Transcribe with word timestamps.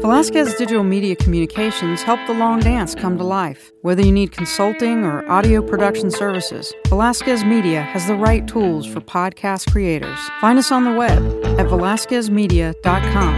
Velasquez 0.00 0.54
Digital 0.54 0.82
Media 0.82 1.14
Communications 1.14 2.00
help 2.00 2.18
the 2.26 2.32
long 2.32 2.60
dance 2.60 2.94
come 2.94 3.18
to 3.18 3.24
life. 3.24 3.70
Whether 3.82 4.00
you 4.00 4.12
need 4.12 4.32
consulting 4.32 5.04
or 5.04 5.30
audio 5.30 5.60
production 5.60 6.10
services, 6.10 6.72
Velasquez 6.88 7.44
Media 7.44 7.82
has 7.82 8.06
the 8.06 8.14
right 8.14 8.48
tools 8.48 8.86
for 8.86 9.02
podcast 9.02 9.70
creators. 9.70 10.18
Find 10.40 10.58
us 10.58 10.72
on 10.72 10.84
the 10.84 10.92
web 10.92 11.18
at 11.58 11.66
velasquezmedia.com. 11.66 13.34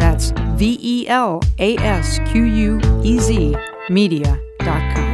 That's 0.00 0.32
V 0.58 0.78
E 0.82 1.06
L 1.06 1.42
A 1.60 1.76
S 1.76 2.18
Q 2.32 2.42
U 2.42 2.80
E 3.04 3.20
Z 3.20 3.54
media.com. 3.88 5.10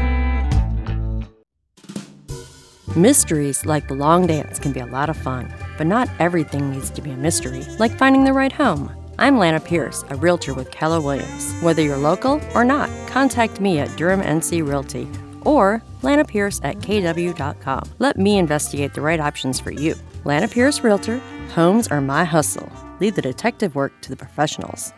Mysteries 2.96 3.66
like 3.66 3.88
the 3.88 3.94
long 3.94 4.26
dance 4.26 4.58
can 4.58 4.72
be 4.72 4.80
a 4.80 4.86
lot 4.86 5.10
of 5.10 5.16
fun, 5.18 5.52
but 5.76 5.86
not 5.86 6.08
everything 6.18 6.70
needs 6.70 6.88
to 6.88 7.02
be 7.02 7.10
a 7.10 7.16
mystery, 7.18 7.66
like 7.78 7.94
finding 7.98 8.24
the 8.24 8.32
right 8.32 8.52
home. 8.52 8.90
I'm 9.18 9.38
Lana 9.38 9.60
Pierce, 9.60 10.04
a 10.10 10.16
realtor 10.16 10.52
with 10.52 10.70
Keller 10.70 11.00
Williams. 11.00 11.54
Whether 11.62 11.80
you're 11.80 11.96
local 11.96 12.38
or 12.54 12.64
not, 12.64 12.90
contact 13.08 13.62
me 13.62 13.78
at 13.78 13.96
Durham 13.96 14.20
NC 14.20 14.66
Realty 14.66 15.08
or 15.40 15.82
Lana 16.02 16.24
Pierce 16.24 16.60
at 16.62 16.80
kw.com. 16.80 17.90
Let 17.98 18.18
me 18.18 18.36
investigate 18.36 18.92
the 18.92 19.00
right 19.00 19.18
options 19.18 19.58
for 19.58 19.70
you. 19.70 19.94
Lana 20.24 20.48
Pierce 20.48 20.80
Realtor, 20.80 21.18
homes 21.54 21.88
are 21.88 22.02
my 22.02 22.24
hustle. 22.24 22.70
Leave 23.00 23.14
the 23.14 23.22
detective 23.22 23.74
work 23.74 23.98
to 24.02 24.10
the 24.10 24.16
professionals. 24.16 24.92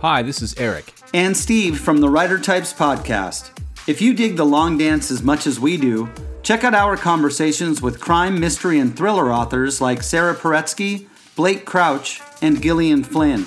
Hi, 0.00 0.22
this 0.22 0.42
is 0.42 0.58
Eric. 0.58 0.92
And 1.14 1.36
Steve 1.36 1.78
from 1.78 1.98
the 1.98 2.08
Writer 2.08 2.40
Types 2.40 2.72
Podcast. 2.72 3.56
If 3.86 4.02
you 4.02 4.12
dig 4.12 4.36
the 4.36 4.44
long 4.44 4.76
dance 4.76 5.12
as 5.12 5.22
much 5.22 5.46
as 5.46 5.60
we 5.60 5.76
do, 5.76 6.10
check 6.42 6.64
out 6.64 6.74
our 6.74 6.96
conversations 6.96 7.80
with 7.80 8.00
crime, 8.00 8.40
mystery, 8.40 8.80
and 8.80 8.96
thriller 8.96 9.32
authors 9.32 9.80
like 9.80 10.02
Sarah 10.02 10.34
Paretsky, 10.34 11.06
Blake 11.36 11.64
Crouch, 11.64 12.20
and 12.42 12.62
Gillian 12.62 13.02
Flynn. 13.02 13.46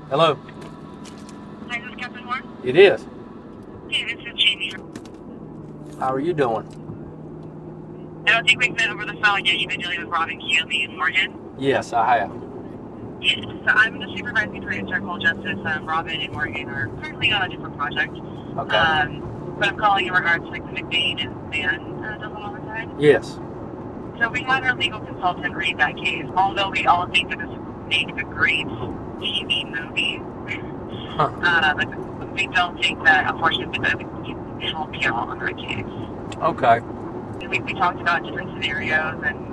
Hello. 0.09 0.39
Hi, 1.67 1.79
this 1.79 1.89
is 1.91 1.95
Captain 1.97 2.25
Moore. 2.25 2.41
It 2.63 2.75
is. 2.75 3.05
Hey, 3.89 4.05
this 4.05 4.25
is 4.25 4.43
Jamie. 4.43 4.73
How 5.99 6.11
are 6.11 6.19
you 6.19 6.33
doing? 6.33 6.65
I 8.25 8.31
don't 8.31 8.43
think 8.43 8.59
we've 8.59 8.75
met 8.75 8.89
over 8.89 9.05
the 9.05 9.13
phone 9.23 9.45
yet. 9.45 9.59
You've 9.59 9.69
been 9.69 9.81
dealing 9.81 9.99
with 9.99 10.09
Robin 10.09 10.39
Keeley 10.39 10.83
and 10.85 10.97
Morgan. 10.97 11.37
Yes, 11.59 11.93
I 11.93 12.17
have. 12.17 12.31
Yes. 13.21 13.43
So 13.43 13.67
I'm 13.67 13.99
the 13.99 14.11
supervising 14.17 14.63
producer 14.63 14.95
at 14.95 15.01
Cold 15.01 15.21
Justice. 15.21 15.59
Um, 15.65 15.85
Robin 15.85 16.19
and 16.19 16.33
Morgan 16.33 16.69
are 16.69 16.87
currently 17.03 17.31
on 17.31 17.43
a 17.43 17.49
different 17.49 17.77
project. 17.77 18.17
Okay. 18.57 18.77
Um, 18.77 19.55
but 19.59 19.67
I'm 19.67 19.77
calling 19.77 20.07
in 20.07 20.13
regards 20.13 20.43
to 20.43 20.49
like, 20.49 20.65
the 20.65 20.81
McBain 20.81 21.23
and 21.23 21.53
Van 21.53 22.03
uh, 22.03 22.17
double 22.17 22.37
homicide. 22.37 22.89
yes. 22.99 23.37
So 24.19 24.27
we 24.29 24.41
had 24.41 24.63
our 24.63 24.75
legal 24.75 25.01
consultant 25.01 25.55
read 25.55 25.77
that 25.77 25.95
case. 25.97 26.25
Although 26.35 26.71
we 26.71 26.87
all 26.87 27.07
think 27.07 27.29
that 27.29 27.37
this 27.37 27.49
makes 27.87 28.11
a 28.19 28.23
great 28.23 28.67
TV 29.19 29.65
movie, 29.69 30.21
Huh. 31.15 31.29
uh, 31.43 31.73
but 31.75 32.33
we 32.33 32.47
don't 32.47 32.81
think 32.81 33.03
that, 33.03 33.29
unfortunately, 33.33 33.79
that 33.79 33.97
we 33.97 34.03
can 34.05 34.59
help 34.61 34.89
you 35.01 35.09
out 35.13 35.29
on 35.29 35.39
that 35.39 35.57
case. 35.57 35.85
Okay. 36.41 36.79
we, 37.49 37.59
we 37.59 37.73
talked 37.73 37.99
about 37.99 38.23
different 38.23 38.51
scenarios 38.53 39.21
and 39.25 39.45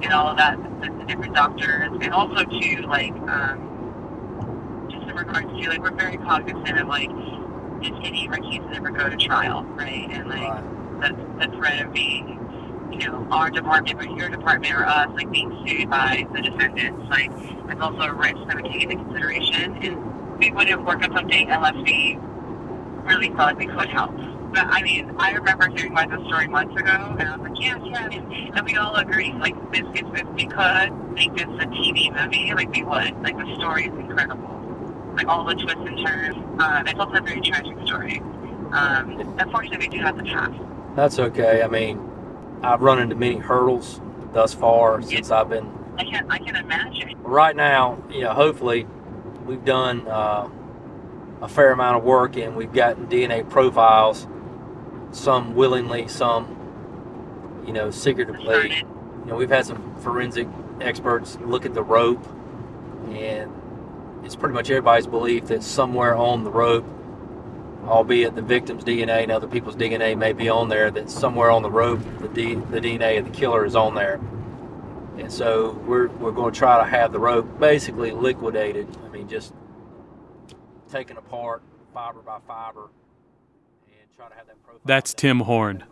and 0.00 0.12
all 0.12 0.28
of 0.28 0.36
that, 0.36 0.56
the, 0.80 0.90
the 0.98 1.04
different 1.06 1.34
doctors, 1.34 1.90
and 2.02 2.12
also 2.14 2.44
too 2.44 2.84
like 2.86 3.10
um, 3.28 4.86
just 4.90 5.08
in 5.08 5.16
regards 5.16 5.48
to 5.48 5.68
like 5.70 5.80
we're 5.82 5.90
very 5.90 6.16
cognizant 6.18 6.78
of 6.78 6.86
like 6.86 7.10
if 7.82 7.94
any 8.04 8.26
of 8.26 8.32
our 8.32 8.38
cases 8.38 8.66
ever 8.74 8.90
go 8.90 9.08
to 9.08 9.16
trial, 9.16 9.64
right? 9.74 10.08
And 10.10 10.28
like 10.28 10.40
Right. 10.40 11.00
the 11.40 11.46
the 11.46 11.56
threat 11.56 11.84
of 11.84 11.92
being 11.92 12.37
you 12.92 13.10
know 13.10 13.26
our 13.30 13.50
department 13.50 14.00
or 14.00 14.16
your 14.16 14.28
department 14.28 14.74
or 14.74 14.84
us 14.84 15.08
like 15.14 15.30
being 15.30 15.50
sued 15.66 15.90
by 15.90 16.26
the 16.34 16.42
defendants, 16.42 17.08
like 17.10 17.30
it's 17.68 17.80
also 17.80 18.02
a 18.02 18.12
risk 18.14 18.38
that 18.46 18.56
we 18.56 18.62
take 18.62 18.82
into 18.84 18.96
consideration, 18.96 19.76
and 19.76 20.38
we 20.38 20.50
wouldn't 20.52 20.84
work 20.84 21.02
on 21.02 21.14
something 21.14 21.50
unless 21.50 21.76
we 21.76 22.18
really 23.04 23.30
felt 23.30 23.56
we 23.56 23.66
could 23.66 23.88
help. 23.88 24.14
But 24.52 24.66
I 24.66 24.82
mean, 24.82 25.14
I 25.18 25.32
remember 25.32 25.68
hearing 25.68 25.92
about 25.92 26.10
this 26.10 26.26
story 26.26 26.48
months 26.48 26.74
ago, 26.74 27.16
and 27.18 27.28
I 27.28 27.36
was 27.36 27.50
like, 27.50 27.60
yes, 27.60 27.78
yes. 27.84 28.14
And 28.54 28.66
we 28.66 28.76
all 28.76 28.94
agreed, 28.96 29.34
like, 29.34 29.54
this, 29.72 29.82
if, 29.94 30.06
if 30.18 30.26
we 30.28 30.46
could 30.46 30.90
make 31.12 31.34
this 31.34 31.44
a 31.44 31.66
TV 31.66 32.10
movie, 32.14 32.54
like, 32.54 32.70
we 32.72 32.82
would. 32.82 33.22
Like, 33.22 33.36
the 33.36 33.54
story 33.56 33.84
is 33.84 33.92
incredible. 33.92 34.48
Like, 35.14 35.28
all 35.28 35.44
the 35.44 35.54
twists 35.54 35.80
and 35.84 35.98
turns. 35.98 36.36
Um, 36.60 36.86
it's 36.86 36.98
also 36.98 37.18
a 37.18 37.20
very 37.20 37.42
tragic 37.42 37.76
story. 37.86 38.20
Um, 38.72 39.36
unfortunately, 39.38 39.88
we 39.88 39.98
do 39.98 40.02
have 40.02 40.16
to 40.16 40.24
pass. 40.24 40.50
That's 40.96 41.18
okay. 41.18 41.62
I 41.62 41.68
mean, 41.68 42.00
I've 42.62 42.82
run 42.82 43.00
into 43.00 43.14
many 43.14 43.36
hurdles 43.36 44.00
thus 44.32 44.52
far 44.54 45.00
since 45.02 45.30
I've 45.30 45.48
been. 45.48 45.72
I 45.96 46.04
can, 46.04 46.30
I 46.30 46.38
can 46.38 46.56
imagine. 46.56 47.20
Right 47.22 47.56
now, 47.56 48.02
you 48.10 48.22
know, 48.22 48.32
hopefully, 48.32 48.86
we've 49.46 49.64
done 49.64 50.06
uh, 50.06 50.48
a 51.40 51.48
fair 51.48 51.72
amount 51.72 51.98
of 51.98 52.04
work 52.04 52.36
and 52.36 52.56
we've 52.56 52.72
gotten 52.72 53.06
DNA 53.06 53.48
profiles, 53.48 54.26
some 55.12 55.54
willingly, 55.54 56.08
some, 56.08 57.64
you 57.66 57.72
know, 57.72 57.90
secretively. 57.90 58.76
You 58.78 59.26
know, 59.26 59.36
we've 59.36 59.50
had 59.50 59.66
some 59.66 59.96
forensic 60.00 60.48
experts 60.80 61.36
look 61.40 61.66
at 61.66 61.74
the 61.74 61.82
rope, 61.82 62.24
and 63.08 63.52
it's 64.24 64.36
pretty 64.36 64.54
much 64.54 64.70
everybody's 64.70 65.06
belief 65.06 65.46
that 65.46 65.62
somewhere 65.62 66.14
on 66.14 66.44
the 66.44 66.50
rope, 66.50 66.86
albeit 67.88 68.34
the 68.34 68.42
victim's 68.42 68.84
DNA 68.84 69.22
and 69.22 69.32
other 69.32 69.46
people's 69.46 69.76
DNA 69.76 70.16
may 70.16 70.32
be 70.32 70.48
on 70.48 70.68
there, 70.68 70.90
that 70.90 71.10
somewhere 71.10 71.50
on 71.50 71.62
the 71.62 71.70
rope, 71.70 72.00
the, 72.20 72.28
D, 72.28 72.54
the 72.54 72.80
DNA 72.80 73.18
of 73.18 73.24
the 73.24 73.30
killer 73.30 73.64
is 73.64 73.74
on 73.74 73.94
there. 73.94 74.20
And 75.18 75.32
so 75.32 75.72
we're, 75.86 76.08
we're 76.08 76.32
going 76.32 76.52
to 76.52 76.58
try 76.58 76.78
to 76.78 76.88
have 76.88 77.12
the 77.12 77.18
rope 77.18 77.58
basically 77.58 78.12
liquidated. 78.12 78.86
I 79.04 79.08
mean, 79.08 79.28
just 79.28 79.52
taken 80.90 81.16
apart 81.16 81.62
fiber 81.92 82.20
by 82.20 82.38
fiber 82.46 82.90
and 83.88 84.16
try 84.16 84.28
to 84.28 84.34
have 84.34 84.46
that 84.46 84.62
profile. 84.62 84.80
That's 84.84 85.12
done, 85.12 85.20
Tim 85.20 85.40
Horne. 85.40 85.84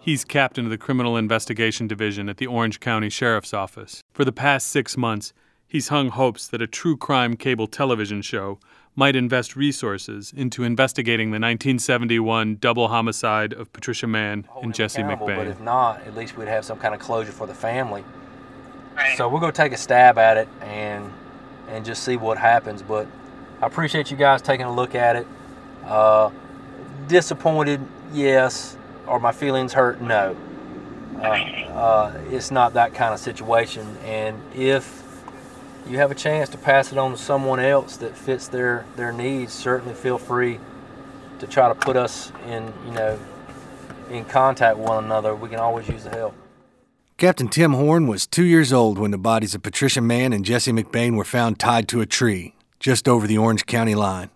He's 0.00 0.24
captain 0.24 0.64
of 0.64 0.70
the 0.70 0.78
Criminal 0.78 1.16
Investigation 1.16 1.86
Division 1.86 2.28
at 2.28 2.38
the 2.38 2.46
Orange 2.48 2.80
County 2.80 3.08
Sheriff's 3.08 3.54
Office. 3.54 4.02
For 4.12 4.24
the 4.24 4.32
past 4.32 4.66
six 4.66 4.96
months, 4.96 5.32
he's 5.68 5.88
hung 5.88 6.08
hopes 6.08 6.48
that 6.48 6.60
a 6.60 6.66
true 6.66 6.96
crime 6.96 7.36
cable 7.36 7.68
television 7.68 8.20
show 8.20 8.58
might 8.94 9.16
invest 9.16 9.56
resources 9.56 10.32
into 10.36 10.64
investigating 10.64 11.28
the 11.28 11.36
1971 11.36 12.56
double 12.56 12.88
homicide 12.88 13.52
of 13.52 13.72
Patricia 13.72 14.06
Mann 14.06 14.44
hold 14.48 14.64
and 14.64 14.74
Jesse 14.74 15.00
accountable, 15.00 15.26
But 15.28 15.46
if 15.46 15.60
not, 15.60 16.02
at 16.02 16.14
least 16.14 16.36
we'd 16.36 16.48
have 16.48 16.64
some 16.64 16.78
kind 16.78 16.94
of 16.94 17.00
closure 17.00 17.32
for 17.32 17.46
the 17.46 17.54
family. 17.54 18.04
Right. 18.94 19.16
So 19.16 19.28
we're 19.28 19.40
going 19.40 19.52
to 19.52 19.56
take 19.56 19.72
a 19.72 19.78
stab 19.78 20.18
at 20.18 20.36
it 20.36 20.48
and 20.60 21.10
and 21.68 21.84
just 21.84 22.02
see 22.02 22.16
what 22.16 22.36
happens. 22.36 22.82
But 22.82 23.06
I 23.62 23.66
appreciate 23.66 24.10
you 24.10 24.16
guys 24.16 24.42
taking 24.42 24.66
a 24.66 24.74
look 24.74 24.94
at 24.94 25.16
it. 25.16 25.26
Uh, 25.84 26.30
disappointed, 27.08 27.80
yes. 28.12 28.76
Are 29.06 29.18
my 29.18 29.32
feelings 29.32 29.72
hurt? 29.72 30.00
No. 30.02 30.36
Uh, 31.16 31.22
uh, 31.22 32.20
it's 32.30 32.50
not 32.50 32.74
that 32.74 32.92
kind 32.92 33.14
of 33.14 33.20
situation. 33.20 33.96
And 34.04 34.40
if 34.54 35.01
you 35.88 35.98
have 35.98 36.10
a 36.10 36.14
chance 36.14 36.48
to 36.50 36.58
pass 36.58 36.92
it 36.92 36.98
on 36.98 37.12
to 37.12 37.18
someone 37.18 37.60
else 37.60 37.96
that 37.98 38.16
fits 38.16 38.48
their 38.48 38.86
their 38.96 39.12
needs, 39.12 39.52
certainly 39.52 39.94
feel 39.94 40.18
free 40.18 40.58
to 41.38 41.46
try 41.46 41.68
to 41.68 41.74
put 41.74 41.96
us 41.96 42.32
in 42.46 42.72
you 42.86 42.92
know 42.92 43.18
in 44.10 44.24
contact 44.24 44.78
with 44.78 44.88
one 44.88 45.04
another, 45.04 45.34
we 45.34 45.48
can 45.48 45.58
always 45.58 45.88
use 45.88 46.04
the 46.04 46.10
help. 46.10 46.34
Captain 47.16 47.48
Tim 47.48 47.72
Horne 47.72 48.06
was 48.06 48.26
two 48.26 48.44
years 48.44 48.72
old 48.72 48.98
when 48.98 49.10
the 49.10 49.18
bodies 49.18 49.54
of 49.54 49.62
Patricia 49.62 50.00
Mann 50.00 50.32
and 50.32 50.44
Jesse 50.44 50.72
McBain 50.72 51.16
were 51.16 51.24
found 51.24 51.58
tied 51.58 51.88
to 51.88 52.00
a 52.00 52.06
tree 52.06 52.54
just 52.80 53.08
over 53.08 53.26
the 53.26 53.38
Orange 53.38 53.64
County 53.64 53.94
line. 53.94 54.30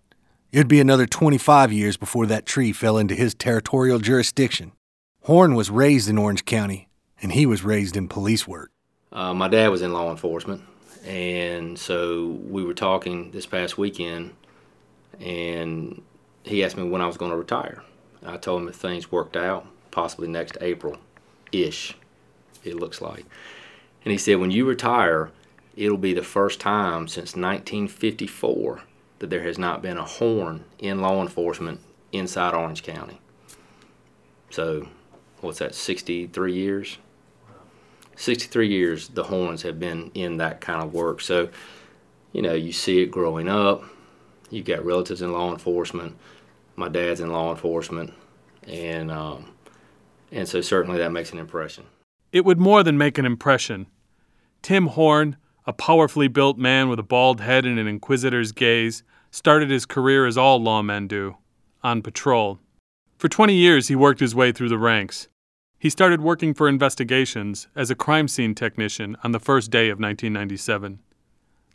It'd 0.52 0.68
be 0.68 0.80
another 0.80 1.06
25 1.06 1.72
years 1.72 1.96
before 1.96 2.26
that 2.26 2.46
tree 2.46 2.72
fell 2.72 2.96
into 2.96 3.14
his 3.14 3.34
territorial 3.34 3.98
jurisdiction. 3.98 4.72
Horne 5.22 5.54
was 5.54 5.70
raised 5.70 6.08
in 6.08 6.16
Orange 6.16 6.44
County, 6.44 6.88
and 7.20 7.32
he 7.32 7.44
was 7.44 7.64
raised 7.64 7.96
in 7.96 8.06
police 8.08 8.46
work. 8.46 8.70
Uh, 9.12 9.34
my 9.34 9.48
dad 9.48 9.68
was 9.68 9.82
in 9.82 9.92
law 9.92 10.10
enforcement, 10.10 10.62
and 11.06 11.78
so 11.78 12.38
we 12.48 12.64
were 12.64 12.74
talking 12.74 13.30
this 13.30 13.46
past 13.46 13.78
weekend, 13.78 14.34
and 15.20 16.02
he 16.42 16.64
asked 16.64 16.76
me 16.76 16.88
when 16.88 17.00
I 17.00 17.06
was 17.06 17.16
going 17.16 17.30
to 17.30 17.36
retire. 17.36 17.82
I 18.24 18.36
told 18.36 18.62
him 18.62 18.68
if 18.68 18.74
things 18.74 19.12
worked 19.12 19.36
out, 19.36 19.66
possibly 19.90 20.26
next 20.26 20.58
April 20.60 20.98
ish, 21.52 21.96
it 22.64 22.74
looks 22.74 23.00
like. 23.00 23.24
And 24.04 24.12
he 24.12 24.18
said, 24.18 24.38
when 24.38 24.50
you 24.50 24.66
retire, 24.66 25.30
it'll 25.76 25.96
be 25.96 26.14
the 26.14 26.22
first 26.22 26.60
time 26.60 27.06
since 27.06 27.36
1954 27.36 28.82
that 29.18 29.30
there 29.30 29.42
has 29.42 29.58
not 29.58 29.82
been 29.82 29.96
a 29.96 30.04
Horne 30.04 30.64
in 30.78 31.00
law 31.00 31.22
enforcement 31.22 31.80
inside 32.12 32.54
Orange 32.54 32.82
County. 32.82 33.20
So, 34.50 34.88
what's 35.40 35.58
that, 35.58 35.74
63 35.74 36.52
years? 36.52 36.98
63 38.16 38.68
years 38.68 39.08
the 39.08 39.24
Hornes 39.24 39.62
have 39.62 39.78
been 39.78 40.10
in 40.14 40.38
that 40.38 40.60
kind 40.60 40.82
of 40.82 40.92
work. 40.92 41.20
So, 41.20 41.48
you 42.32 42.42
know, 42.42 42.54
you 42.54 42.72
see 42.72 43.02
it 43.02 43.10
growing 43.10 43.48
up. 43.48 43.84
You've 44.50 44.66
got 44.66 44.84
relatives 44.84 45.22
in 45.22 45.32
law 45.32 45.52
enforcement. 45.52 46.16
My 46.76 46.88
dad's 46.88 47.20
in 47.20 47.30
law 47.30 47.50
enforcement. 47.50 48.12
And, 48.66 49.10
um, 49.10 49.52
and 50.32 50.48
so 50.48 50.60
certainly 50.60 50.98
that 50.98 51.12
makes 51.12 51.32
an 51.32 51.38
impression. 51.38 51.84
It 52.32 52.44
would 52.44 52.58
more 52.58 52.82
than 52.82 52.98
make 52.98 53.18
an 53.18 53.24
impression. 53.24 53.86
Tim 54.62 54.88
Horne, 54.88 55.36
a 55.66 55.72
powerfully 55.72 56.28
built 56.28 56.58
man 56.58 56.88
with 56.88 56.98
a 56.98 57.04
bald 57.04 57.40
head 57.40 57.64
and 57.64 57.78
an 57.78 57.86
inquisitor's 57.86 58.52
gaze, 58.52 59.02
started 59.30 59.70
his 59.70 59.86
career 59.86 60.26
as 60.26 60.36
all 60.36 60.60
lawmen 60.60 61.08
do 61.08 61.36
on 61.82 62.02
patrol. 62.02 62.58
For 63.18 63.28
20 63.28 63.54
years, 63.54 63.88
he 63.88 63.96
worked 63.96 64.20
his 64.20 64.34
way 64.34 64.52
through 64.52 64.68
the 64.68 64.78
ranks. 64.78 65.28
He 65.78 65.90
started 65.90 66.20
working 66.20 66.54
for 66.54 66.68
investigations 66.68 67.68
as 67.76 67.90
a 67.90 67.94
crime 67.94 68.28
scene 68.28 68.54
technician 68.54 69.16
on 69.22 69.32
the 69.32 69.40
first 69.40 69.70
day 69.70 69.88
of 69.88 69.98
1997. 69.98 71.00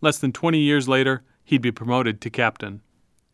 Less 0.01 0.17
than 0.17 0.31
20 0.31 0.57
years 0.57 0.87
later, 0.87 1.23
he'd 1.43 1.61
be 1.61 1.71
promoted 1.71 2.19
to 2.21 2.29
captain. 2.29 2.81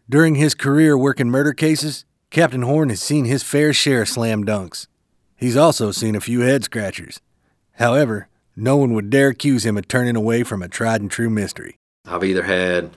During 0.10 0.36
his 0.36 0.54
career 0.54 0.98
working 0.98 1.30
murder 1.30 1.54
cases, 1.54 2.06
Captain 2.30 2.64
Horne 2.64 2.90
has 2.90 3.02
seen 3.02 3.25
his 3.25 3.44
fair 3.44 3.72
share 3.72 4.02
of 4.02 4.10
slam 4.10 4.44
dunks. 4.44 4.88
He's 5.38 5.56
also 5.56 5.92
seen 5.92 6.16
a 6.16 6.22
few 6.22 6.42
head 6.42 6.66
scratchers. 6.66 7.22
However, 7.74 8.28
no 8.56 8.75
one 8.75 8.94
would 8.94 9.10
dare 9.10 9.30
accuse 9.30 9.66
him 9.66 9.78
of 9.78 9.88
turning 9.88 10.16
away 10.16 10.44
from 10.44 10.62
a 10.62 10.68
tried 10.68 11.00
and 11.00 11.12
true 11.12 11.30
mystery. 11.30 11.78
I've 12.06 12.24
either 12.24 12.44
had 12.44 12.90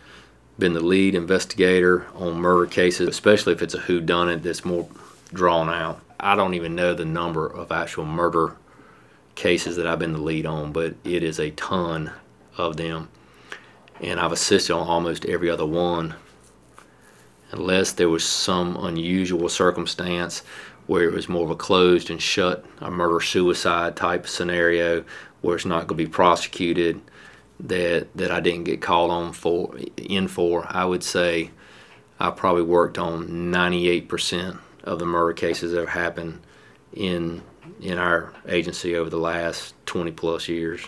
been 0.59 0.73
the 0.73 0.85
lead 0.85 1.15
investigator 1.15 2.07
on 2.15 2.39
murder 2.41 2.67
cases, 2.67 3.09
especially 3.09 3.53
if 3.53 3.63
it's 3.63 3.75
a 3.75 3.81
who 3.81 4.01
done 4.01 4.29
it 4.29 4.43
that's 4.43 4.65
more 4.65 4.89
drawn 5.33 5.69
out. 5.69 6.01
I 6.23 6.35
don't 6.35 6.55
even 6.55 6.75
know 6.75 6.95
the 6.95 7.05
number 7.05 7.47
of 7.47 7.73
actual 7.73 8.05
murder 8.05 8.57
cases 9.35 9.77
that 9.77 9.87
I've 9.87 9.99
been 9.99 10.13
the 10.13 10.19
lead 10.19 10.45
on, 10.45 10.71
but 10.73 10.95
it 11.03 11.23
is 11.23 11.41
a 11.41 11.51
ton 11.53 12.13
of 12.59 12.77
them. 12.77 13.09
And 14.01 14.21
I've 14.21 14.33
assisted 14.33 14.75
on 14.75 14.87
almost 14.87 15.25
every 15.25 15.49
other 15.51 15.67
one, 15.67 16.15
unless 17.53 17.93
there 17.93 18.09
was 18.09 18.25
some 18.25 18.77
unusual 18.77 19.49
circumstance 19.49 20.43
where 20.87 21.05
it 21.05 21.13
was 21.13 21.29
more 21.29 21.45
of 21.45 21.51
a 21.51 21.57
closed 21.57 22.11
and 22.11 22.21
shut, 22.21 22.65
a 22.81 22.91
murder 22.91 23.21
suicide 23.21 23.97
type 23.97 24.27
scenario 24.27 25.05
where 25.41 25.57
it's 25.57 25.65
not 25.65 25.87
going 25.87 25.99
to 25.99 26.05
be 26.05 26.11
prosecuted. 26.11 27.01
That 27.59 28.17
that 28.17 28.31
I 28.31 28.41
didn't 28.41 28.65
get 28.65 28.81
called 28.81 29.11
on 29.11 29.35
for 29.35 29.77
in 29.99 30.29
for. 30.29 30.67
I 30.67 30.87
would 30.87 31.05
say 31.05 31.51
I 32.19 32.31
probably 32.31 32.63
worked 32.63 32.97
on 32.97 33.29
98% 33.29 34.59
of 34.85 34.99
the 34.99 35.07
murder 35.07 35.33
cases 35.33 35.73
that 35.73 35.81
have 35.81 35.89
happened 35.91 36.41
in 36.93 37.43
in 37.81 37.99
our 37.99 38.33
agency 38.49 38.97
over 38.97 39.11
the 39.11 39.19
last 39.19 39.75
20 39.87 40.11
plus 40.13 40.49
years. 40.49 40.87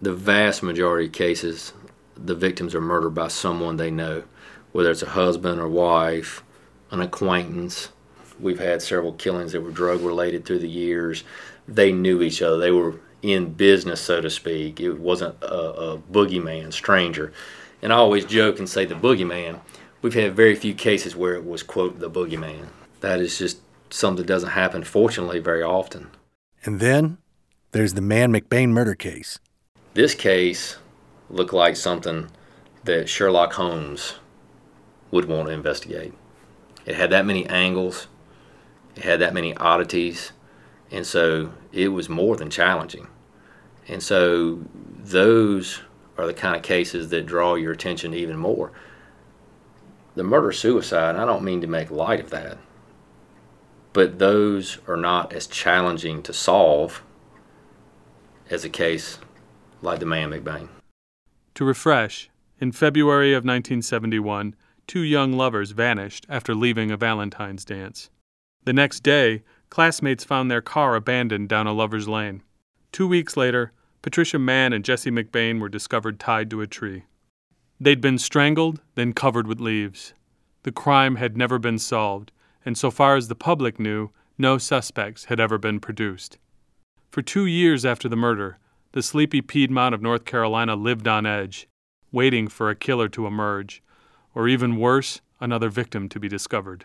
The 0.00 0.14
vast 0.14 0.62
majority 0.62 1.06
of 1.06 1.12
cases, 1.12 1.72
the 2.16 2.34
victims 2.34 2.74
are 2.74 2.80
murdered 2.80 3.14
by 3.14 3.28
someone 3.28 3.76
they 3.76 3.90
know, 3.90 4.24
whether 4.72 4.90
it's 4.90 5.02
a 5.02 5.10
husband 5.10 5.60
or 5.60 5.68
wife, 5.68 6.42
an 6.90 7.00
acquaintance. 7.00 7.90
We've 8.40 8.58
had 8.58 8.82
several 8.82 9.12
killings 9.12 9.52
that 9.52 9.60
were 9.60 9.70
drug 9.70 10.00
related 10.00 10.44
through 10.44 10.60
the 10.60 10.68
years. 10.68 11.24
They 11.66 11.92
knew 11.92 12.22
each 12.22 12.40
other. 12.40 12.58
They 12.58 12.70
were 12.70 13.00
in 13.22 13.54
business, 13.54 14.00
so 14.00 14.20
to 14.20 14.30
speak. 14.30 14.80
It 14.80 14.94
wasn't 14.94 15.42
a, 15.42 15.54
a 15.54 15.98
boogeyman, 15.98 16.72
stranger. 16.72 17.32
And 17.82 17.92
I 17.92 17.96
always 17.96 18.24
joke 18.24 18.58
and 18.58 18.68
say 18.68 18.84
the 18.84 18.94
boogeyman. 18.94 19.60
We've 20.00 20.14
had 20.14 20.36
very 20.36 20.54
few 20.54 20.74
cases 20.74 21.16
where 21.16 21.34
it 21.34 21.44
was, 21.44 21.62
quote, 21.64 21.98
the 21.98 22.10
boogeyman 22.10 22.68
that 23.00 23.20
is 23.20 23.38
just 23.38 23.58
something 23.90 24.24
that 24.24 24.26
doesn't 24.26 24.50
happen, 24.50 24.84
fortunately, 24.84 25.38
very 25.38 25.62
often. 25.62 26.10
And 26.64 26.80
then 26.80 27.18
there's 27.72 27.94
the 27.94 28.00
Mann 28.00 28.32
McBain 28.32 28.70
murder 28.70 28.94
case. 28.94 29.38
This 29.94 30.14
case 30.14 30.76
looked 31.30 31.52
like 31.52 31.76
something 31.76 32.30
that 32.84 33.08
Sherlock 33.08 33.52
Holmes 33.54 34.14
would 35.10 35.26
want 35.26 35.48
to 35.48 35.54
investigate. 35.54 36.12
It 36.86 36.94
had 36.94 37.10
that 37.10 37.26
many 37.26 37.46
angles, 37.46 38.08
it 38.96 39.04
had 39.04 39.20
that 39.20 39.34
many 39.34 39.56
oddities, 39.56 40.32
and 40.90 41.06
so 41.06 41.52
it 41.72 41.88
was 41.88 42.08
more 42.08 42.36
than 42.36 42.50
challenging. 42.50 43.08
And 43.88 44.02
so 44.02 44.62
those 44.98 45.80
are 46.16 46.26
the 46.26 46.34
kind 46.34 46.56
of 46.56 46.62
cases 46.62 47.10
that 47.10 47.26
draw 47.26 47.54
your 47.54 47.72
attention 47.72 48.14
even 48.14 48.36
more. 48.36 48.72
The 50.14 50.24
murder 50.24 50.52
suicide, 50.52 51.16
I 51.16 51.24
don't 51.24 51.44
mean 51.44 51.60
to 51.60 51.66
make 51.66 51.90
light 51.90 52.20
of 52.20 52.30
that 52.30 52.58
but 53.92 54.18
those 54.18 54.78
are 54.86 54.96
not 54.96 55.32
as 55.32 55.46
challenging 55.46 56.22
to 56.22 56.32
solve 56.32 57.02
as 58.50 58.64
a 58.64 58.68
case 58.68 59.18
like 59.82 60.00
the 60.00 60.06
Mann 60.06 60.30
McBain. 60.30 60.68
To 61.54 61.64
refresh, 61.64 62.30
in 62.60 62.72
February 62.72 63.32
of 63.32 63.44
1971, 63.44 64.54
two 64.86 65.02
young 65.02 65.32
lovers 65.32 65.72
vanished 65.72 66.26
after 66.28 66.54
leaving 66.54 66.90
a 66.90 66.96
Valentine's 66.96 67.64
dance. 67.64 68.10
The 68.64 68.72
next 68.72 69.00
day, 69.00 69.42
classmates 69.70 70.24
found 70.24 70.50
their 70.50 70.62
car 70.62 70.94
abandoned 70.94 71.48
down 71.48 71.66
a 71.66 71.72
lover's 71.72 72.08
lane. 72.08 72.42
Two 72.90 73.06
weeks 73.06 73.36
later, 73.36 73.72
Patricia 74.02 74.38
Mann 74.38 74.72
and 74.72 74.84
Jesse 74.84 75.10
McBain 75.10 75.60
were 75.60 75.68
discovered 75.68 76.18
tied 76.18 76.50
to 76.50 76.60
a 76.60 76.66
tree. 76.66 77.04
They'd 77.80 78.00
been 78.00 78.18
strangled, 78.18 78.80
then 78.94 79.12
covered 79.12 79.46
with 79.46 79.60
leaves. 79.60 80.14
The 80.62 80.72
crime 80.72 81.16
had 81.16 81.36
never 81.36 81.58
been 81.58 81.78
solved, 81.78 82.32
and 82.64 82.76
so 82.76 82.90
far 82.90 83.16
as 83.16 83.28
the 83.28 83.34
public 83.34 83.78
knew, 83.78 84.10
no 84.36 84.58
suspects 84.58 85.24
had 85.26 85.40
ever 85.40 85.58
been 85.58 85.80
produced. 85.80 86.38
For 87.10 87.22
two 87.22 87.46
years 87.46 87.84
after 87.84 88.08
the 88.08 88.16
murder, 88.16 88.58
the 88.92 89.02
sleepy 89.02 89.40
Piedmont 89.40 89.94
of 89.94 90.02
North 90.02 90.24
Carolina 90.24 90.76
lived 90.76 91.08
on 91.08 91.26
edge, 91.26 91.68
waiting 92.12 92.48
for 92.48 92.70
a 92.70 92.76
killer 92.76 93.08
to 93.08 93.26
emerge, 93.26 93.82
or 94.34 94.48
even 94.48 94.76
worse, 94.76 95.20
another 95.40 95.68
victim 95.68 96.08
to 96.08 96.20
be 96.20 96.28
discovered. 96.28 96.84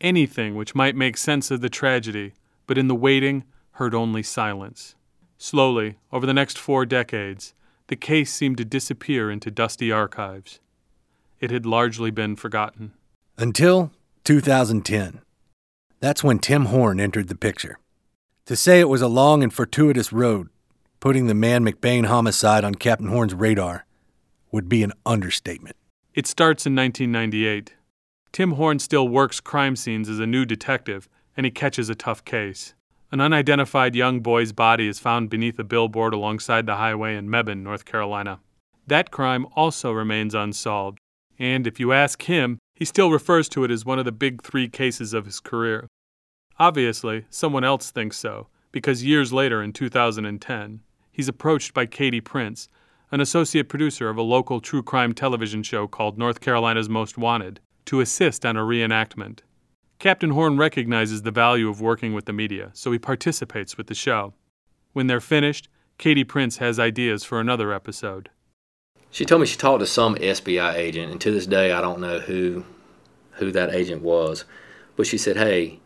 Anything 0.00 0.54
which 0.54 0.74
might 0.74 0.96
make 0.96 1.16
sense 1.16 1.50
of 1.50 1.60
the 1.60 1.68
tragedy, 1.68 2.34
but 2.66 2.78
in 2.78 2.88
the 2.88 2.94
waiting, 2.94 3.44
heard 3.72 3.94
only 3.94 4.22
silence. 4.22 4.94
Slowly, 5.38 5.98
over 6.12 6.26
the 6.26 6.34
next 6.34 6.58
four 6.58 6.84
decades, 6.84 7.54
the 7.88 7.96
case 7.96 8.32
seemed 8.32 8.58
to 8.58 8.64
disappear 8.64 9.30
into 9.30 9.50
dusty 9.50 9.90
archives. 9.90 10.60
It 11.40 11.50
had 11.50 11.66
largely 11.66 12.10
been 12.10 12.36
forgotten. 12.36 12.92
Until 13.38 13.90
2010. 14.24 15.20
That's 16.00 16.24
when 16.24 16.38
Tim 16.38 16.66
Horne 16.66 17.00
entered 17.00 17.28
the 17.28 17.34
picture. 17.34 17.78
To 18.46 18.56
say 18.56 18.80
it 18.80 18.88
was 18.88 19.02
a 19.02 19.08
long 19.08 19.42
and 19.42 19.52
fortuitous 19.52 20.12
road, 20.12 20.48
putting 20.98 21.26
the 21.26 21.34
Mann 21.34 21.64
McBain 21.64 22.06
homicide 22.06 22.64
on 22.64 22.74
Captain 22.74 23.08
Horne's 23.08 23.34
radar, 23.34 23.86
would 24.52 24.68
be 24.68 24.82
an 24.82 24.92
understatement. 25.06 25.76
It 26.14 26.26
starts 26.26 26.66
in 26.66 26.74
1998. 26.74 27.74
Tim 28.32 28.52
Horne 28.52 28.78
still 28.78 29.08
works 29.08 29.40
crime 29.40 29.76
scenes 29.76 30.08
as 30.08 30.18
a 30.18 30.26
new 30.26 30.44
detective, 30.44 31.08
and 31.36 31.46
he 31.46 31.50
catches 31.50 31.88
a 31.88 31.94
tough 31.94 32.24
case. 32.24 32.74
An 33.12 33.20
unidentified 33.20 33.94
young 33.94 34.20
boy's 34.20 34.52
body 34.52 34.86
is 34.86 35.00
found 35.00 35.30
beneath 35.30 35.58
a 35.58 35.64
billboard 35.64 36.14
alongside 36.14 36.66
the 36.66 36.76
highway 36.76 37.16
in 37.16 37.28
Mebane, 37.28 37.62
North 37.62 37.84
Carolina. 37.84 38.40
That 38.86 39.10
crime 39.10 39.46
also 39.54 39.92
remains 39.92 40.34
unsolved, 40.34 40.98
and 41.38 41.66
if 41.66 41.80
you 41.80 41.92
ask 41.92 42.22
him, 42.22 42.58
he 42.80 42.86
still 42.86 43.10
refers 43.10 43.46
to 43.46 43.62
it 43.62 43.70
as 43.70 43.84
one 43.84 43.98
of 43.98 44.06
the 44.06 44.10
big 44.10 44.42
three 44.42 44.66
cases 44.66 45.12
of 45.12 45.26
his 45.26 45.38
career. 45.38 45.86
Obviously, 46.58 47.26
someone 47.28 47.62
else 47.62 47.90
thinks 47.90 48.16
so, 48.16 48.48
because 48.72 49.04
years 49.04 49.34
later 49.34 49.62
in 49.62 49.70
2010, 49.70 50.80
he's 51.12 51.28
approached 51.28 51.74
by 51.74 51.84
Katie 51.84 52.22
Prince, 52.22 52.70
an 53.12 53.20
associate 53.20 53.68
producer 53.68 54.08
of 54.08 54.16
a 54.16 54.22
local 54.22 54.60
true 54.60 54.82
crime 54.82 55.12
television 55.12 55.62
show 55.62 55.86
called 55.86 56.16
North 56.16 56.40
Carolina's 56.40 56.88
Most 56.88 57.18
Wanted, 57.18 57.60
to 57.84 58.00
assist 58.00 58.46
on 58.46 58.56
a 58.56 58.60
reenactment. 58.60 59.40
Captain 59.98 60.30
Horne 60.30 60.56
recognizes 60.56 61.20
the 61.20 61.30
value 61.30 61.68
of 61.68 61.82
working 61.82 62.14
with 62.14 62.24
the 62.24 62.32
media, 62.32 62.70
so 62.72 62.90
he 62.92 62.98
participates 62.98 63.76
with 63.76 63.88
the 63.88 63.94
show. 63.94 64.32
When 64.94 65.06
they're 65.06 65.20
finished, 65.20 65.68
Katie 65.98 66.24
Prince 66.24 66.56
has 66.56 66.78
ideas 66.78 67.24
for 67.24 67.40
another 67.40 67.74
episode. 67.74 68.30
She 69.12 69.24
told 69.24 69.40
me 69.40 69.46
she 69.46 69.56
talked 69.56 69.80
to 69.80 69.86
some 69.86 70.14
SBI 70.14 70.74
agent, 70.74 71.10
and 71.10 71.20
to 71.20 71.32
this 71.32 71.46
day 71.46 71.72
I 71.72 71.80
don't 71.80 72.00
know 72.00 72.20
who 72.20 72.64
who 73.32 73.50
that 73.52 73.74
agent 73.74 74.02
was. 74.02 74.44
But 74.96 75.06
she 75.06 75.18
said, 75.18 75.36
"Hey, 75.36 75.80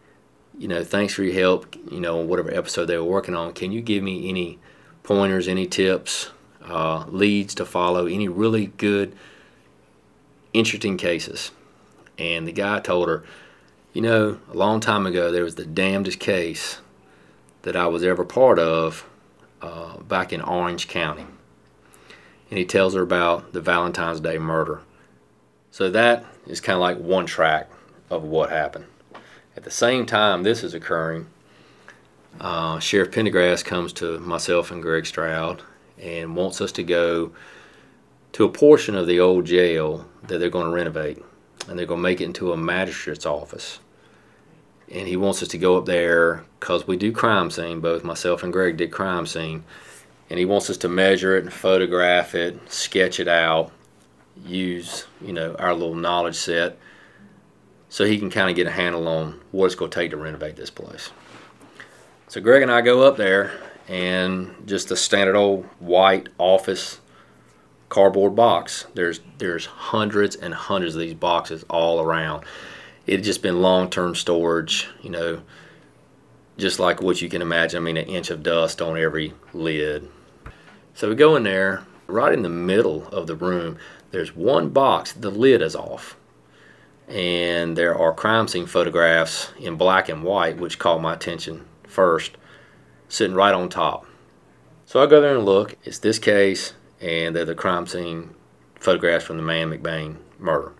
you 0.59 0.69
know, 0.69 0.85
thanks 0.85 1.15
for 1.15 1.25
your 1.25 1.35
help. 1.35 1.75
You 1.91 2.01
know, 2.01 2.17
whatever 2.17 2.53
episode 2.53 2.87
they 2.87 2.99
were 2.99 3.05
working 3.05 3.35
on, 3.35 3.53
can 3.53 3.73
you 3.73 3.81
give 3.81 4.03
me 4.03 4.29
any 4.29 4.59
pointers, 5.03 5.49
any 5.49 5.67
tips, 5.67 6.31
uh, 6.65 7.05
leads 7.09 7.55
to 7.57 7.65
follow, 7.65 8.07
any 8.07 8.29
really 8.29 8.67
good, 8.67 9.15
interesting 10.53 10.97
cases?" 10.99 11.51
And 12.19 12.47
the 12.47 12.53
guy 12.53 12.81
told 12.81 13.09
her, 13.09 13.25
"You 13.95 14.03
know, 14.03 14.39
a 14.53 14.57
long 14.57 14.81
time 14.81 15.07
ago 15.07 15.33
there 15.33 15.45
was 15.45 15.55
the 15.55 15.65
damnedest 15.65 16.21
case 16.21 16.81
that 17.63 17.75
I 17.75 17.87
was 17.87 18.03
ever 18.03 18.25
part 18.25 18.59
of 18.59 19.09
uh, 19.63 19.97
back 20.03 20.31
in 20.31 20.43
Orange 20.43 20.89
County." 20.89 21.27
And 22.51 22.59
he 22.59 22.65
tells 22.65 22.95
her 22.95 23.03
about 23.03 23.53
the 23.53 23.61
Valentine's 23.61 24.21
Day 24.21 24.39
murder. 24.39 24.81
So 25.71 25.91
that 25.91 26.25
is 26.47 26.61
kind 26.61 26.75
of 26.75 26.81
like 26.81 26.99
one 26.99 27.27
track 27.27 27.71
of 28.11 28.23
what 28.23 28.51
happened. 28.51 28.87
At 29.57 29.65
the 29.65 29.71
same 29.71 30.07
time 30.07 30.43
this 30.43 30.63
is 30.63 30.75
occurring, 30.75 31.27
uh, 32.41 32.79
Sheriff 32.79 33.11
Pendergrass 33.11 33.65
comes 33.65 33.93
to 33.95 34.19
myself 34.21 34.71
and 34.71 34.83
Greg 34.83 35.07
Stroud 35.07 35.63
and 36.01 36.37
wants 36.37 36.61
us 36.61 36.73
to 36.73 36.83
go 36.83 37.33
to 38.33 38.45
a 38.45 38.49
portion 38.49 38.97
of 38.97 39.07
the 39.07 39.21
old 39.21 39.47
jail 39.47 40.07
that 40.25 40.39
they're 40.39 40.51
going 40.51 40.67
to 40.67 40.75
renovate. 40.75 41.23
And 41.69 41.79
they're 41.79 41.87
going 41.87 41.99
to 41.99 42.03
make 42.03 42.21
it 42.21 42.25
into 42.25 42.53
a 42.53 42.57
magistrate's 42.57 43.25
office. 43.25 43.79
And 44.93 45.09
he 45.09 45.17
wants 45.17 45.43
us 45.43 45.49
to 45.49 45.59
go 45.59 45.79
up 45.79 45.87
there 45.87 46.45
because 46.61 46.87
we 46.87 46.97
do 46.97 47.11
crime 47.11 47.51
scene. 47.51 47.81
Both 47.81 48.05
myself 48.05 48.43
and 48.43 48.53
Greg 48.53 48.77
did 48.77 48.91
crime 48.91 49.27
scene. 49.27 49.65
And 50.31 50.39
he 50.39 50.45
wants 50.45 50.71
us 50.71 50.77
to 50.79 50.89
measure 50.89 51.37
it 51.37 51.45
and 51.45 51.53
photograph 51.53 52.35
it, 52.35 52.71
sketch 52.71 53.21
it 53.21 53.29
out, 53.29 53.71
use, 54.45 55.07
you 55.21 55.33
know, 55.33 55.55
our 55.59 55.75
little 55.75 55.95
knowledge 55.95 56.37
set 56.37 56.79
so 57.89 58.05
he 58.05 58.19
can 58.19 58.31
kind 58.31 58.51
of 58.51 58.57
get 58.57 58.67
a 58.67 58.71
handle 58.71 59.07
on 59.07 59.41
what 59.53 59.67
it's 59.67 59.75
going 59.75 59.91
to 59.91 59.95
take 59.95 60.11
to 60.11 60.17
renovate 60.17 60.57
this 60.57 60.71
place. 60.71 61.11
So 62.29 62.41
Greg 62.41 62.63
and 62.63 62.73
I 62.73 62.81
go 62.81 63.03
up 63.03 63.17
there, 63.17 63.53
and 63.89 64.55
just 64.67 64.91
a 64.91 64.97
standard 64.97 65.37
old 65.37 65.65
white 65.79 66.29
office 66.39 67.01
cardboard 67.89 68.35
box. 68.35 68.87
There's 68.95 69.21
there's 69.39 69.67
hundreds 69.67 70.37
and 70.37 70.55
hundreds 70.55 70.95
of 70.95 71.01
these 71.01 71.15
boxes 71.15 71.65
all 71.69 72.01
around. 72.01 72.45
It 73.07 73.17
had 73.17 73.25
just 73.25 73.43
been 73.43 73.61
long-term 73.61 74.15
storage, 74.15 74.89
you 75.03 75.11
know, 75.11 75.43
just 76.57 76.79
like 76.79 77.03
what 77.03 77.23
you 77.23 77.29
can 77.29 77.43
imagine. 77.43 77.79
I 77.79 77.85
mean, 77.85 77.97
an 77.97 78.07
inch 78.07 78.31
of 78.31 78.43
dust 78.43 78.81
on 78.81 78.99
every 78.99 79.35
lid. 79.53 80.09
So 80.95 81.09
we 81.09 81.15
go 81.15 81.37
in 81.37 81.43
there, 81.43 81.85
right 82.07 82.33
in 82.33 82.43
the 82.43 82.49
middle 82.49 83.09
of 83.09 83.27
the 83.27 83.35
room. 83.35 83.79
There's 84.11 84.35
one 84.35 84.71
box, 84.71 85.13
the 85.13 85.31
lid 85.31 85.61
is 85.63 85.75
off 85.75 86.17
and 87.09 87.77
there 87.77 87.97
are 87.97 88.15
crime 88.15 88.49
scene 88.49 88.67
photographs 88.67 89.53
in 89.59 89.77
black 89.77 90.09
and 90.09 90.23
white, 90.23 90.57
which 90.57 90.79
caught 90.79 91.03
my 91.03 91.15
attention 91.15 91.65
first, 91.85 92.37
sitting 93.09 93.37
right 93.37 93.55
on 93.55 93.69
top. 93.69 94.07
So 94.87 95.03
I 95.03 95.07
go 95.07 95.21
there 95.21 95.37
and 95.37 95.45
look. 95.45 95.77
It's 95.85 95.99
this 95.99 96.19
case, 96.19 96.75
and 97.01 97.35
they're 97.35 97.45
the 97.45 97.55
crime 97.55 97.87
scene 97.87 98.35
photographs 98.79 99.25
from 99.25 99.37
the 99.37 99.43
Mann 99.43 99.71
McBain 99.71 100.17
murder. 100.39 100.73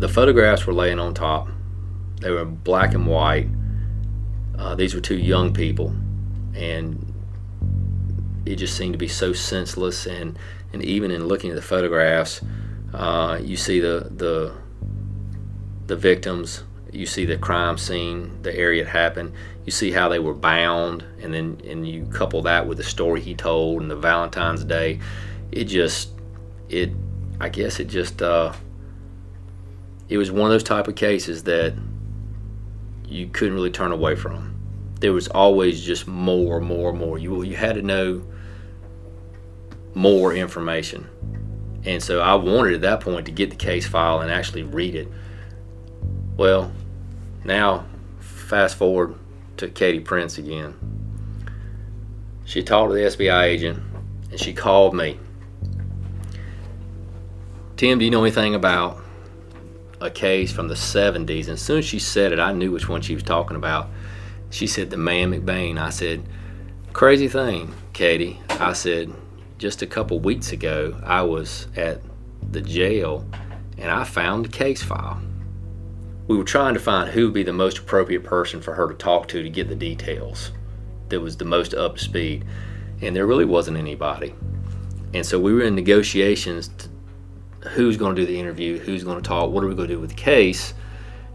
The 0.00 0.08
photographs 0.08 0.66
were 0.66 0.72
laying 0.72 0.98
on 0.98 1.12
top. 1.12 1.48
They 2.20 2.30
were 2.30 2.46
black 2.46 2.94
and 2.94 3.06
white. 3.06 3.48
Uh, 4.58 4.74
these 4.74 4.94
were 4.94 5.00
two 5.00 5.18
young 5.18 5.52
people, 5.52 5.94
and 6.54 7.10
it 8.46 8.56
just 8.56 8.76
seemed 8.76 8.94
to 8.94 8.98
be 8.98 9.08
so 9.08 9.32
senseless 9.32 10.06
and 10.06 10.38
and 10.72 10.82
even 10.82 11.10
in 11.10 11.26
looking 11.26 11.50
at 11.50 11.56
the 11.56 11.62
photographs 11.62 12.40
uh, 12.94 13.38
you 13.42 13.56
see 13.56 13.80
the 13.80 14.10
the 14.16 14.54
the 15.86 15.96
victims 15.96 16.64
you 16.92 17.06
see 17.06 17.24
the 17.24 17.36
crime 17.36 17.76
scene 17.76 18.42
the 18.42 18.54
area 18.56 18.82
it 18.82 18.88
happened 18.88 19.32
you 19.64 19.70
see 19.70 19.92
how 19.92 20.08
they 20.08 20.18
were 20.18 20.34
bound 20.34 21.04
and 21.20 21.32
then 21.32 21.60
and 21.66 21.86
you 21.86 22.06
couple 22.06 22.42
that 22.42 22.66
with 22.66 22.78
the 22.78 22.84
story 22.84 23.20
he 23.20 23.34
told 23.34 23.82
and 23.82 23.90
the 23.90 23.96
valentine's 23.96 24.64
day 24.64 24.98
it 25.52 25.64
just 25.64 26.10
it 26.68 26.90
i 27.40 27.48
guess 27.48 27.78
it 27.78 27.86
just 27.86 28.22
uh, 28.22 28.52
it 30.10 30.18
was 30.18 30.30
one 30.30 30.42
of 30.42 30.50
those 30.50 30.62
type 30.62 30.88
of 30.88 30.96
cases 30.96 31.44
that 31.44 31.74
you 33.06 33.28
couldn't 33.28 33.54
really 33.54 33.70
turn 33.70 33.92
away 33.92 34.14
from 34.14 34.50
there 35.00 35.12
was 35.14 35.28
always 35.28 35.82
just 35.82 36.06
more, 36.06 36.60
more, 36.60 36.92
more. 36.92 37.18
You 37.18 37.42
you 37.42 37.56
had 37.56 37.74
to 37.74 37.82
know 37.82 38.22
more 39.94 40.32
information, 40.34 41.08
and 41.84 42.02
so 42.02 42.20
I 42.20 42.34
wanted 42.34 42.74
at 42.74 42.80
that 42.82 43.00
point 43.00 43.26
to 43.26 43.32
get 43.32 43.50
the 43.50 43.56
case 43.56 43.88
file 43.88 44.20
and 44.20 44.30
actually 44.30 44.62
read 44.62 44.94
it. 44.94 45.08
Well, 46.36 46.70
now 47.44 47.86
fast 48.18 48.76
forward 48.76 49.14
to 49.56 49.68
Katie 49.68 50.00
Prince 50.00 50.38
again. 50.38 50.76
She 52.44 52.62
talked 52.62 52.90
to 52.90 52.94
the 52.94 53.02
SBI 53.02 53.44
agent, 53.44 53.82
and 54.30 54.38
she 54.38 54.52
called 54.52 54.94
me. 54.94 55.18
Tim, 57.76 57.98
do 57.98 58.04
you 58.04 58.10
know 58.10 58.22
anything 58.22 58.54
about 58.54 58.99
a 60.00 60.10
case 60.10 60.52
from 60.52 60.68
the 60.68 60.74
70s? 60.74 61.40
And 61.42 61.50
as 61.50 61.62
soon 61.62 61.78
as 61.78 61.84
she 61.84 61.98
said 61.98 62.32
it, 62.32 62.38
I 62.38 62.52
knew 62.52 62.72
which 62.72 62.88
one 62.88 63.00
she 63.00 63.14
was 63.14 63.22
talking 63.22 63.56
about. 63.56 63.88
She 64.50 64.66
said, 64.66 64.90
The 64.90 64.96
Mann 64.96 65.32
McBain. 65.32 65.78
I 65.78 65.90
said, 65.90 66.24
Crazy 66.92 67.28
thing, 67.28 67.74
Katie. 67.92 68.40
I 68.50 68.72
said, 68.72 69.12
Just 69.58 69.82
a 69.82 69.86
couple 69.86 70.18
weeks 70.20 70.52
ago, 70.52 71.00
I 71.04 71.22
was 71.22 71.68
at 71.76 72.00
the 72.50 72.60
jail 72.60 73.24
and 73.78 73.90
I 73.90 74.04
found 74.04 74.44
the 74.44 74.48
case 74.48 74.82
file. 74.82 75.20
We 76.26 76.36
were 76.36 76.44
trying 76.44 76.74
to 76.74 76.80
find 76.80 77.10
who 77.10 77.24
would 77.24 77.34
be 77.34 77.42
the 77.42 77.52
most 77.52 77.78
appropriate 77.78 78.22
person 78.22 78.60
for 78.60 78.74
her 78.74 78.88
to 78.88 78.94
talk 78.94 79.28
to 79.28 79.42
to 79.42 79.50
get 79.50 79.68
the 79.68 79.74
details 79.74 80.52
that 81.08 81.20
was 81.20 81.36
the 81.36 81.44
most 81.44 81.74
up 81.74 81.96
to 81.96 82.02
speed. 82.02 82.44
And 83.02 83.16
there 83.16 83.26
really 83.26 83.44
wasn't 83.44 83.76
anybody. 83.76 84.34
And 85.12 85.26
so 85.26 85.40
we 85.40 85.52
were 85.52 85.62
in 85.62 85.74
negotiations 85.74 86.70
who's 87.68 87.96
going 87.96 88.16
to 88.16 88.22
do 88.22 88.26
the 88.26 88.38
interview, 88.38 88.78
who's 88.78 89.04
going 89.04 89.20
to 89.20 89.26
talk, 89.26 89.50
what 89.50 89.62
are 89.62 89.68
we 89.68 89.74
going 89.74 89.88
to 89.88 89.94
do 89.94 90.00
with 90.00 90.10
the 90.10 90.16
case. 90.16 90.74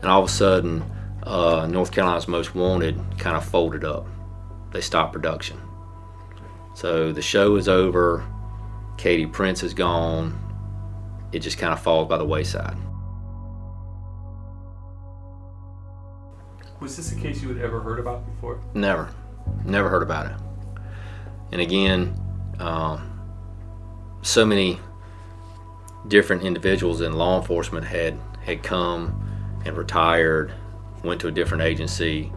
And 0.02 0.10
all 0.10 0.24
of 0.24 0.30
a 0.30 0.32
sudden, 0.32 0.84
uh, 1.24 1.68
North 1.68 1.92
Carolina's 1.92 2.28
Most 2.28 2.56
Wanted 2.56 3.00
kind 3.18 3.36
of 3.36 3.46
folded 3.46 3.84
up. 3.84 4.08
They 4.72 4.82
stopped 4.82 5.14
production. 5.14 5.60
So 6.74 7.12
the 7.12 7.22
show 7.22 7.56
is 7.56 7.68
over. 7.68 8.26
Katie 8.98 9.26
Prince 9.26 9.64
is 9.64 9.74
gone. 9.74 10.40
It 11.32 11.40
just 11.40 11.58
kind 11.58 11.74
of 11.74 11.80
falls 11.80 12.08
by 12.08 12.18
the 12.18 12.26
wayside. 12.26 12.78
Was 16.80 16.98
this 16.98 17.12
a 17.12 17.16
case 17.16 17.42
you 17.42 17.50
had 17.50 17.58
ever 17.64 17.80
heard 17.80 18.00
about 18.00 18.26
before? 18.26 18.60
Never. 18.74 19.10
Never 19.64 19.90
heard 19.90 20.04
about 20.04 20.28
it. 20.28 20.38
And 21.52 21.62
again, 21.62 22.20
um, 22.60 23.20
so 24.22 24.46
many 24.46 24.80
different 26.08 26.44
individuals 26.44 27.02
in 27.02 27.14
law 27.14 27.40
enforcement 27.40 27.86
had 27.86 28.20
had 28.44 28.62
come 28.62 29.22
and 29.66 29.76
retired 29.76 30.54
went 31.04 31.22
to 31.22 31.28
a 31.28 31.32
different 31.32 31.64
agency, 31.64 32.32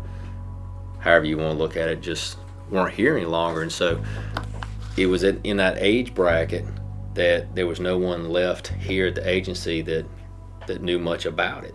however 1.00 1.24
you 1.24 1.38
want 1.38 1.52
to 1.52 1.58
look 1.58 1.76
at 1.76 1.88
it, 1.88 2.00
just 2.00 2.38
weren't 2.70 2.94
here 2.94 3.16
any 3.16 3.26
longer. 3.26 3.62
And 3.62 3.72
so 3.72 4.02
it 4.96 5.06
was 5.06 5.22
in 5.22 5.56
that 5.56 5.76
age 5.78 6.14
bracket 6.14 6.64
that 7.14 7.54
there 7.54 7.66
was 7.66 7.80
no 7.80 7.98
one 7.98 8.28
left 8.28 8.68
here 8.68 9.06
at 9.06 9.14
the 9.14 9.28
agency 9.28 9.82
that 9.82 10.06
that 10.66 10.82
knew 10.82 10.98
much 10.98 11.24
about 11.26 11.64
it. 11.64 11.74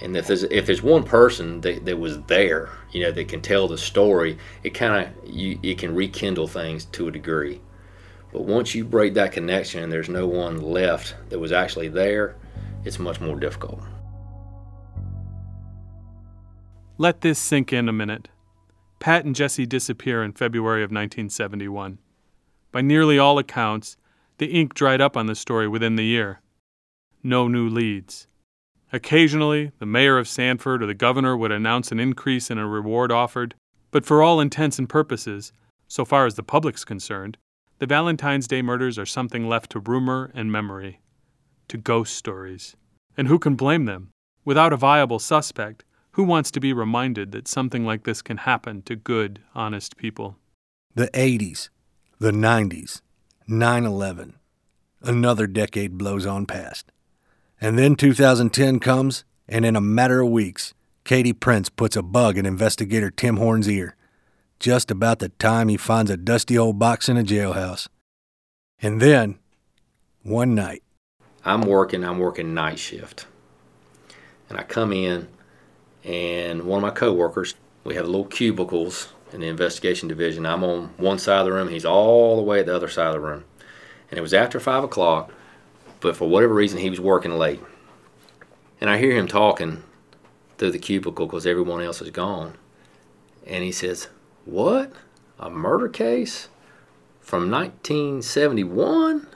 And 0.00 0.16
if 0.16 0.26
there's 0.26 0.44
if 0.44 0.66
there's 0.66 0.82
one 0.82 1.04
person 1.04 1.60
that, 1.62 1.84
that 1.84 1.98
was 1.98 2.20
there, 2.22 2.70
you 2.92 3.02
know, 3.02 3.12
that 3.12 3.28
can 3.28 3.40
tell 3.40 3.68
the 3.68 3.78
story, 3.78 4.38
it 4.62 4.70
kind 4.70 5.06
of 5.06 5.28
you 5.28 5.58
it 5.62 5.78
can 5.78 5.94
rekindle 5.94 6.48
things 6.48 6.84
to 6.86 7.08
a 7.08 7.10
degree. 7.10 7.60
But 8.34 8.46
once 8.46 8.74
you 8.74 8.84
break 8.84 9.14
that 9.14 9.30
connection 9.30 9.84
and 9.84 9.92
there's 9.92 10.08
no 10.08 10.26
one 10.26 10.60
left 10.60 11.14
that 11.28 11.38
was 11.38 11.52
actually 11.52 11.86
there, 11.86 12.34
it's 12.84 12.98
much 12.98 13.20
more 13.20 13.38
difficult. 13.38 13.80
Let 16.98 17.20
this 17.20 17.38
sink 17.38 17.72
in 17.72 17.88
a 17.88 17.92
minute. 17.92 18.30
Pat 18.98 19.24
and 19.24 19.36
Jesse 19.36 19.66
disappear 19.66 20.24
in 20.24 20.32
February 20.32 20.82
of 20.82 20.90
1971. 20.90 21.98
By 22.72 22.80
nearly 22.80 23.20
all 23.20 23.38
accounts, 23.38 23.96
the 24.38 24.46
ink 24.46 24.74
dried 24.74 25.00
up 25.00 25.16
on 25.16 25.26
the 25.26 25.36
story 25.36 25.68
within 25.68 25.94
the 25.94 26.04
year. 26.04 26.40
No 27.22 27.46
new 27.46 27.68
leads. 27.68 28.26
Occasionally, 28.92 29.70
the 29.78 29.86
mayor 29.86 30.18
of 30.18 30.26
Sanford 30.26 30.82
or 30.82 30.86
the 30.86 30.94
governor 30.94 31.36
would 31.36 31.52
announce 31.52 31.92
an 31.92 32.00
increase 32.00 32.50
in 32.50 32.58
a 32.58 32.66
reward 32.66 33.12
offered, 33.12 33.54
but 33.92 34.04
for 34.04 34.24
all 34.24 34.40
intents 34.40 34.80
and 34.80 34.88
purposes, 34.88 35.52
so 35.86 36.04
far 36.04 36.26
as 36.26 36.34
the 36.34 36.42
public's 36.42 36.84
concerned, 36.84 37.38
the 37.78 37.86
Valentine's 37.86 38.46
Day 38.46 38.62
murders 38.62 38.98
are 38.98 39.06
something 39.06 39.48
left 39.48 39.70
to 39.72 39.80
rumor 39.80 40.30
and 40.34 40.50
memory, 40.50 41.00
to 41.68 41.76
ghost 41.76 42.14
stories. 42.14 42.76
And 43.16 43.28
who 43.28 43.38
can 43.38 43.54
blame 43.54 43.84
them? 43.84 44.10
Without 44.44 44.72
a 44.72 44.76
viable 44.76 45.18
suspect, 45.18 45.84
who 46.12 46.22
wants 46.22 46.50
to 46.52 46.60
be 46.60 46.72
reminded 46.72 47.32
that 47.32 47.48
something 47.48 47.84
like 47.84 48.04
this 48.04 48.22
can 48.22 48.38
happen 48.38 48.82
to 48.82 48.94
good, 48.94 49.40
honest 49.54 49.96
people? 49.96 50.36
The 50.94 51.08
80s, 51.08 51.70
the 52.20 52.30
90s, 52.30 53.00
9 53.48 53.84
11. 53.84 54.34
Another 55.02 55.46
decade 55.46 55.98
blows 55.98 56.24
on 56.24 56.46
past. 56.46 56.92
And 57.60 57.78
then 57.78 57.96
2010 57.96 58.78
comes, 58.78 59.24
and 59.48 59.64
in 59.64 59.74
a 59.74 59.80
matter 59.80 60.20
of 60.20 60.30
weeks, 60.30 60.74
Katie 61.04 61.32
Prince 61.32 61.68
puts 61.68 61.96
a 61.96 62.02
bug 62.02 62.38
in 62.38 62.46
investigator 62.46 63.10
Tim 63.10 63.36
Horne's 63.36 63.68
ear, 63.68 63.96
just 64.64 64.90
about 64.90 65.18
the 65.18 65.28
time 65.28 65.68
he 65.68 65.76
finds 65.76 66.10
a 66.10 66.16
dusty 66.16 66.56
old 66.56 66.78
box 66.78 67.10
in 67.10 67.18
a 67.18 67.22
jailhouse. 67.22 67.86
And 68.80 68.98
then, 68.98 69.38
one 70.22 70.54
night, 70.54 70.82
I'm 71.44 71.60
working, 71.60 72.02
I'm 72.02 72.18
working 72.18 72.54
night 72.54 72.78
shift. 72.78 73.26
And 74.48 74.58
I 74.58 74.62
come 74.62 74.90
in, 74.90 75.28
and 76.02 76.62
one 76.62 76.78
of 76.78 76.82
my 76.82 76.98
coworkers, 76.98 77.56
we 77.84 77.94
have 77.96 78.06
little 78.06 78.24
cubicles 78.24 79.12
in 79.34 79.40
the 79.42 79.48
investigation 79.48 80.08
division. 80.08 80.46
I'm 80.46 80.64
on 80.64 80.94
one 80.96 81.18
side 81.18 81.40
of 81.40 81.44
the 81.44 81.52
room, 81.52 81.68
he's 81.68 81.84
all 81.84 82.36
the 82.36 82.42
way 82.42 82.60
at 82.60 82.66
the 82.66 82.74
other 82.74 82.88
side 82.88 83.08
of 83.08 83.12
the 83.12 83.20
room. 83.20 83.44
And 84.10 84.16
it 84.16 84.22
was 84.22 84.32
after 84.32 84.58
five 84.58 84.82
o'clock, 84.82 85.30
but 86.00 86.16
for 86.16 86.26
whatever 86.26 86.54
reason, 86.54 86.78
he 86.78 86.88
was 86.88 87.00
working 87.00 87.36
late. 87.36 87.60
And 88.80 88.88
I 88.88 88.96
hear 88.96 89.14
him 89.14 89.28
talking 89.28 89.82
through 90.56 90.70
the 90.70 90.78
cubicle 90.78 91.26
because 91.26 91.46
everyone 91.46 91.82
else 91.82 92.00
is 92.00 92.08
gone. 92.08 92.54
And 93.46 93.62
he 93.62 93.70
says, 93.70 94.08
What? 94.44 94.92
A 95.38 95.50
murder 95.50 95.88
case 95.88 96.48
from 97.20 97.50
1971? 97.50 99.26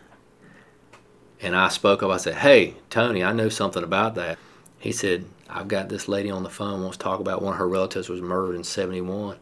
And 1.41 1.57
I 1.57 1.69
spoke 1.69 2.03
up. 2.03 2.11
I 2.11 2.17
said, 2.17 2.37
Hey, 2.37 2.75
Tony, 2.91 3.23
I 3.25 3.33
know 3.33 3.49
something 3.49 3.83
about 3.83 4.15
that. 4.17 4.39
He 4.79 4.93
said, 4.93 5.25
I've 5.49 5.69
got 5.69 5.89
this 5.89 6.09
lady 6.09 6.31
on 6.31 6.43
the 6.43 6.51
phone 6.51 6.83
wants 6.83 6.99
to 6.99 7.03
talk 7.03 7.21
about 7.21 7.43
one 7.43 7.55
of 7.55 7.59
her 7.59 7.69
relatives 7.69 8.09
was 8.09 8.21
murdered 8.21 8.57
in 8.57 8.65
71. 8.65 9.37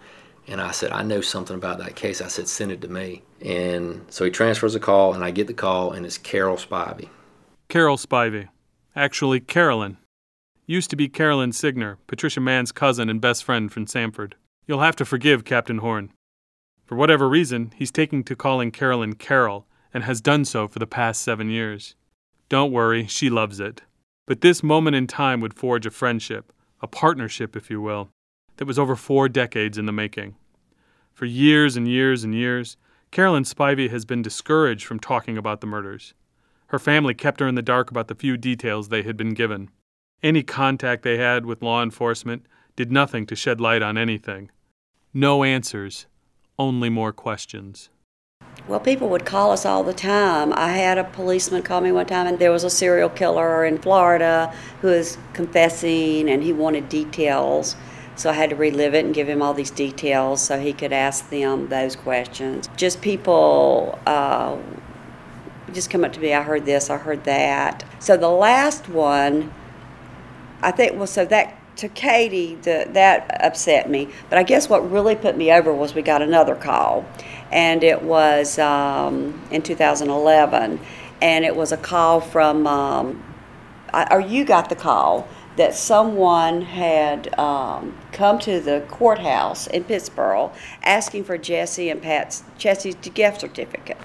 And 0.49 0.61
I 0.61 0.70
said, 0.70 0.92
I 0.92 1.02
know 1.02 1.20
something 1.20 1.56
about 1.56 1.78
that 1.78 1.96
case. 1.96 2.20
I 2.20 2.28
said, 2.28 2.49
send 2.49 2.70
it 2.70 2.80
to 2.82 2.88
me. 2.88 3.23
And 3.40 4.06
so 4.08 4.25
he 4.25 4.30
transfers 4.30 4.75
the 4.75 4.80
call, 4.80 5.12
and 5.12 5.25
I 5.25 5.32
get 5.32 5.49
the 5.49 5.54
call, 5.54 5.92
and 5.92 6.06
it's 6.06 6.18
Carol 6.18 6.56
Spivey. 6.56 7.08
Carol 7.68 7.96
Spivey. 7.96 8.49
Actually, 8.94 9.40
Carolyn. 9.40 9.96
Used 10.66 10.90
to 10.90 10.96
be 10.96 11.08
Carolyn 11.08 11.52
Signer, 11.52 11.99
Patricia 12.06 12.40
Mann's 12.40 12.73
cousin 12.73 13.08
and 13.08 13.20
best 13.20 13.44
friend 13.44 13.73
from 13.73 13.87
Sanford. 13.87 14.37
You'll 14.66 14.80
have 14.80 14.96
to 14.96 15.04
forgive 15.04 15.44
Captain 15.44 15.78
Horne. 15.78 16.12
For 16.85 16.96
whatever 16.96 17.28
reason, 17.28 17.73
he's 17.76 17.92
taking 17.92 18.25
to 18.25 18.35
calling 18.35 18.70
Carolyn 18.70 19.14
Carol, 19.14 19.66
and 19.94 20.04
has 20.04 20.20
done 20.20 20.44
so 20.44 20.68
for 20.68 20.78
the 20.78 20.87
past 20.87 21.23
seven 21.23 21.50
years. 21.50 21.94
Don't 22.49 22.73
worry, 22.73 23.06
she 23.06 23.30
loves 23.30 23.61
it. 23.61 23.82
But 24.26 24.40
this 24.40 24.62
moment 24.62 24.96
in 24.96 25.06
time 25.06 25.40
would 25.40 25.54
forge 25.54 25.87
a 25.87 25.90
friendship, 25.90 26.52
a 26.80 26.88
partnership, 26.88 27.56
if 27.56 27.70
you 27.70 27.80
will, 27.80 28.11
that 28.56 28.66
was 28.66 28.78
over 28.78 28.96
four 28.96 29.28
decades 29.28 29.78
in 29.78 29.87
the 29.87 29.92
making. 29.92 30.37
For 31.12 31.26
years 31.26 31.76
and 31.76 31.88
years 31.88 32.25
and 32.25 32.35
years, 32.35 32.76
Carolyn 33.11 33.44
Spivey 33.44 33.88
has 33.90 34.04
been 34.04 34.20
discouraged 34.20 34.85
from 34.85 34.99
talking 34.99 35.38
about 35.38 35.61
the 35.61 35.66
murders. 35.66 36.12
Her 36.66 36.78
family 36.78 37.14
kept 37.14 37.40
her 37.40 37.46
in 37.46 37.54
the 37.54 37.62
dark 37.62 37.90
about 37.90 38.08
the 38.08 38.14
few 38.14 38.37
details 38.37 38.88
they 38.88 39.02
had 39.02 39.16
been 39.16 39.32
given. 39.32 39.70
Any 40.23 40.42
contact 40.42 41.04
they 41.04 41.18
had 41.18 41.46
with 41.46 41.62
law 41.62 41.82
enforcement 41.82 42.46
did 42.75 42.90
nothing 42.92 43.26
to 43.26 43.37
shed 43.37 43.61
light 43.61 43.82
on 43.82 43.96
anything. 43.96 44.50
No 45.18 45.44
answers, 45.44 46.04
only 46.58 46.90
more 46.90 47.11
questions. 47.11 47.88
Well, 48.68 48.80
people 48.80 49.08
would 49.08 49.25
call 49.25 49.50
us 49.50 49.64
all 49.64 49.82
the 49.82 49.94
time. 49.94 50.52
I 50.52 50.73
had 50.73 50.99
a 50.99 51.04
policeman 51.04 51.62
call 51.62 51.80
me 51.80 51.90
one 51.90 52.04
time, 52.04 52.26
and 52.26 52.38
there 52.38 52.52
was 52.52 52.64
a 52.64 52.68
serial 52.68 53.08
killer 53.08 53.64
in 53.64 53.78
Florida 53.78 54.54
who 54.82 54.88
was 54.88 55.16
confessing, 55.32 56.28
and 56.28 56.42
he 56.42 56.52
wanted 56.52 56.90
details. 56.90 57.76
So 58.17 58.28
I 58.28 58.34
had 58.34 58.50
to 58.50 58.56
relive 58.56 58.93
it 58.93 59.06
and 59.06 59.14
give 59.14 59.26
him 59.26 59.40
all 59.40 59.54
these 59.54 59.71
details 59.71 60.43
so 60.43 60.60
he 60.60 60.75
could 60.75 60.93
ask 60.93 61.30
them 61.30 61.69
those 61.69 61.97
questions. 61.97 62.69
Just 62.76 63.00
people 63.00 63.99
uh, 64.04 64.58
just 65.73 65.88
come 65.88 66.04
up 66.04 66.12
to 66.12 66.21
me, 66.21 66.34
I 66.34 66.43
heard 66.43 66.67
this, 66.67 66.90
I 66.90 66.99
heard 66.99 67.25
that. 67.25 67.84
So 68.00 68.19
the 68.19 68.28
last 68.28 68.90
one, 68.90 69.50
I 70.60 70.73
think, 70.73 70.95
well, 70.99 71.06
so 71.06 71.25
that 71.25 71.56
to 71.76 71.89
Katie, 71.89 72.56
the, 72.56 72.89
that 72.93 73.45
upset 73.45 73.89
me. 73.89 74.08
But 74.28 74.39
I 74.39 74.43
guess 74.43 74.69
what 74.69 74.91
really 74.91 75.15
put 75.15 75.36
me 75.36 75.52
over 75.52 75.73
was 75.73 75.95
we 75.95 76.02
got 76.02 76.23
another 76.23 76.54
call, 76.54 77.04
and 77.52 77.84
it 77.84 78.02
was 78.02 78.58
um, 78.58 79.41
in 79.50 79.62
2011, 79.62 80.80
and 81.21 81.45
it 81.45 81.54
was 81.54 81.73
a 81.73 81.76
call 81.76 82.21
from, 82.21 82.67
um, 82.67 83.23
I, 83.93 84.06
or 84.10 84.21
you 84.21 84.45
got 84.45 84.69
the 84.69 84.76
call 84.76 85.28
that 85.56 85.75
someone 85.75 86.62
had 86.62 87.39
um, 87.39 87.97
come 88.12 88.39
to 88.41 88.60
the 88.60 88.84
courthouse 88.89 89.67
in 89.67 89.84
Pittsboro 89.84 90.54
asking 90.82 91.25
for 91.25 91.39
Jesse 91.39 91.89
and 91.89 92.02
Pat's 92.02 92.43
Jesse's 92.58 92.95
gift 92.95 93.41
certificate 93.41 93.97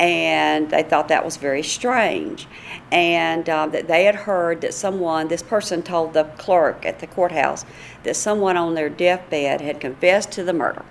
and 0.00 0.70
they 0.70 0.82
thought 0.82 1.08
that 1.08 1.24
was 1.24 1.36
very 1.36 1.62
strange. 1.62 2.48
And 2.90 3.48
um, 3.50 3.70
that 3.72 3.86
they 3.86 4.04
had 4.04 4.14
heard 4.14 4.62
that 4.62 4.72
someone, 4.72 5.28
this 5.28 5.42
person 5.42 5.82
told 5.82 6.14
the 6.14 6.24
clerk 6.38 6.86
at 6.86 6.98
the 7.00 7.06
courthouse 7.06 7.66
that 8.02 8.16
someone 8.16 8.56
on 8.56 8.74
their 8.74 8.88
deathbed 8.88 9.60
had 9.60 9.78
confessed 9.78 10.32
to 10.32 10.42
the 10.42 10.54
murder. 10.54 10.84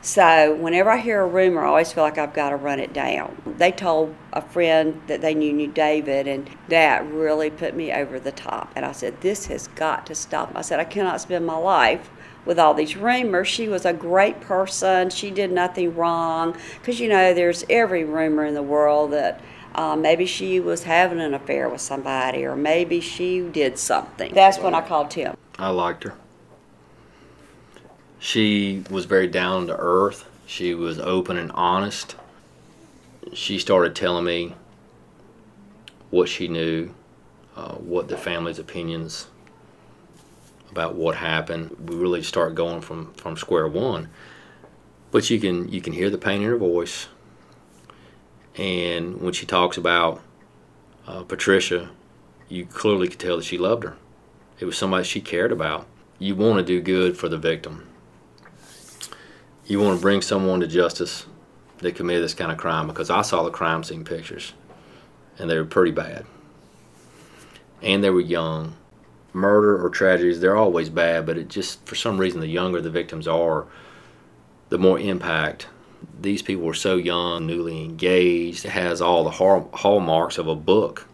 So 0.00 0.54
whenever 0.54 0.90
I 0.90 0.98
hear 0.98 1.22
a 1.22 1.26
rumor, 1.26 1.64
I 1.64 1.68
always 1.68 1.92
feel 1.92 2.04
like 2.04 2.18
I've 2.18 2.32
got 2.32 2.50
to 2.50 2.56
run 2.56 2.78
it 2.78 2.92
down. 2.92 3.42
They 3.58 3.72
told 3.72 4.14
a 4.32 4.40
friend 4.40 5.02
that 5.08 5.20
they 5.20 5.34
knew 5.34 5.52
knew 5.52 5.66
David, 5.66 6.28
and 6.28 6.48
that 6.68 7.04
really 7.10 7.50
put 7.50 7.74
me 7.74 7.92
over 7.92 8.20
the 8.20 8.30
top. 8.30 8.70
And 8.76 8.84
I 8.84 8.92
said, 8.92 9.20
"This 9.20 9.46
has 9.46 9.66
got 9.66 10.06
to 10.06 10.14
stop." 10.14 10.52
I 10.54 10.62
said, 10.62 10.78
"I 10.78 10.84
cannot 10.84 11.20
spend 11.20 11.44
my 11.44 11.56
life 11.56 12.08
with 12.46 12.58
all 12.58 12.72
these 12.72 12.96
rumors. 12.96 13.48
She 13.48 13.68
was 13.68 13.84
a 13.84 13.92
great 13.92 14.40
person. 14.40 15.10
She 15.10 15.30
did 15.30 15.52
nothing 15.52 15.94
wrong. 15.94 16.56
Because, 16.80 17.00
you 17.00 17.08
know, 17.08 17.34
there's 17.34 17.64
every 17.68 18.04
rumor 18.04 18.44
in 18.46 18.54
the 18.54 18.62
world 18.62 19.12
that 19.12 19.40
uh, 19.74 19.96
maybe 19.96 20.24
she 20.24 20.58
was 20.60 20.84
having 20.84 21.20
an 21.20 21.34
affair 21.34 21.68
with 21.68 21.82
somebody 21.82 22.46
or 22.46 22.56
maybe 22.56 23.00
she 23.00 23.40
did 23.40 23.78
something. 23.78 24.32
That's 24.32 24.58
when 24.58 24.74
I 24.74 24.80
called 24.80 25.10
Tim. 25.10 25.36
I 25.58 25.68
liked 25.68 26.04
her. 26.04 26.14
She 28.18 28.84
was 28.88 29.04
very 29.04 29.26
down 29.26 29.66
to 29.66 29.76
earth. 29.76 30.24
She 30.46 30.74
was 30.74 30.98
open 30.98 31.36
and 31.36 31.52
honest. 31.52 32.16
She 33.34 33.58
started 33.58 33.94
telling 33.94 34.24
me 34.24 34.54
what 36.10 36.28
she 36.28 36.48
knew, 36.48 36.94
uh, 37.56 37.74
what 37.74 38.08
the 38.08 38.16
family's 38.16 38.58
opinions 38.58 39.26
about 40.76 40.94
what 40.94 41.16
happened. 41.16 41.74
We 41.88 41.96
really 41.96 42.22
start 42.22 42.54
going 42.54 42.82
from, 42.82 43.14
from 43.14 43.38
square 43.38 43.66
one. 43.66 44.10
But 45.10 45.30
you 45.30 45.40
can 45.40 45.68
you 45.68 45.80
can 45.80 45.94
hear 45.94 46.10
the 46.10 46.18
pain 46.18 46.42
in 46.42 46.48
her 46.48 46.56
voice. 46.58 47.08
And 48.56 49.20
when 49.20 49.32
she 49.32 49.46
talks 49.46 49.78
about 49.78 50.22
uh, 51.06 51.22
Patricia, 51.22 51.90
you 52.48 52.66
clearly 52.66 53.08
could 53.08 53.18
tell 53.18 53.36
that 53.36 53.44
she 53.44 53.56
loved 53.56 53.84
her. 53.84 53.96
It 54.58 54.66
was 54.66 54.76
somebody 54.76 55.04
she 55.04 55.20
cared 55.20 55.52
about. 55.52 55.86
You 56.18 56.34
want 56.34 56.58
to 56.58 56.64
do 56.64 56.80
good 56.80 57.16
for 57.16 57.28
the 57.28 57.38
victim. 57.38 57.86
You 59.64 59.80
want 59.80 59.98
to 59.98 60.02
bring 60.02 60.20
someone 60.20 60.60
to 60.60 60.66
justice 60.66 61.26
that 61.78 61.94
committed 61.94 62.24
this 62.24 62.34
kind 62.34 62.52
of 62.52 62.58
crime 62.58 62.86
because 62.86 63.10
I 63.10 63.22
saw 63.22 63.42
the 63.42 63.50
crime 63.50 63.82
scene 63.82 64.04
pictures 64.04 64.52
and 65.38 65.48
they 65.50 65.56
were 65.56 65.64
pretty 65.64 65.92
bad. 65.92 66.26
And 67.82 68.02
they 68.02 68.10
were 68.10 68.20
young 68.20 68.74
murder 69.36 69.84
or 69.84 69.90
tragedies, 69.90 70.40
they're 70.40 70.56
always 70.56 70.88
bad, 70.88 71.26
but 71.26 71.38
it 71.38 71.48
just, 71.48 71.84
for 71.86 71.94
some 71.94 72.18
reason, 72.18 72.40
the 72.40 72.48
younger 72.48 72.80
the 72.80 72.90
victims 72.90 73.28
are, 73.28 73.66
the 74.70 74.78
more 74.78 74.98
impact. 74.98 75.68
These 76.20 76.42
people 76.42 76.64
were 76.64 76.74
so 76.74 76.96
young, 76.96 77.46
newly 77.46 77.84
engaged, 77.84 78.64
it 78.64 78.70
has 78.70 79.00
all 79.00 79.22
the 79.24 79.30
hallmarks 79.76 80.38
of 80.38 80.48
a 80.48 80.56
book. 80.56 81.06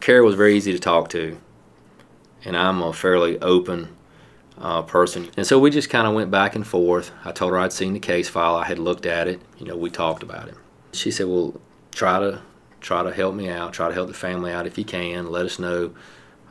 Carrie 0.00 0.22
was 0.22 0.34
very 0.34 0.56
easy 0.56 0.72
to 0.72 0.78
talk 0.78 1.08
to, 1.10 1.38
and 2.44 2.56
I'm 2.56 2.82
a 2.82 2.92
fairly 2.92 3.38
open 3.40 3.96
uh, 4.58 4.82
person. 4.82 5.30
And 5.36 5.46
so 5.46 5.58
we 5.58 5.70
just 5.70 5.90
kind 5.90 6.06
of 6.06 6.14
went 6.14 6.30
back 6.30 6.56
and 6.56 6.66
forth. 6.66 7.12
I 7.24 7.32
told 7.32 7.52
her 7.52 7.58
I'd 7.58 7.72
seen 7.72 7.92
the 7.92 8.00
case 8.00 8.28
file, 8.28 8.56
I 8.56 8.64
had 8.64 8.78
looked 8.78 9.06
at 9.06 9.28
it, 9.28 9.40
you 9.58 9.66
know, 9.66 9.76
we 9.76 9.90
talked 9.90 10.22
about 10.22 10.48
it. 10.48 10.54
She 10.92 11.10
said, 11.10 11.26
Well, 11.26 11.60
try 11.92 12.18
to 12.18 12.42
try 12.80 13.02
to 13.02 13.12
help 13.12 13.34
me 13.34 13.48
out, 13.48 13.72
try 13.72 13.88
to 13.88 13.94
help 13.94 14.08
the 14.08 14.14
family 14.14 14.50
out 14.52 14.66
if 14.66 14.76
you 14.76 14.84
can, 14.84 15.30
let 15.30 15.46
us 15.46 15.58
know 15.58 15.94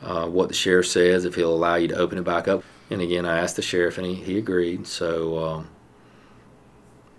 uh, 0.01 0.27
what 0.27 0.47
the 0.47 0.53
sheriff 0.53 0.87
says, 0.87 1.25
if 1.25 1.35
he'll 1.35 1.53
allow 1.53 1.75
you 1.75 1.87
to 1.89 1.95
open 1.95 2.17
it 2.17 2.23
back 2.23 2.47
up. 2.47 2.63
And 2.89 3.01
again, 3.01 3.25
I 3.25 3.39
asked 3.39 3.55
the 3.55 3.61
sheriff, 3.61 3.97
and 3.97 4.05
he, 4.05 4.15
he 4.15 4.37
agreed. 4.37 4.87
So 4.87 5.37
um, 5.39 5.69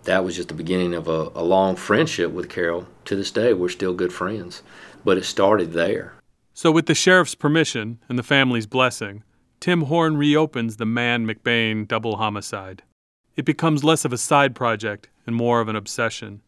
that 0.05 0.25
was 0.25 0.37
just 0.37 0.49
the 0.49 0.55
beginning 0.55 0.95
of 0.95 1.09
a, 1.09 1.31
a 1.35 1.43
long 1.43 1.77
friendship 1.77 2.33
with 2.33 2.49
Carol. 2.49 2.87
To 3.07 3.17
this 3.17 3.31
day, 3.31 3.53
we're 3.53 3.69
still 3.69 3.95
good 3.95 4.13
friends. 4.13 4.63
But 5.05 5.19
it 5.19 5.25
started 5.25 5.73
there. 5.73 6.15
So, 6.55 6.71
with 6.71 6.87
the 6.87 6.95
sheriff's 6.95 7.35
permission 7.35 7.99
and 8.09 8.19
the 8.19 8.23
family's 8.23 8.67
blessing, 8.67 9.25
Tim 9.59 9.83
Horne 9.83 10.17
reopens 10.17 10.77
the 10.77 10.85
Mann 10.85 11.27
McBain 11.27 11.89
double 11.89 12.17
homicide. 12.17 12.83
It 13.37 13.45
becomes 13.45 13.83
less 13.83 14.05
of 14.05 14.13
a 14.13 14.19
side 14.19 14.55
project 14.55 15.09
and 15.27 15.35
more 15.35 15.61
of 15.61 15.69
an 15.69 15.77
obsession. 15.77 16.43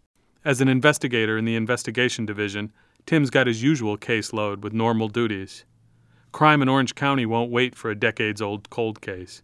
As 0.45 0.61
an 0.61 0.69
investigator 0.69 1.39
in 1.39 1.47
the 1.47 1.57
investigation 1.57 2.27
division, 2.27 2.73
Tim's 3.07 3.31
got 3.31 3.47
his 3.47 3.63
usual 3.63 3.97
caseload 3.97 4.61
with 4.61 4.73
normal 4.73 5.09
duties. 5.09 5.65
Crime 6.35 6.63
in 6.63 6.69
Orange 6.69 6.97
County 6.97 7.25
won't 7.25 7.53
wait 7.53 7.77
for 7.77 7.93
a 7.93 7.95
decades 7.95 8.43
old 8.43 8.69
cold 8.69 9.01
case, 9.01 9.41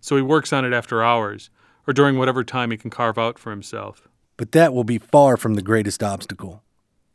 so 0.00 0.16
he 0.16 0.22
works 0.22 0.54
on 0.54 0.64
it 0.64 0.72
after 0.72 1.04
hours 1.04 1.50
or 1.86 1.92
during 1.92 2.16
whatever 2.16 2.42
time 2.42 2.70
he 2.70 2.78
can 2.78 2.88
carve 2.88 3.18
out 3.18 3.38
for 3.38 3.50
himself. 3.50 4.08
But 4.38 4.52
that 4.52 4.72
will 4.72 4.82
be 4.82 4.96
far 4.96 5.36
from 5.36 5.52
the 5.52 5.60
greatest 5.60 6.02
obstacle. 6.02 6.62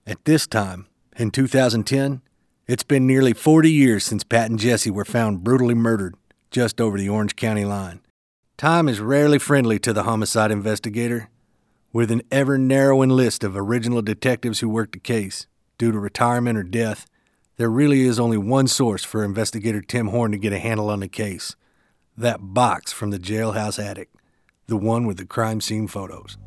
At 0.06 0.24
this 0.26 0.46
time, 0.46 0.86
in 1.18 1.32
2010, 1.32 2.22
it's 2.68 2.84
been 2.84 3.08
nearly 3.08 3.34
40 3.34 3.72
years 3.72 4.04
since 4.06 4.24
Pat 4.24 4.52
and 4.52 4.60
Jesse 4.60 4.92
were 4.92 5.04
found 5.04 5.44
brutally 5.44 5.74
murdered 5.74 6.14
just 6.52 6.80
over 6.80 7.00
the 7.00 7.10
Orange 7.10 7.36
County 7.36 7.66
line. 7.66 8.02
Time 8.58 8.88
is 8.88 9.00
rarely 9.00 9.40
friendly 9.40 9.80
to 9.80 9.92
the 9.92 10.04
homicide 10.04 10.52
investigator. 10.52 11.32
With 11.92 12.12
an 12.12 12.22
ever 12.30 12.60
narrowing 12.60 13.10
list 13.10 13.44
of 13.44 13.58
original 13.58 14.04
detectives 14.04 14.60
who 14.60 14.70
worked 14.70 14.92
the 14.92 15.00
case, 15.00 15.48
due 15.80 15.92
to 15.92 15.98
retirement 15.98 16.60
or 16.60 16.64
death, 16.64 17.08
there 17.58 17.70
really 17.70 18.02
is 18.02 18.20
only 18.20 18.38
one 18.38 18.68
source 18.68 19.04
for 19.04 19.24
investigator 19.24 19.82
Tim 19.82 20.08
Horne 20.08 20.32
to 20.32 20.38
get 20.38 20.52
a 20.52 20.60
handle 20.60 20.90
on 20.90 21.00
the 21.00 21.08
case 21.08 21.56
that 22.18 22.40
box 22.42 22.92
from 22.92 23.12
the 23.12 23.20
jailhouse 23.20 23.84
attic, 23.84 24.10
the 24.68 24.78
one 24.78 25.06
with 25.06 25.18
the 25.18 25.26
crime 25.26 25.62
scene 25.62 25.88
photos. 25.88 26.38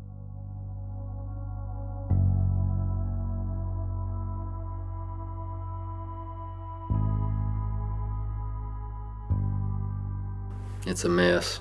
It's 10.85 11.03
a 11.05 11.09
mess. 11.09 11.59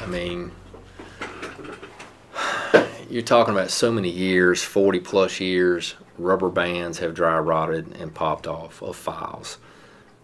I 0.00 0.06
mean, 0.06 0.52
you're 3.08 3.22
talking 3.22 3.52
about 3.52 3.70
so 3.70 3.90
many 3.90 4.10
years 4.10 4.62
40 4.62 5.00
plus 5.00 5.40
years 5.40 5.94
rubber 6.22 6.48
bands 6.48 6.98
have 6.98 7.14
dry 7.14 7.38
rotted 7.38 7.96
and 7.96 8.14
popped 8.14 8.46
off 8.46 8.82
of 8.82 8.96
files. 8.96 9.58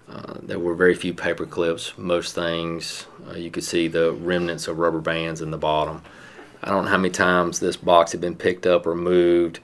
Uh, 0.09 0.35
there 0.41 0.59
were 0.59 0.75
very 0.75 0.95
few 0.95 1.13
paper 1.13 1.47
clips. 1.47 1.97
Most 1.99 2.35
things 2.35 3.07
uh, 3.29 3.35
you 3.35 3.51
could 3.51 3.65
see 3.65 3.89
the 3.89 4.13
remnants 4.13 4.69
of 4.69 4.79
rubber 4.79 5.01
bands 5.01 5.41
in 5.41 5.51
the 5.51 5.59
bottom. 5.59 6.03
I 6.63 6.71
don't 6.71 6.85
know 6.85 6.91
how 6.91 6.99
many 6.99 7.11
times 7.11 7.61
this 7.61 7.77
box 7.77 8.13
had 8.13 8.21
been 8.21 8.37
picked 8.37 8.67
up 8.67 8.87
or 8.87 8.95
moved 8.95 9.61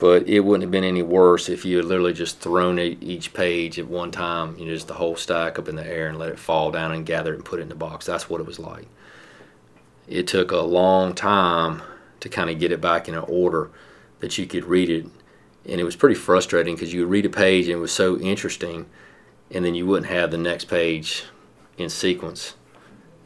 but 0.00 0.26
it 0.26 0.40
wouldn't 0.40 0.62
have 0.62 0.70
been 0.70 0.82
any 0.82 1.02
worse 1.02 1.50
if 1.50 1.66
you 1.66 1.76
had 1.76 1.84
literally 1.84 2.14
just 2.14 2.40
thrown 2.40 2.78
each 2.78 3.34
page 3.34 3.78
at 3.78 3.86
one 3.86 4.10
time 4.10 4.56
you 4.58 4.64
know 4.64 4.72
just 4.72 4.88
the 4.88 4.94
whole 4.94 5.14
stack 5.14 5.58
up 5.58 5.68
in 5.68 5.76
the 5.76 5.86
air 5.86 6.08
and 6.08 6.18
let 6.18 6.30
it 6.30 6.38
fall 6.38 6.72
down 6.72 6.90
and 6.90 7.04
gather 7.04 7.32
it 7.32 7.36
and 7.36 7.44
put 7.44 7.60
it 7.60 7.64
in 7.64 7.68
the 7.68 7.74
box. 7.74 8.06
That's 8.06 8.28
what 8.28 8.40
it 8.40 8.46
was 8.46 8.58
like. 8.58 8.86
It 10.08 10.26
took 10.26 10.50
a 10.50 10.56
long 10.56 11.14
time 11.14 11.82
to 12.20 12.28
kind 12.30 12.48
of 12.48 12.58
get 12.58 12.72
it 12.72 12.80
back 12.80 13.08
in 13.08 13.14
an 13.14 13.24
order 13.28 13.70
that 14.20 14.38
you 14.38 14.46
could 14.46 14.64
read 14.64 14.88
it. 14.88 15.06
And 15.66 15.80
it 15.80 15.84
was 15.84 15.96
pretty 15.96 16.14
frustrating 16.14 16.74
because 16.74 16.92
you 16.92 17.00
would 17.00 17.10
read 17.10 17.26
a 17.26 17.30
page 17.30 17.66
and 17.66 17.76
it 17.76 17.80
was 17.80 17.92
so 17.92 18.18
interesting, 18.18 18.86
and 19.50 19.64
then 19.64 19.74
you 19.74 19.86
wouldn't 19.86 20.10
have 20.10 20.30
the 20.30 20.38
next 20.38 20.64
page 20.66 21.24
in 21.76 21.90
sequence. 21.90 22.54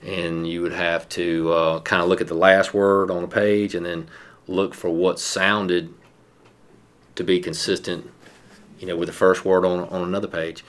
And 0.02 0.46
you 0.46 0.60
would 0.60 0.72
have 0.72 1.08
to 1.10 1.52
uh, 1.52 1.80
kind 1.80 2.02
of 2.02 2.08
look 2.08 2.20
at 2.20 2.28
the 2.28 2.34
last 2.34 2.74
word 2.74 3.10
on 3.10 3.24
a 3.24 3.28
page 3.28 3.74
and 3.74 3.86
then 3.86 4.08
look 4.46 4.74
for 4.74 4.90
what 4.90 5.18
sounded 5.18 5.94
to 7.14 7.24
be 7.24 7.40
consistent, 7.40 8.10
you 8.78 8.86
know, 8.86 8.96
with 8.96 9.08
the 9.08 9.14
first 9.14 9.44
word 9.44 9.64
on, 9.64 9.88
on 9.88 10.02
another 10.02 10.28
page. 10.28 10.64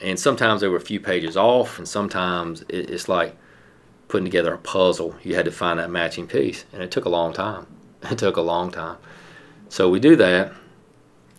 And 0.00 0.18
sometimes 0.18 0.60
there 0.60 0.70
were 0.70 0.78
a 0.78 0.80
few 0.80 0.98
pages 0.98 1.36
off, 1.36 1.78
and 1.78 1.86
sometimes 1.86 2.62
it, 2.62 2.90
it's 2.90 3.08
like 3.08 3.36
putting 4.08 4.24
together 4.24 4.54
a 4.54 4.58
puzzle. 4.58 5.14
You 5.22 5.34
had 5.34 5.44
to 5.44 5.52
find 5.52 5.78
that 5.78 5.90
matching 5.90 6.26
piece, 6.26 6.64
and 6.72 6.82
it 6.82 6.90
took 6.90 7.04
a 7.04 7.10
long 7.10 7.32
time. 7.32 7.66
It 8.10 8.16
took 8.16 8.38
a 8.38 8.40
long 8.40 8.70
time. 8.70 8.96
So 9.68 9.90
we 9.90 10.00
do 10.00 10.16
that 10.16 10.54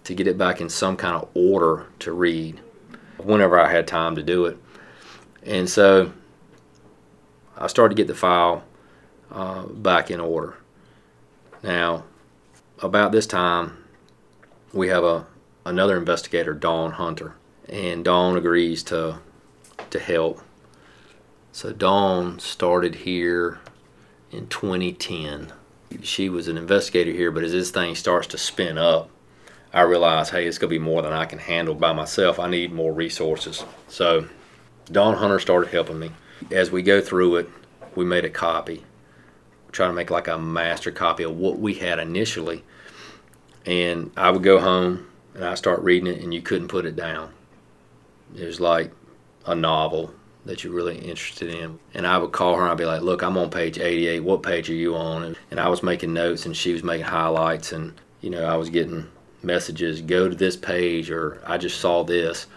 to 0.03 0.13
get 0.13 0.27
it 0.27 0.37
back 0.37 0.61
in 0.61 0.69
some 0.69 0.97
kind 0.97 1.15
of 1.15 1.29
order 1.33 1.87
to 1.99 2.11
read 2.11 2.59
whenever 3.17 3.59
I 3.59 3.71
had 3.71 3.87
time 3.87 4.15
to 4.15 4.23
do 4.23 4.45
it. 4.45 4.57
And 5.43 5.69
so 5.69 6.11
I 7.57 7.67
started 7.67 7.95
to 7.95 8.01
get 8.01 8.07
the 8.07 8.15
file 8.15 8.63
uh, 9.31 9.65
back 9.65 10.09
in 10.09 10.19
order. 10.19 10.57
Now, 11.63 12.05
about 12.79 13.11
this 13.11 13.27
time, 13.27 13.77
we 14.73 14.87
have 14.87 15.03
a 15.03 15.27
another 15.63 15.97
investigator, 15.97 16.53
Dawn 16.55 16.93
Hunter, 16.93 17.35
and 17.69 18.03
Dawn 18.03 18.35
agrees 18.35 18.81
to 18.83 19.19
to 19.91 19.99
help 19.99 20.41
so 21.51 21.73
Dawn 21.73 22.39
started 22.39 22.95
here 22.95 23.59
in 24.31 24.47
2010. 24.47 25.51
She 26.01 26.29
was 26.29 26.47
an 26.47 26.57
investigator 26.57 27.11
here, 27.11 27.29
but 27.29 27.43
as 27.43 27.51
this 27.51 27.71
thing 27.71 27.95
starts 27.95 28.27
to 28.27 28.37
spin 28.37 28.77
up, 28.77 29.09
I 29.73 29.81
realized, 29.81 30.31
hey, 30.31 30.45
it's 30.45 30.57
going 30.57 30.69
to 30.69 30.79
be 30.79 30.83
more 30.83 31.01
than 31.01 31.13
I 31.13 31.25
can 31.25 31.39
handle 31.39 31.75
by 31.75 31.93
myself. 31.93 32.39
I 32.39 32.49
need 32.49 32.73
more 32.73 32.93
resources. 32.93 33.63
So 33.87 34.27
Dawn 34.91 35.15
Hunter 35.15 35.39
started 35.39 35.71
helping 35.71 35.99
me. 35.99 36.11
As 36.51 36.71
we 36.71 36.81
go 36.81 36.99
through 37.01 37.37
it, 37.37 37.49
we 37.95 38.03
made 38.03 38.25
a 38.25 38.29
copy. 38.29 38.83
trying 39.71 39.89
to 39.89 39.95
make 39.95 40.09
like 40.09 40.27
a 40.27 40.37
master 40.37 40.91
copy 40.91 41.23
of 41.23 41.37
what 41.37 41.59
we 41.59 41.75
had 41.75 41.99
initially. 41.99 42.63
And 43.65 44.11
I 44.17 44.31
would 44.31 44.43
go 44.43 44.59
home 44.59 45.07
and 45.33 45.45
I 45.45 45.55
start 45.55 45.81
reading 45.81 46.13
it, 46.13 46.21
and 46.21 46.33
you 46.33 46.41
couldn't 46.41 46.67
put 46.67 46.85
it 46.85 46.95
down. 46.97 47.31
It 48.35 48.45
was 48.45 48.59
like 48.59 48.91
a 49.45 49.55
novel 49.55 50.13
that 50.45 50.63
you're 50.63 50.73
really 50.73 50.97
interested 50.97 51.53
in. 51.53 51.79
And 51.93 52.05
I 52.05 52.17
would 52.17 52.31
call 52.31 52.55
her 52.55 52.63
and 52.63 52.71
I'd 52.71 52.77
be 52.77 52.85
like, 52.85 53.01
look, 53.01 53.21
I'm 53.21 53.37
on 53.37 53.49
page 53.49 53.77
88. 53.77 54.21
What 54.21 54.43
page 54.43 54.69
are 54.69 54.73
you 54.73 54.95
on? 54.95 55.35
And, 55.49 55.59
I 55.59 55.69
was 55.69 55.83
making 55.83 56.13
notes 56.13 56.45
and 56.45 56.57
she 56.57 56.73
was 56.73 56.83
making 56.83 57.05
highlights. 57.05 57.71
And, 57.71 57.93
you 58.21 58.29
know, 58.29 58.43
I 58.45 58.55
was 58.55 58.69
getting 58.69 59.07
messages, 59.43 60.01
go 60.01 60.29
to 60.29 60.35
this 60.35 60.55
page 60.55 61.09
or 61.09 61.41
I 61.45 61.57
just 61.57 61.79
saw 61.79 62.03
this. 62.03 62.47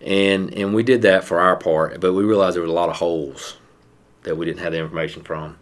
And, 0.00 0.52
and 0.54 0.74
we 0.74 0.82
did 0.82 1.02
that 1.02 1.24
for 1.24 1.40
our 1.40 1.56
part, 1.56 2.00
but 2.00 2.12
we 2.12 2.24
realized 2.24 2.56
there 2.56 2.62
was 2.62 2.70
a 2.70 2.74
lot 2.74 2.90
of 2.90 2.96
holes 2.96 3.56
that 4.22 4.36
we 4.36 4.44
didn't 4.46 4.60
have 4.60 4.72
the 4.72 4.78
information 4.78 5.22
from. 5.22 5.58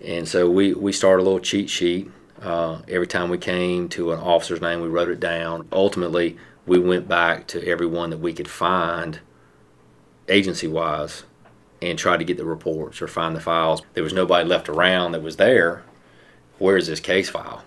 And 0.00 0.28
so 0.28 0.50
we, 0.50 0.74
we 0.74 0.92
started 0.92 1.22
a 1.22 1.24
little 1.24 1.40
cheat 1.40 1.70
sheet. 1.70 2.10
Uh, 2.42 2.82
every 2.88 3.06
time 3.06 3.30
we 3.30 3.38
came 3.38 3.88
to 3.90 4.12
an 4.12 4.18
officer's 4.18 4.60
name, 4.60 4.80
we 4.80 4.88
wrote 4.88 5.08
it 5.08 5.20
down. 5.20 5.68
Ultimately, 5.72 6.36
we 6.66 6.78
went 6.78 7.08
back 7.08 7.46
to 7.48 7.66
everyone 7.66 8.10
that 8.10 8.18
we 8.18 8.32
could 8.32 8.48
find 8.48 9.20
agency 10.28 10.66
wise 10.66 11.24
and 11.80 11.98
tried 11.98 12.18
to 12.18 12.24
get 12.24 12.36
the 12.36 12.44
reports 12.44 13.00
or 13.00 13.08
find 13.08 13.36
the 13.36 13.40
files. 13.40 13.82
There 13.94 14.04
was 14.04 14.12
nobody 14.12 14.48
left 14.48 14.68
around 14.68 15.12
that 15.12 15.22
was 15.22 15.36
there. 15.36 15.84
Where's 16.58 16.86
this 16.86 17.00
case 17.00 17.28
file? 17.28 17.64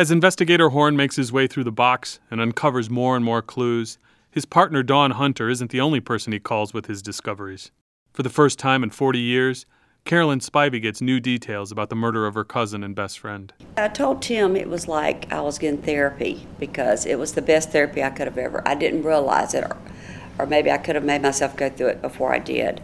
As 0.00 0.10
investigator 0.10 0.70
Horne 0.70 0.96
makes 0.96 1.16
his 1.16 1.30
way 1.30 1.46
through 1.46 1.64
the 1.64 1.70
box 1.70 2.20
and 2.30 2.40
uncovers 2.40 2.88
more 2.88 3.16
and 3.16 3.22
more 3.22 3.42
clues, 3.42 3.98
his 4.30 4.46
partner 4.46 4.82
Dawn 4.82 5.10
Hunter 5.10 5.50
isn't 5.50 5.70
the 5.70 5.82
only 5.82 6.00
person 6.00 6.32
he 6.32 6.40
calls 6.40 6.72
with 6.72 6.86
his 6.86 7.02
discoveries. 7.02 7.70
For 8.14 8.22
the 8.22 8.30
first 8.30 8.58
time 8.58 8.82
in 8.82 8.88
40 8.88 9.18
years, 9.18 9.66
Carolyn 10.06 10.40
Spivey 10.40 10.80
gets 10.80 11.02
new 11.02 11.20
details 11.20 11.70
about 11.70 11.90
the 11.90 11.96
murder 11.96 12.26
of 12.26 12.32
her 12.32 12.44
cousin 12.44 12.82
and 12.82 12.94
best 12.94 13.18
friend. 13.18 13.52
I 13.76 13.88
told 13.88 14.22
Tim 14.22 14.56
it 14.56 14.70
was 14.70 14.88
like 14.88 15.30
I 15.30 15.42
was 15.42 15.58
getting 15.58 15.82
therapy 15.82 16.46
because 16.58 17.04
it 17.04 17.18
was 17.18 17.34
the 17.34 17.42
best 17.42 17.70
therapy 17.70 18.02
I 18.02 18.08
could 18.08 18.26
have 18.26 18.38
ever. 18.38 18.66
I 18.66 18.76
didn't 18.76 19.02
realize 19.02 19.52
it 19.52 19.70
or 20.40 20.46
maybe 20.46 20.70
I 20.70 20.78
could 20.78 20.94
have 20.94 21.04
made 21.04 21.20
myself 21.20 21.54
go 21.54 21.68
through 21.68 21.88
it 21.88 22.00
before 22.00 22.32
I 22.32 22.38
did. 22.38 22.80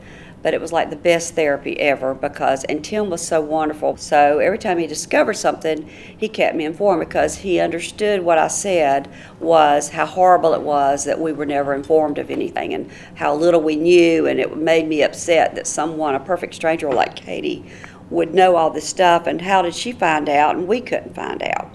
But 0.46 0.54
it 0.54 0.60
was 0.60 0.72
like 0.72 0.90
the 0.90 0.94
best 0.96 1.34
therapy 1.34 1.76
ever 1.80 2.14
because, 2.14 2.62
and 2.62 2.84
Tim 2.84 3.10
was 3.10 3.20
so 3.20 3.40
wonderful. 3.40 3.96
So 3.96 4.38
every 4.38 4.58
time 4.58 4.78
he 4.78 4.86
discovered 4.86 5.34
something, 5.34 5.90
he 6.16 6.28
kept 6.28 6.54
me 6.54 6.64
informed 6.64 7.00
because 7.00 7.38
he 7.38 7.58
understood 7.58 8.22
what 8.22 8.38
I 8.38 8.46
said 8.46 9.10
was 9.40 9.88
how 9.88 10.06
horrible 10.06 10.54
it 10.54 10.62
was 10.62 11.02
that 11.02 11.18
we 11.18 11.32
were 11.32 11.46
never 11.46 11.74
informed 11.74 12.18
of 12.18 12.30
anything 12.30 12.74
and 12.74 12.88
how 13.16 13.34
little 13.34 13.60
we 13.60 13.74
knew. 13.74 14.28
And 14.28 14.38
it 14.38 14.56
made 14.56 14.86
me 14.86 15.02
upset 15.02 15.56
that 15.56 15.66
someone, 15.66 16.14
a 16.14 16.20
perfect 16.20 16.54
stranger 16.54 16.92
like 16.92 17.16
Katie, 17.16 17.64
would 18.10 18.32
know 18.32 18.54
all 18.54 18.70
this 18.70 18.88
stuff 18.88 19.26
and 19.26 19.42
how 19.42 19.62
did 19.62 19.74
she 19.74 19.90
find 19.90 20.28
out 20.28 20.54
and 20.54 20.68
we 20.68 20.80
couldn't 20.80 21.16
find 21.16 21.42
out. 21.42 21.72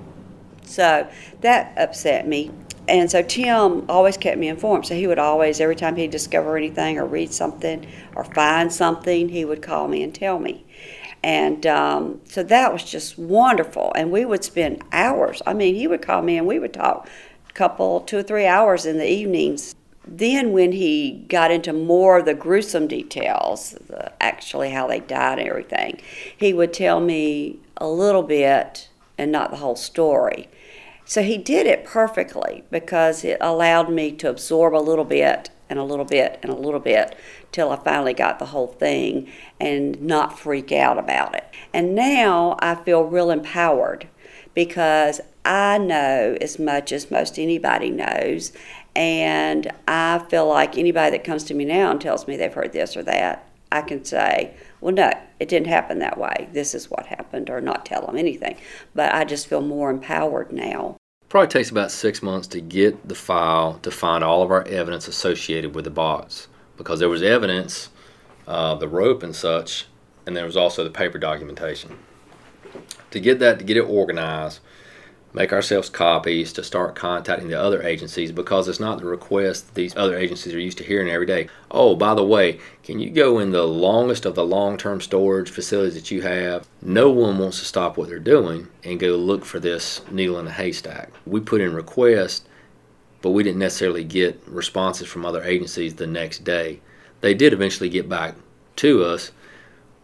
So 0.64 1.10
that 1.42 1.74
upset 1.78 2.26
me 2.26 2.52
and 2.88 3.10
so 3.10 3.22
Tim 3.22 3.89
always 3.89 4.17
kept 4.17 4.38
me 4.38 4.48
informed. 4.48 4.86
So 4.86 4.96
he 4.96 5.08
would 5.08 5.20
always, 5.20 5.60
every 5.60 5.76
time 5.76 5.96
he'd 5.96 6.12
discover 6.12 6.58
anything 6.58 6.98
or 6.98 7.06
read 7.06 7.32
something 7.32 7.88
or 8.15 8.24
find 8.24 8.72
something, 8.72 9.30
he 9.30 9.46
would 9.46 9.62
call 9.62 9.88
me 9.88 10.04
and 10.04 10.13
tell 10.13 10.39
me. 10.39 10.65
And 11.24 11.67
um, 11.67 12.22
so 12.26 12.41
that 12.44 12.74
was 12.74 12.84
just 12.84 13.17
wonderful. 13.17 13.91
And 13.96 14.12
we 14.12 14.26
would 14.26 14.44
spend 14.44 14.84
hours. 14.91 15.41
I 15.46 15.54
mean, 15.54 15.76
he 15.76 15.88
would 15.88 16.02
call 16.02 16.22
me 16.22 16.38
and 16.38 16.48
we 16.48 16.60
would 16.60 16.74
talk 16.74 17.08
a 17.50 17.54
couple, 17.54 18.02
two 18.02 18.17
or 18.17 18.24
three 18.24 18.48
hours 18.48 18.86
in 18.86 18.98
the 18.98 19.10
evenings. 19.10 19.76
Then, 20.04 20.52
when 20.52 20.72
he 20.72 21.24
got 21.30 21.52
into 21.52 21.74
more 21.74 22.17
of 22.17 22.26
the 22.26 22.34
gruesome 22.34 22.88
details, 22.88 23.78
the, 23.88 24.12
actually 24.22 24.72
how 24.72 24.88
they 24.88 25.00
died 25.00 25.38
and 25.38 25.48
everything, 25.48 26.02
he 26.36 26.54
would 26.54 26.74
tell 26.74 27.00
me 27.00 27.60
a 27.78 27.88
little 27.88 28.24
bit 28.24 28.89
and 29.20 29.32
not 29.32 29.52
the 29.52 29.58
whole 29.58 29.76
story. 29.76 30.50
So 31.06 31.24
he 31.24 31.38
did 31.38 31.68
it 31.68 31.84
perfectly 31.84 32.64
because 32.72 33.24
it 33.24 33.38
allowed 33.42 33.90
me 33.90 34.12
to 34.14 34.30
absorb 34.30 34.74
a 34.74 34.78
little 34.78 35.06
bit 35.06 35.50
and 35.70 35.80
a 35.80 35.84
little 35.84 36.06
bit 36.06 36.40
and 36.44 36.52
a 36.52 36.56
little 36.56 36.80
bit 36.80 37.16
till 37.52 37.72
I 37.72 37.78
finally 37.78 38.14
got 38.14 38.40
the 38.40 38.48
whole 38.48 38.68
thing 38.68 39.30
and 39.60 40.02
not 40.02 40.38
freak 40.38 40.72
out 40.72 40.98
about 40.98 41.36
it. 41.36 41.46
And 41.74 41.96
now 41.96 42.58
I 42.60 42.76
feel 42.76 43.04
real 43.04 43.32
empowered 43.32 44.08
because 44.54 45.22
I 45.46 45.78
know 45.78 46.38
as 46.40 46.60
much 46.60 46.92
as 46.92 47.10
most 47.10 47.40
anybody 47.40 47.90
knows. 47.90 48.52
And 48.96 49.72
I 49.88 50.20
feel 50.30 50.48
like 50.48 50.78
anybody 50.78 51.18
that 51.18 51.24
comes 51.24 51.46
to 51.46 51.54
me 51.54 51.66
now 51.66 51.92
and 51.92 52.02
tells 52.02 52.28
me 52.28 52.36
they've 52.36 52.54
heard 52.54 52.74
this 52.74 52.98
or 52.98 53.04
that, 53.04 53.48
I 53.72 53.82
can 53.82 54.04
say, 54.04 54.54
well, 54.82 54.94
no, 54.94 55.12
it 55.39 55.48
didn't 55.48 55.67
happen 55.67 56.00
that 56.00 56.17
way. 56.17 56.50
This 56.52 56.74
is 56.74 56.89
what 56.89 57.06
happened, 57.06 57.50
or 57.50 57.62
not 57.62 57.86
tell 57.86 58.06
them 58.06 58.17
anything. 58.17 58.58
But 58.96 59.13
I 59.13 59.24
just 59.24 59.48
feel 59.48 59.62
more 59.62 59.91
empowered 59.91 60.52
now. 60.52 60.98
Probably 61.30 61.48
takes 61.48 61.70
about 61.70 61.91
six 61.91 62.22
months 62.22 62.48
to 62.48 62.60
get 62.60 63.08
the 63.08 63.15
file 63.15 63.80
to 63.84 63.91
find 63.91 64.24
all 64.24 64.41
of 64.41 64.52
our 64.52 64.67
evidence 64.67 65.08
associated 65.08 65.76
with 65.76 65.86
the 65.86 65.91
box 65.91 66.48
because 66.76 67.00
there 67.00 67.08
was 67.08 67.22
evidence, 67.22 67.89
uh, 68.48 68.76
the 68.76 68.88
rope 68.88 69.24
and 69.24 69.36
such, 69.36 69.86
and 70.26 70.36
there 70.36 70.46
was 70.46 70.58
also 70.58 70.84
the 70.84 70.89
paper 70.89 71.20
documentation. 71.20 71.98
To 73.12 73.20
get 73.20 73.39
that, 73.39 73.60
to 73.60 73.65
get 73.65 73.78
it 73.78 73.82
organized, 73.82 74.60
make 75.34 75.54
ourselves 75.54 75.89
copies 75.89 76.52
to 76.54 76.63
start 76.63 76.96
contacting 76.96 77.48
the 77.48 77.60
other 77.60 77.82
agencies 77.84 78.32
because 78.32 78.67
it's 78.67 78.80
not 78.80 79.00
the 79.00 79.06
request 79.06 79.74
these 79.76 79.96
other 79.96 80.17
agencies 80.17 80.54
are 80.54 80.60
used 80.60 80.78
to 80.78 80.84
hearing 80.84 81.10
every 81.10 81.26
day. 81.26 81.48
Oh, 81.70 81.96
by 81.96 82.13
the 82.13 82.24
way, 82.24 82.60
can 82.84 83.00
you 83.00 83.10
go 83.10 83.39
in 83.39 83.52
the 83.52 83.65
longest 83.65 84.26
of 84.26 84.36
the 84.36 84.46
long 84.46 84.78
term 84.78 85.00
storage 85.00 85.50
facilities 85.50 85.96
that 85.96 86.12
you 86.12 86.22
have? 86.22 86.67
No 86.82 87.10
one 87.10 87.38
wants 87.38 87.60
to 87.60 87.65
stop 87.65 87.98
what 87.98 88.10
they're 88.10 88.20
doing 88.20 88.67
and 88.84 89.00
go 89.00 89.15
look 89.15 89.46
for 89.46 89.60
this 89.60 90.02
needle 90.12 90.39
in 90.39 90.48
a 90.48 90.52
haystack. 90.52 91.12
We 91.26 91.39
put 91.39 91.62
in 91.62 91.74
requests, 91.74 92.46
but 93.22 93.32
we 93.32 93.44
didn't 93.44 93.60
necessarily 93.60 94.04
get 94.04 94.41
responses 94.48 95.08
from 95.08 95.26
other 95.26 95.44
agencies 95.44 95.96
the 95.96 96.08
next 96.08 96.44
day. 96.44 96.82
They 97.22 97.34
did 97.34 97.54
eventually 97.54 97.89
get 97.89 98.10
back 98.10 98.36
to 98.78 99.04
us, 99.04 99.32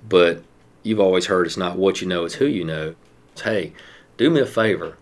but 0.08 0.44
you've 0.84 1.00
always 1.00 1.26
heard 1.26 1.48
it's 1.48 1.58
not 1.58 1.78
what 1.78 2.00
you 2.00 2.08
know, 2.08 2.26
it's 2.26 2.36
who 2.36 2.46
you 2.46 2.63
know. 2.63 2.96
It's, 3.34 3.42
hey, 3.42 3.74
do 4.18 4.30
me 4.30 4.42
a 4.42 4.46
favor. 4.46 4.98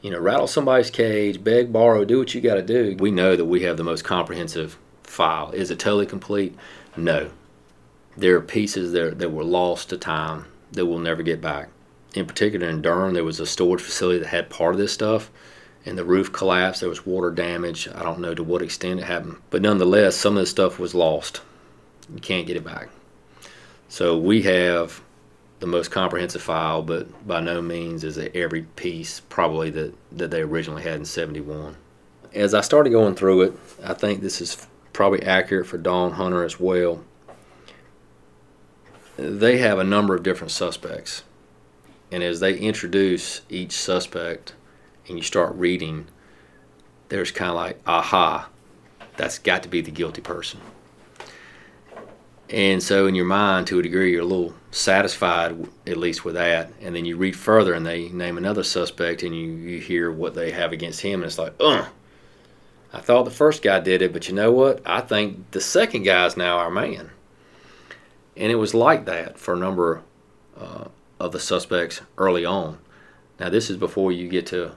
You 0.00 0.10
know, 0.10 0.18
rattle 0.18 0.46
somebody's 0.46 0.90
cage, 0.90 1.44
beg, 1.44 1.72
borrow, 1.72 2.04
do 2.04 2.18
what 2.18 2.34
you 2.34 2.40
got 2.40 2.54
to 2.54 2.62
do. 2.62 2.96
We 2.98 3.10
know 3.10 3.36
that 3.36 3.44
we 3.44 3.62
have 3.62 3.76
the 3.76 3.84
most 3.84 4.04
comprehensive 4.04 4.78
file. 5.04 5.50
Is 5.52 5.70
it 5.70 5.78
totally 5.78 6.06
complete? 6.06 6.56
No. 6.96 7.30
There 8.16 8.36
are 8.36 8.40
pieces 8.40 8.92
there 8.92 9.12
that 9.12 9.30
were 9.30 9.44
lost 9.44 9.90
to 9.90 9.96
time 9.96 10.46
that 10.72 10.86
we'll 10.86 10.98
never 10.98 11.22
get 11.22 11.40
back. 11.40 11.68
In 12.14 12.26
particular, 12.26 12.68
in 12.68 12.82
Durham, 12.82 13.14
there 13.14 13.24
was 13.24 13.40
a 13.40 13.46
storage 13.46 13.80
facility 13.80 14.18
that 14.18 14.28
had 14.28 14.50
part 14.50 14.74
of 14.74 14.80
this 14.80 14.92
stuff, 14.92 15.30
and 15.86 15.96
the 15.96 16.04
roof 16.04 16.32
collapsed. 16.32 16.80
There 16.80 16.90
was 16.90 17.06
water 17.06 17.30
damage. 17.30 17.88
I 17.88 18.02
don't 18.02 18.20
know 18.20 18.34
to 18.34 18.42
what 18.42 18.60
extent 18.60 19.00
it 19.00 19.04
happened, 19.04 19.36
but 19.50 19.62
nonetheless, 19.62 20.16
some 20.16 20.36
of 20.36 20.42
this 20.42 20.50
stuff 20.50 20.78
was 20.78 20.94
lost. 20.94 21.40
You 22.12 22.20
can't 22.20 22.46
get 22.46 22.56
it 22.56 22.64
back. 22.64 22.88
So 23.88 24.18
we 24.18 24.42
have 24.42 25.00
the 25.62 25.68
most 25.68 25.92
comprehensive 25.92 26.42
file, 26.42 26.82
but 26.82 27.24
by 27.24 27.40
no 27.40 27.62
means 27.62 28.02
is 28.02 28.18
it 28.18 28.34
every 28.34 28.62
piece 28.62 29.20
probably 29.20 29.70
that, 29.70 29.94
that 30.10 30.32
they 30.32 30.40
originally 30.40 30.82
had 30.82 30.96
in 30.96 31.04
71. 31.04 31.76
As 32.34 32.52
I 32.52 32.62
started 32.62 32.90
going 32.90 33.14
through 33.14 33.42
it, 33.42 33.52
I 33.84 33.94
think 33.94 34.22
this 34.22 34.40
is 34.40 34.66
probably 34.92 35.22
accurate 35.22 35.68
for 35.68 35.78
Dawn 35.78 36.14
Hunter 36.14 36.42
as 36.42 36.58
well. 36.58 37.04
They 39.16 39.58
have 39.58 39.78
a 39.78 39.84
number 39.84 40.16
of 40.16 40.24
different 40.24 40.50
suspects. 40.50 41.22
And 42.10 42.24
as 42.24 42.40
they 42.40 42.58
introduce 42.58 43.42
each 43.48 43.78
suspect 43.78 44.54
and 45.06 45.16
you 45.16 45.22
start 45.22 45.54
reading, 45.54 46.08
there's 47.08 47.30
kind 47.30 47.50
of 47.50 47.56
like, 47.56 47.80
aha, 47.86 48.48
that's 49.16 49.38
got 49.38 49.62
to 49.62 49.68
be 49.68 49.80
the 49.80 49.92
guilty 49.92 50.22
person. 50.22 50.58
And 52.52 52.82
so, 52.82 53.06
in 53.06 53.14
your 53.14 53.24
mind, 53.24 53.66
to 53.68 53.78
a 53.78 53.82
degree, 53.82 54.12
you're 54.12 54.20
a 54.20 54.26
little 54.26 54.54
satisfied, 54.70 55.66
at 55.86 55.96
least 55.96 56.22
with 56.22 56.34
that. 56.34 56.70
And 56.82 56.94
then 56.94 57.06
you 57.06 57.16
read 57.16 57.34
further, 57.34 57.72
and 57.72 57.86
they 57.86 58.10
name 58.10 58.36
another 58.36 58.62
suspect, 58.62 59.22
and 59.22 59.34
you, 59.34 59.52
you 59.52 59.78
hear 59.80 60.12
what 60.12 60.34
they 60.34 60.50
have 60.50 60.70
against 60.70 61.00
him, 61.00 61.22
and 61.22 61.24
it's 61.24 61.38
like, 61.38 61.54
ugh. 61.58 61.86
I 62.92 63.00
thought 63.00 63.24
the 63.24 63.30
first 63.30 63.62
guy 63.62 63.80
did 63.80 64.02
it, 64.02 64.12
but 64.12 64.28
you 64.28 64.34
know 64.34 64.52
what? 64.52 64.82
I 64.84 65.00
think 65.00 65.50
the 65.52 65.62
second 65.62 66.02
guy 66.02 66.26
is 66.26 66.36
now 66.36 66.58
our 66.58 66.70
man. 66.70 67.10
And 68.36 68.52
it 68.52 68.56
was 68.56 68.74
like 68.74 69.06
that 69.06 69.38
for 69.38 69.54
a 69.54 69.58
number 69.58 70.02
uh, 70.54 70.88
of 71.18 71.32
the 71.32 71.40
suspects 71.40 72.02
early 72.18 72.44
on. 72.44 72.78
Now, 73.40 73.48
this 73.48 73.70
is 73.70 73.78
before 73.78 74.12
you 74.12 74.28
get 74.28 74.44
to 74.48 74.72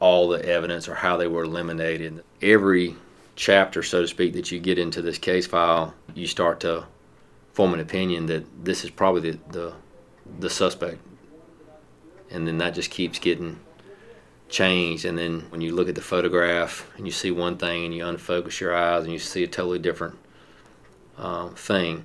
all 0.00 0.26
the 0.28 0.44
evidence 0.44 0.88
or 0.88 0.96
how 0.96 1.16
they 1.16 1.28
were 1.28 1.44
eliminated. 1.44 2.24
Every 2.40 2.96
chapter, 3.36 3.82
so 3.82 4.02
to 4.02 4.08
speak, 4.08 4.34
that 4.34 4.50
you 4.50 4.58
get 4.58 4.78
into 4.78 5.02
this 5.02 5.18
case 5.18 5.46
file, 5.46 5.94
you 6.14 6.26
start 6.26 6.60
to 6.60 6.84
form 7.52 7.74
an 7.74 7.80
opinion 7.80 8.26
that 8.26 8.64
this 8.64 8.84
is 8.84 8.90
probably 8.90 9.32
the, 9.32 9.38
the, 9.50 9.72
the 10.38 10.50
suspect. 10.50 10.98
And 12.30 12.46
then 12.46 12.58
that 12.58 12.74
just 12.74 12.90
keeps 12.90 13.18
getting 13.18 13.60
changed. 14.48 15.04
And 15.04 15.18
then 15.18 15.46
when 15.50 15.60
you 15.60 15.74
look 15.74 15.88
at 15.88 15.94
the 15.94 16.02
photograph 16.02 16.90
and 16.96 17.06
you 17.06 17.12
see 17.12 17.30
one 17.30 17.56
thing 17.58 17.84
and 17.84 17.94
you 17.94 18.04
unfocus 18.04 18.60
your 18.60 18.74
eyes 18.74 19.04
and 19.04 19.12
you 19.12 19.18
see 19.18 19.44
a 19.44 19.48
totally 19.48 19.78
different 19.78 20.16
uh, 21.18 21.48
thing, 21.50 22.04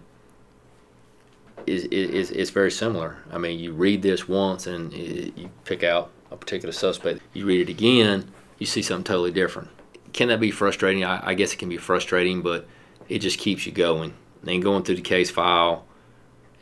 is 1.66 1.84
is 1.86 2.32
is 2.32 2.50
very 2.52 2.72
similar. 2.72 3.18
I 3.32 3.38
mean, 3.38 3.60
you 3.60 3.74
read 3.74 4.02
this 4.02 4.28
once 4.28 4.68
and 4.68 4.94
it, 4.94 5.38
you 5.38 5.50
pick 5.66 5.84
out 5.84 6.12
a 6.32 6.38
particular 6.38 6.72
suspect. 6.72 7.20
You 7.34 7.46
read 7.46 7.68
it 7.68 7.72
again, 7.72 8.32
you 8.58 8.66
see 8.66 8.82
something 8.82 9.04
totally 9.04 9.32
different 9.32 9.70
can 10.14 10.30
that 10.30 10.40
be 10.40 10.52
frustrating? 10.52 11.04
I, 11.04 11.30
I, 11.30 11.34
guess 11.34 11.54
it 11.54 11.58
can 11.58 11.70
be 11.70 11.78
frustrating, 11.78 12.42
but 12.42 12.68
it 13.10 13.20
just 13.20 13.40
keeps 13.40 13.66
you 13.66 13.72
going. 13.72 14.14
Then 14.44 14.62
going 14.62 14.84
through 14.84 14.96
the 14.96 15.02
case 15.02 15.30
file, 15.30 15.86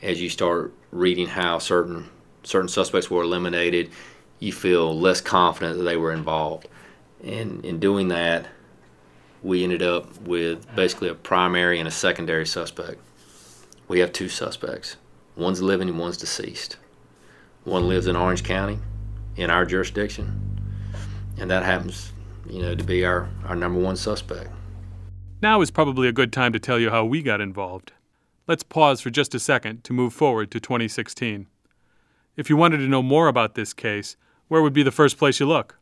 as 0.02 0.22
you 0.22 0.30
start 0.30 0.74
reading 0.92 1.28
how 1.28 1.60
certain 1.60 2.10
certain 2.44 2.70
suspects 2.70 3.10
were 3.10 3.24
eliminated, 3.24 3.90
you 4.40 4.52
feel 4.52 4.98
less 4.98 5.22
confident 5.22 5.78
that 5.78 5.84
they 5.84 5.98
were 5.98 6.12
involved. 6.12 6.68
And 7.24 7.66
in 7.66 7.80
doing 7.80 8.10
that, 8.10 8.48
we 9.42 9.64
ended 9.64 9.82
up 9.82 10.22
with 10.22 10.74
basically 10.76 11.10
a 11.10 11.16
primary 11.16 11.80
and 11.80 11.88
a 11.88 11.92
secondary 11.92 12.46
suspect. 12.46 13.00
We 13.88 14.00
have 14.00 14.12
two 14.12 14.30
suspects. 14.30 14.98
One's 15.36 15.62
living 15.62 15.90
and 15.90 16.00
one's 16.00 16.18
deceased. 16.18 16.78
One 17.64 17.88
lives 17.88 18.08
in 18.08 18.16
Orange 18.16 18.44
County, 18.44 18.80
in 19.36 19.50
our 19.50 19.66
jurisdiction, 19.66 20.62
and 21.38 21.50
that 21.50 21.64
happens 21.64 22.12
you 22.48 22.62
know, 22.62 22.76
to 22.76 22.84
be 22.84 23.06
our, 23.06 23.30
our 23.46 23.56
number 23.56 23.80
one 23.80 23.96
suspect. 23.96 24.50
Now 25.42 25.62
is 25.62 25.72
probably 25.72 26.08
a 26.08 26.14
good 26.14 26.34
time 26.34 26.54
to 26.54 26.60
tell 26.60 26.80
you 26.80 26.90
how 26.90 27.06
we 27.06 27.22
got 27.22 27.42
involved. 27.42 27.92
Let's 28.48 28.64
pause 28.64 29.02
for 29.02 29.10
just 29.10 29.36
a 29.36 29.40
second 29.40 29.84
to 29.86 29.94
move 29.94 30.14
forward 30.14 30.52
to 30.52 30.60
2016. 30.60 31.48
If 32.36 32.50
you 32.50 32.58
wanted 32.58 32.78
to 32.78 32.88
know 32.88 33.02
more 33.02 33.28
about 33.28 33.56
this 33.56 33.74
case, 33.74 34.18
where 34.48 34.62
would 34.62 34.74
be 34.74 34.84
the 34.84 34.92
first 34.92 35.18
place 35.18 35.40
you 35.40 35.46
look? 35.46 35.80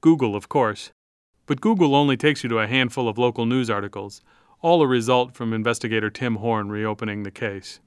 Google, 0.00 0.34
of 0.34 0.48
course. 0.48 0.90
But 1.46 1.60
Google 1.60 1.94
only 1.94 2.16
takes 2.16 2.42
you 2.42 2.48
to 2.48 2.58
a 2.58 2.66
handful 2.66 3.08
of 3.08 3.18
local 3.18 3.44
news 3.44 3.68
articles, 3.68 4.22
all 4.62 4.82
a 4.82 4.86
result 4.86 5.34
from 5.34 5.52
investigator 5.52 6.08
Tim 6.08 6.36
Horne 6.36 6.70
reopening 6.70 7.22
the 7.22 7.30
case. 7.30 7.80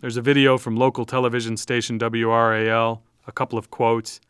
There's 0.00 0.16
a 0.16 0.22
video 0.22 0.58
from 0.58 0.76
local 0.76 1.04
television 1.04 1.56
station 1.56 1.98
WRAL, 1.98 3.02
a 3.26 3.32
couple 3.32 3.58
of 3.58 3.70
quotes, 3.70 4.20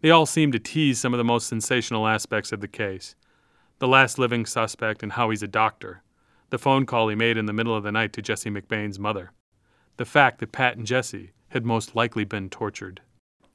they 0.00 0.10
all 0.10 0.26
seem 0.26 0.52
to 0.52 0.58
tease 0.58 0.98
some 0.98 1.14
of 1.14 1.18
the 1.18 1.24
most 1.24 1.46
sensational 1.46 2.06
aspects 2.06 2.52
of 2.52 2.60
the 2.60 2.68
case 2.68 3.14
the 3.78 3.88
last 3.88 4.18
living 4.18 4.44
suspect 4.44 5.02
and 5.04 5.12
how 5.12 5.30
he's 5.30 5.42
a 5.42 5.48
doctor, 5.48 6.02
the 6.50 6.58
phone 6.58 6.84
call 6.84 7.08
he 7.08 7.14
made 7.14 7.36
in 7.36 7.46
the 7.46 7.52
middle 7.52 7.76
of 7.76 7.84
the 7.84 7.92
night 7.92 8.12
to 8.12 8.22
Jesse 8.22 8.50
McBain's 8.50 8.98
mother, 8.98 9.30
the 9.98 10.04
fact 10.04 10.40
that 10.40 10.52
Pat 10.52 10.76
and 10.76 10.86
Jesse 10.86 11.30
had 11.50 11.64
most 11.64 11.94
likely 11.94 12.24
been 12.24 12.50
tortured. 12.50 13.00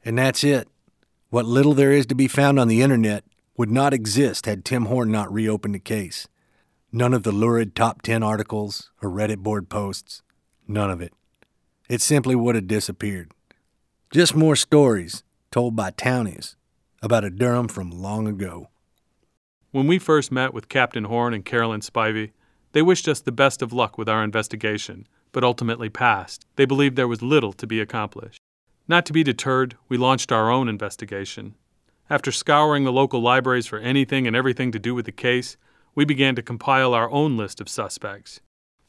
And 0.06 0.17
that's 0.17 0.43
it. 0.43 0.67
What 1.29 1.45
little 1.45 1.73
there 1.73 1.91
is 1.91 2.06
to 2.08 2.15
be 2.15 2.27
found 2.27 2.60
on 2.60 2.67
the 2.67 2.82
internet 2.82 3.23
would 3.58 3.71
not 3.71 3.93
exist 3.93 4.45
had 4.45 4.63
Tim 4.63 4.86
Horne 4.86 5.12
not 5.12 5.32
reopened 5.32 5.75
the 5.75 5.79
case. 5.79 6.27
None 6.91 7.13
of 7.13 7.23
the 7.23 7.32
lurid 7.32 7.75
top 7.75 8.01
10 8.01 8.23
articles 8.23 8.91
or 9.01 9.10
Reddit 9.10 9.39
board 9.39 9.69
posts. 9.69 10.21
None 10.67 10.89
of 10.89 11.01
it. 11.01 11.13
It 11.89 12.01
simply 12.01 12.36
would 12.36 12.56
have 12.56 12.67
disappeared. 12.67 13.32
Just 14.12 14.36
more 14.36 14.56
stories 14.56 15.23
told 15.54 15.76
by 15.76 15.92
townies 15.92 16.56
about 17.04 17.24
a 17.24 17.30
Durham 17.30 17.68
from 17.68 17.92
long 17.92 18.28
ago. 18.28 18.70
When 19.70 19.86
we 19.86 20.00
first 20.00 20.32
met 20.32 20.52
with 20.52 20.68
Captain 20.68 21.04
Horne 21.04 21.36
and 21.36 21.46
Carolyn 21.46 21.82
Spivey, 21.82 22.32
they 22.72 22.82
wished 22.82 23.08
us 23.08 23.22
the 23.22 23.32
best 23.32 23.62
of 23.62 23.72
luck 23.72 23.96
with 23.96 24.10
our 24.10 24.24
investigation, 24.24 25.08
but 25.32 25.44
ultimately 25.44 25.89
passed. 25.89 26.48
They 26.56 26.66
believed 26.66 26.96
there 26.96 27.08
was 27.08 27.22
little 27.22 27.54
to 27.54 27.68
be 27.68 27.80
accomplished. 27.80 28.39
Not 28.88 29.06
to 29.06 29.13
be 29.13 29.24
deterred, 29.24 29.78
we 29.89 29.96
launched 29.96 30.32
our 30.32 30.50
own 30.50 30.68
investigation. 30.68 31.54
After 32.10 32.32
scouring 32.32 32.84
the 32.84 32.92
local 32.92 33.22
libraries 33.22 33.68
for 33.68 33.78
anything 33.78 34.26
and 34.26 34.36
everything 34.36 34.72
to 34.72 34.80
do 34.80 34.96
with 34.96 35.06
the 35.06 35.12
case, 35.12 35.56
we 35.94 36.04
began 36.04 36.34
to 36.34 36.42
compile 36.42 36.96
our 36.96 37.12
own 37.12 37.38
list 37.38 37.62
of 37.62 37.70
suspects. 37.70 38.42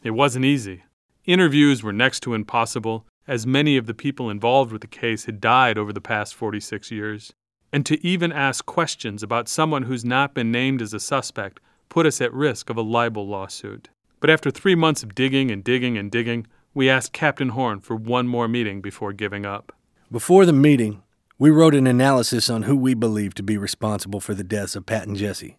It 0.03 0.12
wasn't 0.12 0.46
easy. 0.46 0.85
Interviews 1.27 1.83
were 1.83 1.92
next 1.92 2.20
to 2.20 2.33
impossible, 2.33 3.07
as 3.26 3.46
many 3.46 3.76
of 3.76 3.87
the 3.87 3.94
people 3.94 4.30
involved 4.30 4.72
with 4.72 4.80
the 4.80 4.87
case 4.87 5.24
had 5.24 5.40
died 5.40 5.78
over 5.78 5.92
the 5.92 6.00
past 6.00 6.34
46 6.34 6.90
years. 6.90 7.32
And 7.72 7.84
to 7.87 8.04
even 8.06 8.32
ask 8.32 8.66
questions 8.66 9.22
about 9.22 9.48
someone 9.48 9.84
who's 9.84 10.04
not 10.04 10.34
been 10.34 10.52
named 10.52 10.80
as 10.82 10.94
a 10.94 11.00
suspect 11.00 11.60
put 11.88 12.06
us 12.06 12.20
at 12.20 12.32
risk 12.32 12.70
of 12.70 12.76
a 12.76 12.82
libel 12.82 13.26
lawsuit. 13.26 13.88
But 14.20 14.30
after 14.30 14.50
three 14.50 14.74
months 14.74 15.02
of 15.02 15.14
digging 15.14 15.50
and 15.50 15.62
digging 15.62 15.98
and 15.98 16.10
digging, 16.10 16.46
we 16.72 16.88
asked 16.90 17.12
Captain 17.12 17.50
Horne 17.50 17.80
for 17.80 17.94
one 17.94 18.26
more 18.26 18.48
meeting 18.48 18.80
before 18.80 19.12
giving 19.12 19.46
up. 19.46 19.72
Before 20.10 20.44
the 20.46 20.52
meeting, 20.52 21.02
we 21.38 21.50
wrote 21.50 21.74
an 21.74 21.87
analysis 21.87 22.48
on 22.48 22.62
who 22.62 22.76
we 22.76 22.94
believe 22.94 23.34
to 23.34 23.42
be 23.42 23.58
responsible 23.58 24.20
for 24.20 24.34
the 24.34 24.44
deaths 24.44 24.76
of 24.76 24.87
Pat 24.87 25.06
and 25.06 25.16
Jesse. 25.16 25.58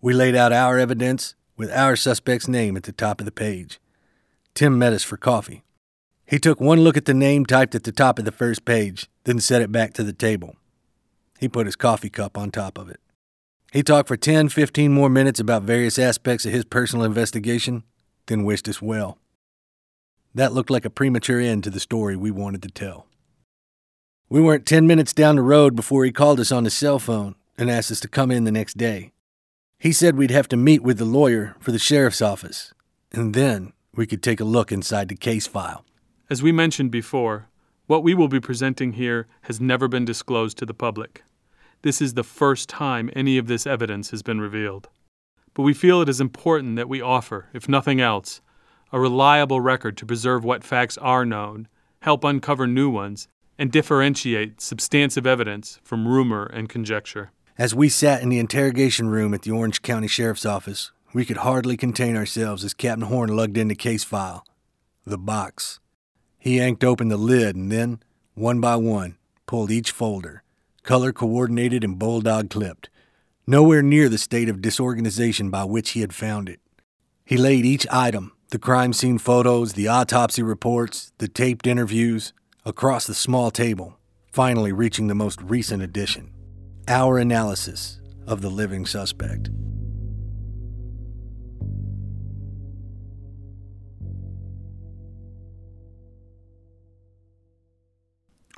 We 0.00 0.12
laid 0.12 0.34
out 0.34 0.52
our 0.52 0.78
evidence 0.78 1.34
with 1.56 1.70
our 1.70 1.96
suspect's 1.96 2.48
name 2.48 2.76
at 2.76 2.82
the 2.82 2.92
top 2.92 3.20
of 3.20 3.24
the 3.24 3.32
page. 3.32 3.80
Tim 4.54 4.78
met 4.78 4.92
us 4.92 5.02
for 5.02 5.16
coffee. 5.16 5.64
He 6.26 6.38
took 6.38 6.60
one 6.60 6.80
look 6.80 6.96
at 6.96 7.04
the 7.04 7.14
name 7.14 7.44
typed 7.44 7.74
at 7.74 7.84
the 7.84 7.92
top 7.92 8.18
of 8.18 8.24
the 8.24 8.32
first 8.32 8.64
page, 8.64 9.08
then 9.24 9.40
set 9.40 9.62
it 9.62 9.70
back 9.70 9.92
to 9.94 10.02
the 10.02 10.12
table. 10.12 10.56
He 11.38 11.48
put 11.48 11.66
his 11.66 11.76
coffee 11.76 12.08
cup 12.08 12.38
on 12.38 12.50
top 12.50 12.78
of 12.78 12.88
it. 12.88 13.00
He 13.72 13.82
talked 13.82 14.08
for 14.08 14.16
10, 14.16 14.48
15 14.48 14.92
more 14.92 15.10
minutes 15.10 15.40
about 15.40 15.64
various 15.64 15.98
aspects 15.98 16.46
of 16.46 16.52
his 16.52 16.64
personal 16.64 17.04
investigation, 17.04 17.82
then 18.26 18.44
wished 18.44 18.68
us 18.68 18.80
well. 18.80 19.18
That 20.34 20.52
looked 20.52 20.70
like 20.70 20.84
a 20.84 20.90
premature 20.90 21.40
end 21.40 21.64
to 21.64 21.70
the 21.70 21.80
story 21.80 22.16
we 22.16 22.30
wanted 22.30 22.62
to 22.62 22.70
tell. 22.70 23.06
We 24.28 24.40
weren't 24.40 24.66
10 24.66 24.86
minutes 24.86 25.12
down 25.12 25.36
the 25.36 25.42
road 25.42 25.76
before 25.76 26.04
he 26.04 26.12
called 26.12 26.40
us 26.40 26.50
on 26.50 26.64
his 26.64 26.74
cell 26.74 26.98
phone 26.98 27.34
and 27.58 27.70
asked 27.70 27.90
us 27.90 28.00
to 28.00 28.08
come 28.08 28.30
in 28.30 28.44
the 28.44 28.52
next 28.52 28.76
day. 28.76 29.12
He 29.78 29.92
said 29.92 30.16
we'd 30.16 30.30
have 30.30 30.48
to 30.48 30.56
meet 30.56 30.82
with 30.82 30.98
the 30.98 31.04
lawyer 31.04 31.56
for 31.60 31.70
the 31.70 31.78
sheriff's 31.78 32.22
office, 32.22 32.72
and 33.12 33.34
then 33.34 33.72
we 33.94 34.06
could 34.06 34.22
take 34.22 34.40
a 34.40 34.44
look 34.44 34.72
inside 34.72 35.08
the 35.08 35.14
case 35.14 35.46
file. 35.46 35.83
As 36.30 36.42
we 36.42 36.52
mentioned 36.52 36.90
before, 36.90 37.48
what 37.86 38.02
we 38.02 38.14
will 38.14 38.28
be 38.28 38.40
presenting 38.40 38.94
here 38.94 39.26
has 39.42 39.60
never 39.60 39.88
been 39.88 40.06
disclosed 40.06 40.56
to 40.58 40.64
the 40.64 40.72
public. 40.72 41.22
This 41.82 42.00
is 42.00 42.14
the 42.14 42.24
first 42.24 42.66
time 42.66 43.10
any 43.14 43.36
of 43.36 43.46
this 43.46 43.66
evidence 43.66 44.10
has 44.10 44.22
been 44.22 44.40
revealed. 44.40 44.88
But 45.52 45.64
we 45.64 45.74
feel 45.74 46.00
it 46.00 46.08
is 46.08 46.22
important 46.22 46.76
that 46.76 46.88
we 46.88 47.02
offer, 47.02 47.50
if 47.52 47.68
nothing 47.68 48.00
else, 48.00 48.40
a 48.90 48.98
reliable 48.98 49.60
record 49.60 49.98
to 49.98 50.06
preserve 50.06 50.44
what 50.44 50.64
facts 50.64 50.96
are 50.96 51.26
known, 51.26 51.68
help 52.00 52.24
uncover 52.24 52.66
new 52.66 52.88
ones, 52.88 53.28
and 53.58 53.70
differentiate 53.70 54.62
substantive 54.62 55.26
evidence 55.26 55.78
from 55.84 56.08
rumor 56.08 56.46
and 56.46 56.70
conjecture. 56.70 57.32
As 57.58 57.74
we 57.74 57.90
sat 57.90 58.22
in 58.22 58.30
the 58.30 58.38
interrogation 58.38 59.08
room 59.10 59.34
at 59.34 59.42
the 59.42 59.50
Orange 59.50 59.82
County 59.82 60.08
Sheriff's 60.08 60.46
Office, 60.46 60.90
we 61.12 61.26
could 61.26 61.38
hardly 61.38 61.76
contain 61.76 62.16
ourselves 62.16 62.64
as 62.64 62.72
Captain 62.72 63.08
Horne 63.08 63.36
lugged 63.36 63.58
in 63.58 63.68
the 63.68 63.74
case 63.74 64.04
file, 64.04 64.46
the 65.04 65.18
box. 65.18 65.80
He 66.44 66.58
yanked 66.58 66.84
open 66.84 67.08
the 67.08 67.16
lid 67.16 67.56
and 67.56 67.72
then, 67.72 68.00
one 68.34 68.60
by 68.60 68.76
one, 68.76 69.16
pulled 69.46 69.70
each 69.70 69.90
folder, 69.90 70.42
color 70.82 71.10
coordinated 71.10 71.82
and 71.82 71.98
bulldog 71.98 72.50
clipped, 72.50 72.90
nowhere 73.46 73.80
near 73.80 74.10
the 74.10 74.18
state 74.18 74.50
of 74.50 74.60
disorganization 74.60 75.48
by 75.48 75.64
which 75.64 75.92
he 75.92 76.02
had 76.02 76.12
found 76.12 76.50
it. 76.50 76.60
He 77.24 77.38
laid 77.38 77.64
each 77.64 77.86
item, 77.90 78.32
the 78.50 78.58
crime 78.58 78.92
scene 78.92 79.16
photos, 79.16 79.72
the 79.72 79.88
autopsy 79.88 80.42
reports, 80.42 81.12
the 81.16 81.28
taped 81.28 81.66
interviews, 81.66 82.34
across 82.66 83.06
the 83.06 83.14
small 83.14 83.50
table, 83.50 83.98
finally 84.30 84.70
reaching 84.70 85.06
the 85.06 85.14
most 85.14 85.40
recent 85.40 85.82
edition 85.82 86.30
our 86.86 87.16
analysis 87.16 88.02
of 88.26 88.42
the 88.42 88.50
living 88.50 88.84
suspect. 88.84 89.48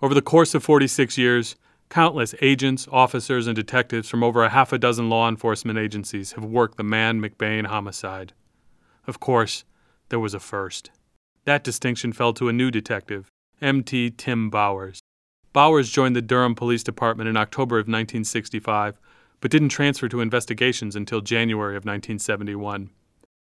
Over 0.02 0.12
the 0.12 0.22
course 0.22 0.54
of 0.54 0.62
46 0.62 1.16
years, 1.16 1.56
countless 1.88 2.34
agents, 2.42 2.86
officers, 2.92 3.46
and 3.46 3.56
detectives 3.56 4.08
from 4.10 4.22
over 4.22 4.44
a 4.44 4.50
half 4.50 4.72
a 4.72 4.78
dozen 4.78 5.08
law 5.08 5.26
enforcement 5.26 5.78
agencies 5.78 6.32
have 6.32 6.44
worked 6.44 6.76
the 6.76 6.82
Mann 6.82 7.20
McBain 7.20 7.66
homicide. 7.66 8.34
Of 9.06 9.20
course, 9.20 9.64
there 10.10 10.18
was 10.18 10.34
a 10.34 10.40
first. 10.40 10.90
That 11.44 11.64
distinction 11.64 12.12
fell 12.12 12.34
to 12.34 12.48
a 12.48 12.52
new 12.52 12.70
detective, 12.70 13.30
MT 13.62 14.10
Tim 14.10 14.50
Bowers. 14.50 15.00
Bowers 15.54 15.90
joined 15.90 16.14
the 16.14 16.20
Durham 16.20 16.54
Police 16.54 16.82
Department 16.82 17.30
in 17.30 17.36
October 17.36 17.76
of 17.76 17.84
1965, 17.84 18.98
but 19.40 19.50
didn't 19.50 19.70
transfer 19.70 20.08
to 20.08 20.20
investigations 20.20 20.94
until 20.94 21.22
January 21.22 21.74
of 21.74 21.86
1971. 21.86 22.90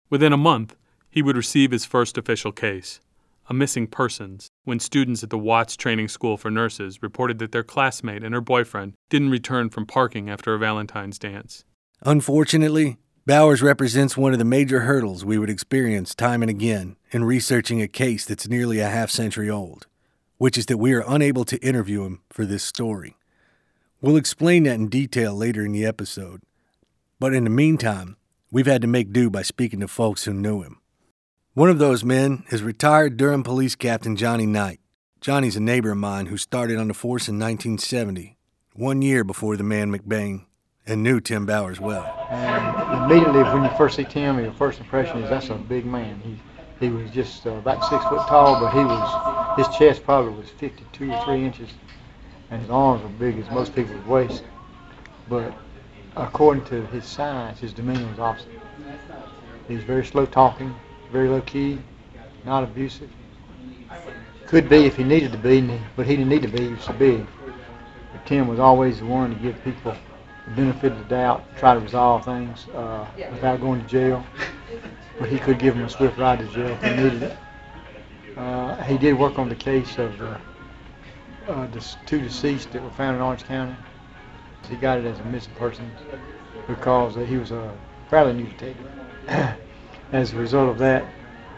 Within 0.10 0.31
a 0.31 0.38
month, 0.38 0.77
he 1.10 1.21
would 1.21 1.36
receive 1.36 1.71
his 1.71 1.83
first 1.83 2.17
official 2.17 2.53
case 2.53 3.01
a 3.49 3.53
missing 3.53 3.88
persons 3.88 4.49
when 4.65 4.79
students 4.79 5.23
at 5.23 5.29
the 5.29 5.38
Watts 5.38 5.77
Training 5.77 6.07
School 6.07 6.38
for 6.38 6.51
Nurses 6.51 7.01
reported 7.01 7.39
that 7.39 7.51
their 7.51 7.63
classmate 7.63 8.23
and 8.23 8.33
her 8.33 8.41
boyfriend 8.41 8.93
didn't 9.10 9.29
return 9.29 9.69
from 9.69 9.86
parking 9.86 10.29
after 10.29 10.53
a 10.53 10.60
Valentine's 10.60 11.17
dance. 11.17 11.63
Unfortunately, 12.03 12.97
Bowers 13.25 13.62
represents 13.62 14.15
one 14.15 14.31
of 14.31 14.39
the 14.39 14.45
major 14.45 14.81
hurdles 14.81 15.25
we 15.25 15.38
would 15.38 15.49
experience 15.49 16.15
time 16.15 16.41
and 16.41 16.49
again 16.49 16.95
in 17.12 17.25
researching 17.25 17.81
a 17.81 17.88
case 17.88 18.25
that's 18.25 18.47
nearly 18.47 18.79
a 18.79 18.89
half 18.89 19.10
century 19.10 19.49
old, 19.49 19.88
which 20.38 20.57
is 20.57 20.67
that 20.67 20.77
we 20.77 20.93
are 20.93 21.03
unable 21.05 21.43
to 21.43 21.57
interview 21.57 22.05
him 22.05 22.21
for 22.29 22.45
this 22.45 22.63
story. 22.63 23.17
We'll 23.99 24.15
explain 24.15 24.63
that 24.63 24.75
in 24.75 24.88
detail 24.88 25.33
later 25.33 25.65
in 25.65 25.71
the 25.71 25.86
episode, 25.86 26.41
but 27.19 27.33
in 27.33 27.43
the 27.43 27.49
meantime, 27.49 28.15
we've 28.51 28.65
had 28.65 28.81
to 28.81 28.88
make 28.88 29.12
do 29.12 29.29
by 29.29 29.41
speaking 29.41 29.79
to 29.81 29.88
folks 29.88 30.23
who 30.23 30.33
knew 30.33 30.62
him. 30.62 30.79
One 31.58 31.72
of 31.72 31.80
those 31.80 32.04
men 32.04 32.43
is 32.52 32.62
retired 32.62 33.17
Durham 33.17 33.41
Police 33.41 33.74
Captain 33.74 34.15
Johnny 34.15 34.46
Knight. 34.46 34.80
Johnny's 35.22 35.56
a 35.56 35.60
neighbor 35.60 35.89
of 35.89 35.98
mine 35.98 36.28
who 36.28 36.38
started 36.38 36.78
on 36.78 36.88
the 36.88 36.93
force 36.93 37.28
in 37.28 37.39
1970, 37.39 38.38
one 38.74 39.02
year 39.02 39.24
before 39.24 39.58
the 39.58 39.63
Mann 39.63 39.91
McBain, 39.91 40.46
and 40.86 41.02
knew 41.02 41.20
Tim 41.20 41.48
Bowers 41.48 41.80
well. 41.80 42.28
And 42.30 43.12
immediately 43.12 43.41
when 43.41 43.63
you 43.63 43.76
first 43.76 43.96
see 43.96 44.04
Tim, 44.04 44.38
your 44.38 44.54
first 44.54 44.80
impression 44.80 45.17
is 45.24 45.32
that's 45.32 45.50
a 45.50 45.56
big 45.56 45.84
man. 45.84 46.20
He 46.20 46.38
he 46.80 46.91
was 46.91 47.10
just 47.10 47.48
uh, 47.48 47.54
about 47.54 47.84
six 47.89 48.04
foot 48.04 48.28
tall, 48.28 48.60
but 48.60 48.72
he 48.74 48.86
was 48.86 49.58
his 49.58 49.78
chest 49.80 50.04
probably 50.04 50.34
was 50.34 50.52
52 50.52 51.12
or 51.12 51.26
three 51.26 51.43
inches, 51.43 51.72
and 52.52 52.62
his 52.62 52.70
arms 52.70 53.02
were 53.02 53.10
big 53.10 53.39
as 53.39 53.50
most 53.50 53.74
people's 53.74 54.06
waist. 54.06 54.43
But 55.28 55.58
according 56.15 56.65
to 56.65 56.86
his 56.86 57.06
size, 57.06 57.58
his 57.58 57.74
demeanor 57.74 58.08
was 58.12 58.20
opposite. 58.20 58.62
He 59.67 59.74
was 59.74 59.84
very 59.84 60.06
slow 60.06 60.28
talking, 60.28 60.76
very 61.12 61.30
low 61.30 61.41
key, 61.41 61.80
not 62.46 62.63
abusive. 62.63 63.10
Could 64.48 64.70
be 64.70 64.86
if 64.86 64.96
he 64.96 65.04
needed 65.04 65.32
to 65.34 65.38
be, 65.38 65.80
but 65.96 66.06
he 66.06 66.15
didn't 66.15 66.30
need 66.30 66.43
to 66.43 66.48
be. 66.48 66.67
He 66.67 66.74
was 66.74 66.84
so 66.84 66.93
big. 66.93 67.26
But 68.13 68.26
Tim 68.26 68.48
was 68.48 68.60
always 68.60 69.00
the 69.00 69.06
one 69.06 69.32
to 69.32 69.36
give 69.36 69.62
people 69.63 69.96
the 70.48 70.54
benefit 70.56 70.93
of 70.93 71.00
the 71.00 71.04
doubt, 71.06 71.43
try 71.58 71.74
to 71.74 71.80
resolve 71.80 72.24
things 72.24 72.67
uh, 72.70 73.06
without 73.32 73.60
going 73.60 73.82
to 73.82 73.88
jail. 73.88 74.26
But 75.20 75.30
he 75.30 75.38
could 75.38 75.60
give 75.60 75.76
them 75.76 75.86
a 75.86 75.89
swift 75.89 76.17
ride 76.17 76.39
to 76.39 76.46
jail 76.48 76.70
if 76.70 76.82
he 76.82 76.89
needed 77.04 77.24
it. 77.24 77.38
Uh, 78.38 78.82
he 78.84 78.98
did 78.98 79.17
work 79.17 79.38
on 79.39 79.50
the 79.50 79.56
case 79.56 79.98
of 79.98 80.22
uh, 80.22 80.38
uh, 81.48 81.67
the 81.67 81.86
two 82.06 82.22
deceased 82.22 82.72
that 82.72 82.84
were 82.84 82.89
found 82.91 83.15
in 83.15 83.22
Orange 83.22 83.43
County. 83.43 83.76
He 84.70 84.76
got 84.76 85.00
it 85.00 85.06
as 85.06 85.20
a 85.20 85.24
missing 85.26 85.54
person 85.56 85.89
because 86.67 87.15
he 87.28 87.38
was 87.38 87.52
a 87.52 87.74
fairly 88.10 88.34
new 88.34 88.48
detective. 88.48 89.58
as 90.12 90.34
a 90.34 90.38
result 90.38 90.70
of 90.70 90.78
that, 90.80 91.06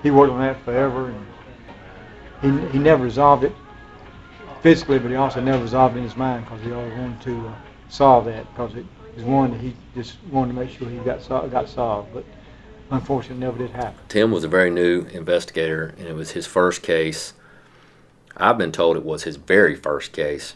he 0.04 0.12
worked 0.12 0.32
on 0.32 0.40
that 0.40 0.64
forever, 0.64 1.14
and 2.42 2.64
he 2.64 2.72
he 2.72 2.80
never 2.80 3.04
resolved 3.04 3.44
it 3.44 3.54
physically, 4.62 5.00
but 5.00 5.10
he 5.10 5.16
also 5.16 5.42
never 5.42 5.62
resolved 5.62 5.96
it 5.96 6.00
in 6.00 6.04
his 6.04 6.16
mind 6.16 6.46
because 6.46 6.62
he 6.62 6.72
always 6.72 6.94
wanted 6.94 7.22
to 7.22 7.48
uh, 7.48 7.54
solve 7.90 8.26
that 8.26 8.50
because 8.54 8.76
it 8.76 8.86
was 9.16 9.24
one 9.24 9.52
that 9.52 9.62
he 9.62 9.76
just 9.96 10.18
wanted 10.32 10.54
to 10.54 10.60
make 10.60 10.70
sure 10.70 10.90
he 10.90 10.98
got 10.98 11.28
got 11.52 11.68
solved, 11.68 12.14
but 12.14 12.26
unfortunately, 12.92 13.40
never 13.46 13.58
did 13.58 13.72
happen. 13.72 14.00
Tim 14.08 14.32
was 14.32 14.44
a 14.44 14.48
very 14.48 14.70
new 14.70 15.04
investigator, 15.12 15.94
and 15.98 16.08
it 16.08 16.16
was 16.16 16.32
his 16.32 16.48
first 16.48 16.82
case. 16.82 17.34
I've 18.38 18.58
been 18.58 18.72
told 18.72 18.96
it 18.96 19.04
was 19.04 19.24
his 19.24 19.36
very 19.36 19.76
first 19.76 20.14
case. 20.14 20.56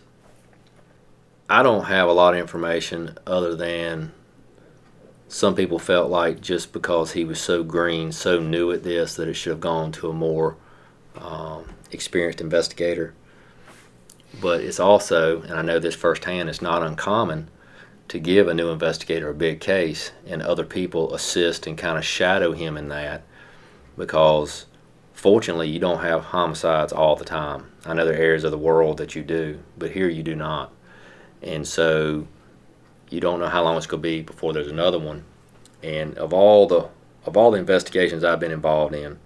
I 1.50 1.62
don't 1.62 1.86
have 1.86 2.08
a 2.08 2.14
lot 2.14 2.34
of 2.34 2.40
information 2.40 3.18
other 3.28 3.56
than 3.56 4.14
some 5.34 5.56
people 5.56 5.80
felt 5.80 6.12
like 6.12 6.42
just 6.42 6.72
because 6.72 7.14
he 7.14 7.26
was 7.26 7.42
so 7.42 7.64
green, 7.64 8.12
so 8.12 8.40
new 8.40 8.72
at 8.72 8.84
this, 8.84 9.16
that 9.16 9.28
it 9.28 9.34
should 9.34 9.50
have 9.50 9.60
gone 9.60 9.92
to 9.92 10.08
a 10.08 10.14
more 10.14 10.56
um, 11.16 11.68
experienced 11.92 12.40
investigator. 12.40 13.16
But 14.40 14.62
it's 14.62 14.80
also, 14.80 15.42
and 15.42 15.54
I 15.54 15.64
know 15.64 15.80
this 15.80 15.96
firsthand, 15.96 16.50
it's 16.50 16.62
not 16.62 16.84
uncommon 16.84 17.50
to 18.10 18.20
give 18.20 18.48
a 18.48 18.54
new 18.54 18.70
investigator 18.70 19.30
a 19.30 19.34
big 19.34 19.60
case 19.60 20.12
and 20.28 20.44
other 20.44 20.66
people 20.66 21.16
assist 21.16 21.66
and 21.66 21.80
kind 21.80 21.98
of 21.98 22.06
shadow 22.06 22.52
him 22.52 22.78
in 22.78 22.90
that 22.90 23.24
because 23.98 24.68
fortunately 25.14 25.68
you 25.68 25.80
don't 25.80 26.04
have 26.04 26.26
homicides 26.26 26.94
all 26.94 27.16
the 27.16 27.26
time. 27.26 27.72
I 27.88 27.96
know 27.96 28.06
there 28.06 28.14
are 28.14 28.24
areas 28.24 28.44
of 28.44 28.52
the 28.52 28.58
world 28.60 28.98
that 28.98 29.16
you 29.16 29.24
do, 29.24 29.64
but 29.80 29.94
here 29.94 30.10
you 30.10 30.22
do 30.22 30.36
not. 30.36 30.72
And 31.42 31.68
so 31.68 32.28
you 33.14 33.20
don't 33.20 33.40
know 33.40 33.48
how 33.48 33.64
long 33.64 33.78
it's 33.78 33.86
going 33.86 34.02
to 34.02 34.10
be 34.10 34.24
before 34.24 34.54
there's 34.54 34.68
another 34.68 34.98
one. 34.98 35.24
And 35.84 36.18
of 36.18 36.34
all 36.34 36.66
the 36.66 36.90
of 37.26 37.38
all 37.38 37.52
the 37.52 37.60
investigations 37.60 38.24
I've 38.24 38.40
been 38.40 38.52
involved 38.52 38.96
in, 38.96 39.20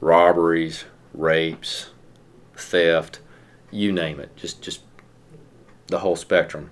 robberies, 0.00 0.86
rapes, 1.12 1.90
theft, 2.56 3.20
you 3.70 3.92
name 3.92 4.18
it, 4.18 4.34
just 4.34 4.62
just 4.62 4.80
the 5.88 5.98
whole 5.98 6.16
spectrum. 6.16 6.70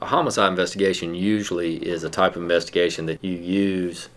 A 0.00 0.06
homicide 0.06 0.50
investigation 0.50 1.14
usually 1.14 1.76
is 1.76 2.04
a 2.04 2.10
type 2.10 2.36
of 2.36 2.42
investigation 2.42 3.06
that 3.06 3.22
you 3.24 3.36
use 3.36 4.08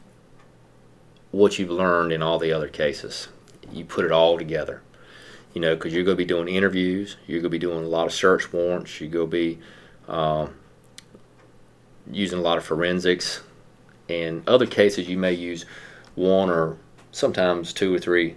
what 1.32 1.58
you've 1.58 1.72
learned 1.72 2.12
in 2.12 2.22
all 2.22 2.38
the 2.38 2.52
other 2.52 2.68
cases. 2.68 3.30
You 3.72 3.84
put 3.84 4.06
it 4.06 4.12
all 4.12 4.38
together, 4.38 4.84
you 5.56 5.62
know, 5.62 5.74
because 5.74 5.92
you're 5.92 6.04
going 6.04 6.18
to 6.18 6.24
be 6.24 6.26
doing 6.26 6.48
interviews, 6.48 7.18
you're 7.26 7.40
going 7.42 7.52
to 7.52 7.58
be 7.58 7.58
doing 7.58 7.84
a 7.84 7.88
lot 7.88 8.06
of 8.06 8.14
search 8.14 8.54
warrants, 8.54 9.02
you're 9.02 9.10
going 9.10 9.28
to 9.28 9.32
be 9.32 9.60
um, 10.08 10.54
using 12.12 12.40
a 12.40 12.42
lot 12.42 12.58
of 12.58 12.66
forensics. 12.66 13.42
In 14.08 14.44
other 14.48 14.66
cases, 14.66 15.08
you 15.08 15.18
may 15.18 15.34
use 15.34 15.66
one 16.16 16.50
or 16.50 16.78
sometimes 17.12 17.74
two 17.74 17.94
or 17.94 18.00
three 18.00 18.36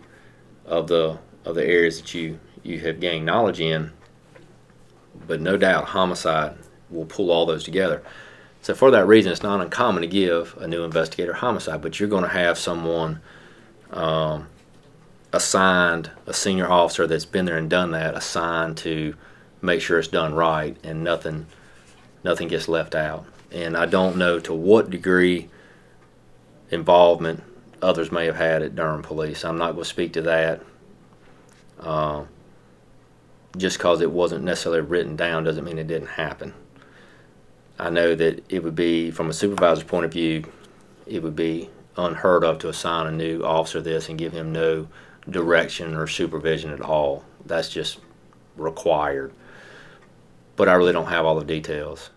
of 0.67 0.87
the 0.89 1.19
of 1.45 1.55
the 1.55 1.65
areas 1.65 2.01
that 2.01 2.15
you 2.15 2.39
you 2.63 2.79
have 2.81 3.01
gained 3.01 3.27
knowledge 3.27 3.61
in. 3.61 3.93
But 5.27 5.41
no 5.41 5.57
doubt, 5.57 5.87
homicide 5.87 6.57
will 6.91 7.07
pull 7.07 7.31
all 7.31 7.47
those 7.47 7.65
together. 7.65 8.03
So 8.63 8.75
for 8.75 8.91
that 8.91 9.07
reason, 9.07 9.33
it's 9.33 9.43
not 9.43 9.61
uncommon 9.61 10.03
to 10.03 10.09
give 10.09 10.57
a 10.59 10.67
new 10.67 10.85
investigator 10.85 11.33
homicide, 11.33 11.81
but 11.81 11.99
you're 11.99 12.09
going 12.09 12.25
to 12.25 12.29
have 12.29 12.59
someone 12.59 13.21
um, 13.91 14.49
assigned, 15.33 16.11
a 16.27 16.35
senior 16.35 16.71
officer 16.71 17.07
that's 17.07 17.25
been 17.25 17.47
there 17.47 17.57
and 17.57 17.71
done 17.71 17.93
that, 17.93 18.15
assigned 18.15 18.77
to 18.79 19.15
make 19.63 19.81
sure 19.81 19.99
it's 19.99 20.09
done 20.09 20.35
right 20.35 20.77
and 20.85 21.03
nothing, 21.03 21.47
nothing 22.23 22.49
gets 22.49 22.69
left 22.69 22.95
out. 22.95 23.25
And 23.53 23.77
I 23.77 23.87
don't 23.87 24.17
know 24.17 24.39
to 24.41 24.55
what 24.55 24.91
degree 24.91 25.49
involvement 26.71 27.43
others 27.83 28.13
may 28.13 28.27
have 28.27 28.37
had 28.37 28.63
at 28.63 28.75
Durham 28.75 29.03
Police. 29.03 29.45
I'm 29.45 29.59
not 29.59 29.73
going 29.73 29.85
to 29.85 29.91
speak 29.91 30.13
to 30.15 30.23
that. 30.23 30.63
Uh, 31.79 32.25
just 33.57 33.79
because 33.79 34.01
it 34.01 34.11
wasn't 34.11 34.45
necessarily 34.45 34.81
written 34.81 35.17
down 35.17 35.45
doesn't 35.45 35.65
mean 35.65 35.79
it 35.79 35.89
didn't 35.89 36.09
happen. 36.09 36.55
I 37.79 37.91
know 37.91 38.15
that 38.15 38.45
it 38.49 38.63
would 38.63 38.77
be, 38.77 39.11
from 39.11 39.31
a 39.31 39.33
supervisor's 39.33 39.85
point 39.85 40.05
of 40.05 40.13
view, 40.13 40.45
it 41.07 41.23
would 41.23 41.35
be 41.35 41.71
unheard 41.97 42.45
of 42.45 42.59
to 42.59 42.69
assign 42.69 43.07
a 43.07 43.11
new 43.11 43.43
officer 43.43 43.81
this 43.81 44.09
and 44.09 44.19
give 44.19 44.33
him 44.33 44.53
no 44.53 44.87
direction 45.29 45.95
or 45.95 46.07
supervision 46.07 46.71
at 46.71 46.81
all. 46.81 47.25
That's 47.47 47.69
just 47.69 47.99
required. 48.57 49.33
But 50.57 50.69
I 50.69 50.75
really 50.75 50.93
don't 50.93 51.07
have 51.07 51.25
all 51.25 51.39
the 51.39 51.45
details. 51.45 52.11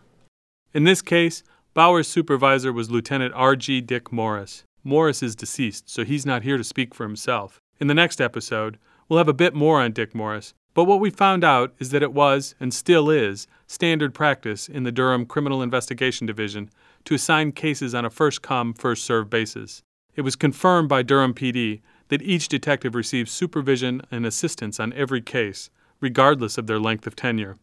In 0.73 0.85
this 0.85 1.03
case, 1.03 1.43
Bowers' 1.75 2.07
supervisor 2.07 2.73
was 2.73 2.89
Lieutenant 2.89 3.31
R.G. 3.35 3.81
Dick 3.81 4.11
Morris. 4.11 4.63
Morris 4.83 5.21
is 5.21 5.35
deceased, 5.35 5.87
so 5.87 6.03
he's 6.03 6.25
not 6.25 6.41
here 6.41 6.57
to 6.57 6.63
speak 6.63 6.95
for 6.95 7.03
himself. 7.03 7.59
In 7.79 7.85
the 7.85 7.93
next 7.93 8.19
episode, 8.19 8.79
we'll 9.07 9.19
have 9.19 9.27
a 9.27 9.33
bit 9.33 9.53
more 9.53 9.79
on 9.79 9.91
Dick 9.91 10.15
Morris, 10.15 10.55
but 10.73 10.85
what 10.85 10.99
we 10.99 11.11
found 11.11 11.43
out 11.43 11.75
is 11.77 11.91
that 11.91 12.01
it 12.01 12.11
was, 12.11 12.55
and 12.59 12.73
still 12.73 13.11
is, 13.11 13.45
standard 13.67 14.15
practice 14.15 14.67
in 14.67 14.81
the 14.81 14.91
Durham 14.91 15.27
Criminal 15.27 15.61
Investigation 15.61 16.25
Division 16.25 16.71
to 17.05 17.13
assign 17.13 17.51
cases 17.51 17.93
on 17.93 18.03
a 18.03 18.09
first 18.09 18.41
come, 18.41 18.73
first 18.73 19.03
served 19.03 19.29
basis. 19.29 19.83
It 20.15 20.21
was 20.21 20.35
confirmed 20.35 20.89
by 20.89 21.03
Durham 21.03 21.35
PD 21.35 21.81
that 22.07 22.23
each 22.23 22.47
detective 22.47 22.95
receives 22.95 23.31
supervision 23.31 24.01
and 24.09 24.25
assistance 24.25 24.79
on 24.79 24.91
every 24.93 25.21
case, 25.21 25.69
regardless 26.01 26.57
of 26.57 26.65
their 26.65 26.79
length 26.79 27.05
of 27.05 27.15
tenure. 27.15 27.57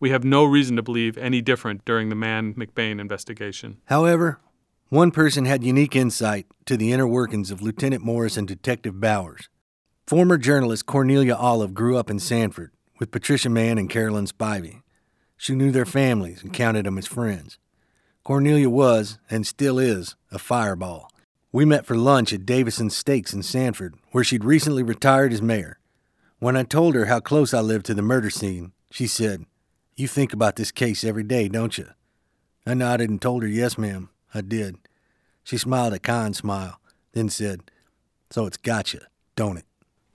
We 0.00 0.10
have 0.10 0.24
no 0.24 0.44
reason 0.44 0.76
to 0.76 0.82
believe 0.82 1.18
any 1.18 1.40
different 1.40 1.84
during 1.84 2.08
the 2.08 2.14
Mann 2.14 2.54
McBain 2.54 3.00
investigation. 3.00 3.78
However, 3.86 4.40
one 4.90 5.10
person 5.10 5.44
had 5.44 5.64
unique 5.64 5.96
insight 5.96 6.46
to 6.66 6.76
the 6.76 6.92
inner 6.92 7.06
workings 7.06 7.50
of 7.50 7.60
Lieutenant 7.60 8.04
Morris 8.04 8.36
and 8.36 8.46
Detective 8.46 9.00
Bowers. 9.00 9.48
Former 10.06 10.38
journalist 10.38 10.86
Cornelia 10.86 11.34
Olive 11.34 11.74
grew 11.74 11.98
up 11.98 12.10
in 12.10 12.18
Sanford 12.18 12.70
with 12.98 13.10
Patricia 13.10 13.50
Mann 13.50 13.76
and 13.76 13.90
Carolyn 13.90 14.26
Spivey. 14.26 14.82
She 15.36 15.54
knew 15.54 15.70
their 15.70 15.84
families 15.84 16.42
and 16.42 16.52
counted 16.52 16.86
them 16.86 16.96
as 16.96 17.06
friends. 17.06 17.58
Cornelia 18.24 18.70
was, 18.70 19.18
and 19.30 19.46
still 19.46 19.78
is, 19.78 20.14
a 20.30 20.38
fireball. 20.38 21.10
We 21.52 21.64
met 21.64 21.86
for 21.86 21.96
lunch 21.96 22.32
at 22.32 22.46
Davison 22.46 22.90
Steaks 22.90 23.32
in 23.32 23.42
Sanford, 23.42 23.94
where 24.12 24.24
she'd 24.24 24.44
recently 24.44 24.82
retired 24.82 25.32
as 25.32 25.42
mayor. 25.42 25.78
When 26.38 26.56
I 26.56 26.62
told 26.62 26.94
her 26.94 27.06
how 27.06 27.20
close 27.20 27.52
I 27.52 27.60
lived 27.60 27.86
to 27.86 27.94
the 27.94 28.02
murder 28.02 28.30
scene, 28.30 28.72
she 28.90 29.06
said, 29.06 29.44
You 29.98 30.06
think 30.06 30.32
about 30.32 30.54
this 30.54 30.70
case 30.70 31.02
every 31.02 31.24
day, 31.24 31.48
don't 31.48 31.76
you? 31.76 31.88
I 32.64 32.74
nodded 32.74 33.10
and 33.10 33.20
told 33.20 33.42
her, 33.42 33.48
Yes, 33.48 33.76
ma'am, 33.76 34.10
I 34.32 34.42
did. 34.42 34.76
She 35.42 35.58
smiled 35.58 35.92
a 35.92 35.98
kind 35.98 36.36
smile, 36.36 36.78
then 37.14 37.28
said, 37.28 37.72
So 38.30 38.46
it's 38.46 38.58
gotcha, 38.58 39.08
don't 39.34 39.56
it? 39.56 39.64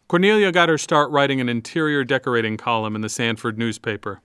Cornelia 0.08 0.54
got 0.54 0.70
her 0.70 0.78
start 0.78 1.12
writing 1.12 1.42
an 1.42 1.50
interior 1.50 2.06
decorating 2.06 2.56
column 2.56 2.96
in 2.96 3.02
the 3.02 3.10
Sanford 3.10 3.58
newspaper. 3.58 4.22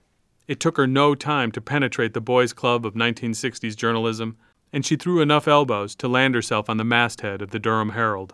It 0.47 0.61
took 0.61 0.77
her 0.77 0.87
no 0.87 1.13
time 1.13 1.51
to 1.51 1.59
penetrate 1.59 2.13
the 2.13 2.21
boys' 2.21 2.53
club 2.53 2.85
of 2.85 2.93
1960s 2.93 3.75
journalism, 3.75 4.37
and 4.71 4.85
she 4.85 4.95
threw 4.95 5.19
enough 5.19 5.45
elbows 5.45 5.93
to 5.95 6.07
land 6.07 6.35
herself 6.35 6.69
on 6.69 6.77
the 6.77 6.85
masthead 6.85 7.41
of 7.41 7.51
the 7.51 7.59
Durham 7.59 7.89
Herald. 7.89 8.33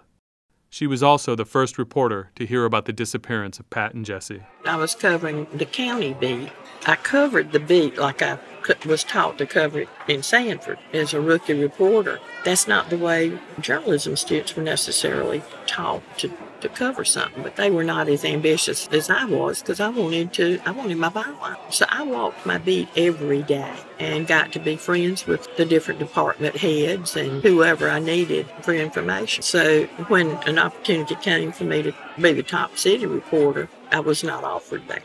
She 0.75 0.87
was 0.87 1.01
also 1.01 1.35
the 1.35 1.45
first 1.45 1.77
reporter 1.77 2.31
to 2.35 2.45
hear 2.45 2.65
about 2.65 2.83
the 2.83 2.91
disappearance 2.91 3.59
of 3.61 3.69
Pat 3.69 3.93
and 3.93 4.03
Jesse. 4.03 4.41
I 4.65 4.75
was 4.75 4.93
covering 4.93 5.47
the 5.53 5.63
county 5.63 6.13
beat. 6.13 6.51
I 6.85 6.97
covered 6.97 7.53
the 7.53 7.61
beat 7.61 7.97
like 7.97 8.21
I 8.21 8.39
was 8.85 9.05
taught 9.05 9.37
to 9.37 9.45
cover 9.45 9.79
it 9.79 9.89
in 10.09 10.21
Sanford 10.21 10.77
as 10.91 11.13
a 11.13 11.21
rookie 11.21 11.53
reporter. 11.53 12.19
That's 12.43 12.67
not 12.67 12.89
the 12.89 12.97
way 12.97 13.39
journalism 13.61 14.17
students 14.17 14.53
were 14.57 14.63
necessarily 14.63 15.43
taught 15.65 16.03
to 16.17 16.29
to 16.67 16.75
cover 16.75 17.05
something, 17.05 17.43
but 17.43 17.55
they 17.55 17.69
were 17.69 17.83
not 17.83 18.09
as 18.09 18.25
ambitious 18.25 18.87
as 18.89 19.09
I 19.09 19.25
was 19.25 19.61
because 19.61 19.79
I 19.79 19.89
wanted 19.89 20.33
to, 20.33 20.59
I 20.65 20.71
wanted 20.71 20.97
my 20.97 21.09
byline. 21.09 21.57
So 21.71 21.85
I 21.89 22.03
walked 22.03 22.45
my 22.45 22.57
beat 22.57 22.89
every 22.97 23.43
day 23.43 23.73
and 23.99 24.27
got 24.27 24.51
to 24.53 24.59
be 24.59 24.75
friends 24.75 25.27
with 25.27 25.55
the 25.57 25.65
different 25.65 25.99
department 25.99 26.57
heads 26.57 27.15
and 27.15 27.43
whoever 27.43 27.89
I 27.89 27.99
needed 27.99 28.47
for 28.61 28.73
information. 28.73 29.43
So 29.43 29.85
when 30.07 30.31
an 30.47 30.57
opportunity 30.57 31.15
came 31.15 31.51
for 31.51 31.65
me 31.65 31.83
to 31.83 31.93
be 32.19 32.33
the 32.33 32.43
top 32.43 32.77
city 32.77 33.05
reporter, 33.05 33.69
I 33.91 33.99
was 33.99 34.23
not 34.23 34.43
offered 34.43 34.87
that. 34.87 35.03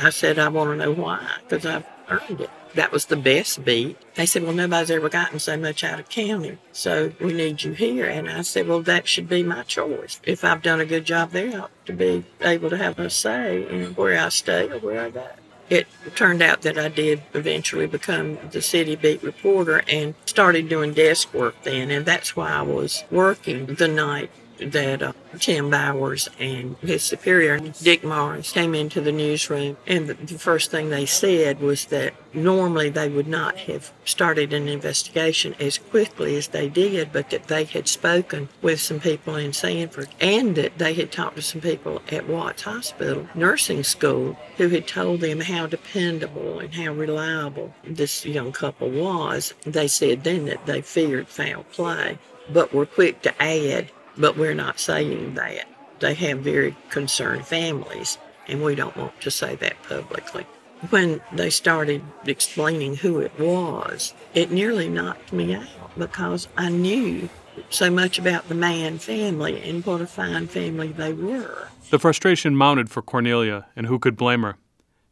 I 0.00 0.10
said, 0.10 0.38
I 0.38 0.48
want 0.48 0.70
to 0.70 0.76
know 0.76 0.92
why 0.92 1.26
because 1.42 1.66
I've 1.66 1.86
earned 2.08 2.40
it 2.40 2.50
that 2.74 2.92
was 2.92 3.06
the 3.06 3.16
best 3.16 3.64
beat. 3.64 3.96
They 4.14 4.26
said, 4.26 4.42
Well, 4.42 4.52
nobody's 4.52 4.90
ever 4.90 5.08
gotten 5.08 5.38
so 5.38 5.56
much 5.56 5.84
out 5.84 6.00
of 6.00 6.08
county, 6.08 6.58
so 6.72 7.12
we 7.20 7.32
need 7.32 7.62
you 7.62 7.72
here. 7.72 8.06
And 8.06 8.28
I 8.28 8.42
said, 8.42 8.68
Well, 8.68 8.82
that 8.82 9.08
should 9.08 9.28
be 9.28 9.42
my 9.42 9.62
choice. 9.62 10.20
If 10.24 10.44
I've 10.44 10.62
done 10.62 10.80
a 10.80 10.86
good 10.86 11.04
job 11.04 11.30
there, 11.30 11.54
I 11.54 11.58
ought 11.58 11.86
to 11.86 11.92
be 11.92 12.24
able 12.40 12.70
to 12.70 12.76
have 12.76 12.98
a 12.98 13.10
say 13.10 13.68
in 13.68 13.94
where 13.94 14.18
I 14.18 14.28
stay 14.28 14.68
or 14.70 14.78
where 14.78 15.00
I 15.00 15.10
go. 15.10 15.26
It 15.70 15.86
turned 16.14 16.40
out 16.40 16.62
that 16.62 16.78
I 16.78 16.88
did 16.88 17.22
eventually 17.34 17.86
become 17.86 18.38
the 18.52 18.62
city 18.62 18.96
beat 18.96 19.22
reporter 19.22 19.82
and 19.86 20.14
started 20.24 20.68
doing 20.68 20.94
desk 20.94 21.34
work 21.34 21.62
then, 21.62 21.90
and 21.90 22.06
that's 22.06 22.34
why 22.34 22.50
I 22.50 22.62
was 22.62 23.04
working 23.10 23.66
the 23.66 23.88
night 23.88 24.30
that 24.58 25.02
uh, 25.02 25.12
Tim 25.38 25.70
Bowers 25.70 26.28
and 26.38 26.76
his 26.78 27.02
superior, 27.02 27.58
Dick 27.58 28.04
Morris, 28.04 28.52
came 28.52 28.74
into 28.74 29.00
the 29.00 29.12
newsroom. 29.12 29.76
And 29.86 30.08
the, 30.08 30.14
the 30.14 30.38
first 30.38 30.70
thing 30.70 30.90
they 30.90 31.06
said 31.06 31.60
was 31.60 31.86
that 31.86 32.14
normally 32.34 32.88
they 32.90 33.08
would 33.08 33.28
not 33.28 33.56
have 33.58 33.92
started 34.04 34.52
an 34.52 34.68
investigation 34.68 35.54
as 35.60 35.78
quickly 35.78 36.36
as 36.36 36.48
they 36.48 36.68
did, 36.68 37.12
but 37.12 37.30
that 37.30 37.48
they 37.48 37.64
had 37.64 37.88
spoken 37.88 38.48
with 38.62 38.80
some 38.80 39.00
people 39.00 39.36
in 39.36 39.52
Sanford 39.52 40.08
and 40.20 40.56
that 40.56 40.78
they 40.78 40.94
had 40.94 41.12
talked 41.12 41.36
to 41.36 41.42
some 41.42 41.60
people 41.60 42.02
at 42.10 42.28
Watts 42.28 42.62
Hospital 42.62 43.28
nursing 43.34 43.82
school 43.82 44.36
who 44.56 44.68
had 44.68 44.86
told 44.86 45.20
them 45.20 45.40
how 45.40 45.66
dependable 45.66 46.58
and 46.58 46.74
how 46.74 46.92
reliable 46.92 47.74
this 47.84 48.24
young 48.26 48.52
couple 48.52 48.90
was. 48.90 49.54
They 49.64 49.88
said 49.88 50.24
then 50.24 50.46
that 50.46 50.66
they 50.66 50.80
feared 50.80 51.28
foul 51.28 51.64
play, 51.64 52.18
but 52.52 52.72
were 52.72 52.86
quick 52.86 53.22
to 53.22 53.42
add 53.42 53.90
but 54.18 54.36
we're 54.36 54.54
not 54.54 54.80
saying 54.80 55.34
that. 55.34 55.66
They 56.00 56.14
have 56.14 56.40
very 56.40 56.76
concerned 56.90 57.46
families, 57.46 58.18
and 58.46 58.62
we 58.62 58.74
don't 58.74 58.96
want 58.96 59.20
to 59.22 59.30
say 59.30 59.56
that 59.56 59.82
publicly. 59.82 60.46
When 60.90 61.20
they 61.32 61.50
started 61.50 62.02
explaining 62.24 62.96
who 62.96 63.18
it 63.18 63.38
was, 63.38 64.14
it 64.34 64.50
nearly 64.50 64.88
knocked 64.88 65.32
me 65.32 65.54
out 65.54 65.98
because 65.98 66.46
I 66.56 66.68
knew 66.68 67.28
so 67.70 67.90
much 67.90 68.18
about 68.18 68.48
the 68.48 68.54
Mann 68.54 68.98
family 68.98 69.60
and 69.68 69.84
what 69.84 70.00
a 70.00 70.06
fine 70.06 70.46
family 70.46 70.88
they 70.88 71.12
were. 71.12 71.68
The 71.90 71.98
frustration 71.98 72.54
mounted 72.54 72.90
for 72.90 73.02
Cornelia, 73.02 73.66
and 73.74 73.86
who 73.86 73.98
could 73.98 74.16
blame 74.16 74.42
her? 74.42 74.56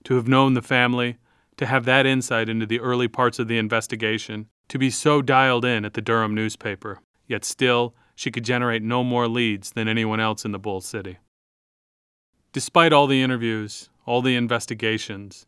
To 0.04 0.14
have 0.14 0.28
known 0.28 0.54
the 0.54 0.62
family, 0.62 1.16
to 1.56 1.66
have 1.66 1.84
that 1.86 2.06
insight 2.06 2.48
into 2.48 2.66
the 2.66 2.78
early 2.78 3.08
parts 3.08 3.40
of 3.40 3.48
the 3.48 3.58
investigation, 3.58 4.46
to 4.68 4.78
be 4.78 4.90
so 4.90 5.22
dialed 5.22 5.64
in 5.64 5.84
at 5.84 5.94
the 5.94 6.00
Durham 6.00 6.34
newspaper, 6.34 7.00
yet 7.26 7.44
still 7.44 7.94
she 8.16 8.32
could 8.32 8.44
generate 8.44 8.82
no 8.82 9.04
more 9.04 9.28
leads 9.28 9.70
than 9.70 9.86
anyone 9.86 10.18
else 10.18 10.44
in 10.44 10.50
the 10.50 10.58
Bull 10.58 10.80
City. 10.80 11.18
Despite 12.52 12.92
all 12.92 13.06
the 13.06 13.22
interviews, 13.22 13.90
all 14.06 14.22
the 14.22 14.34
investigations, 14.34 15.46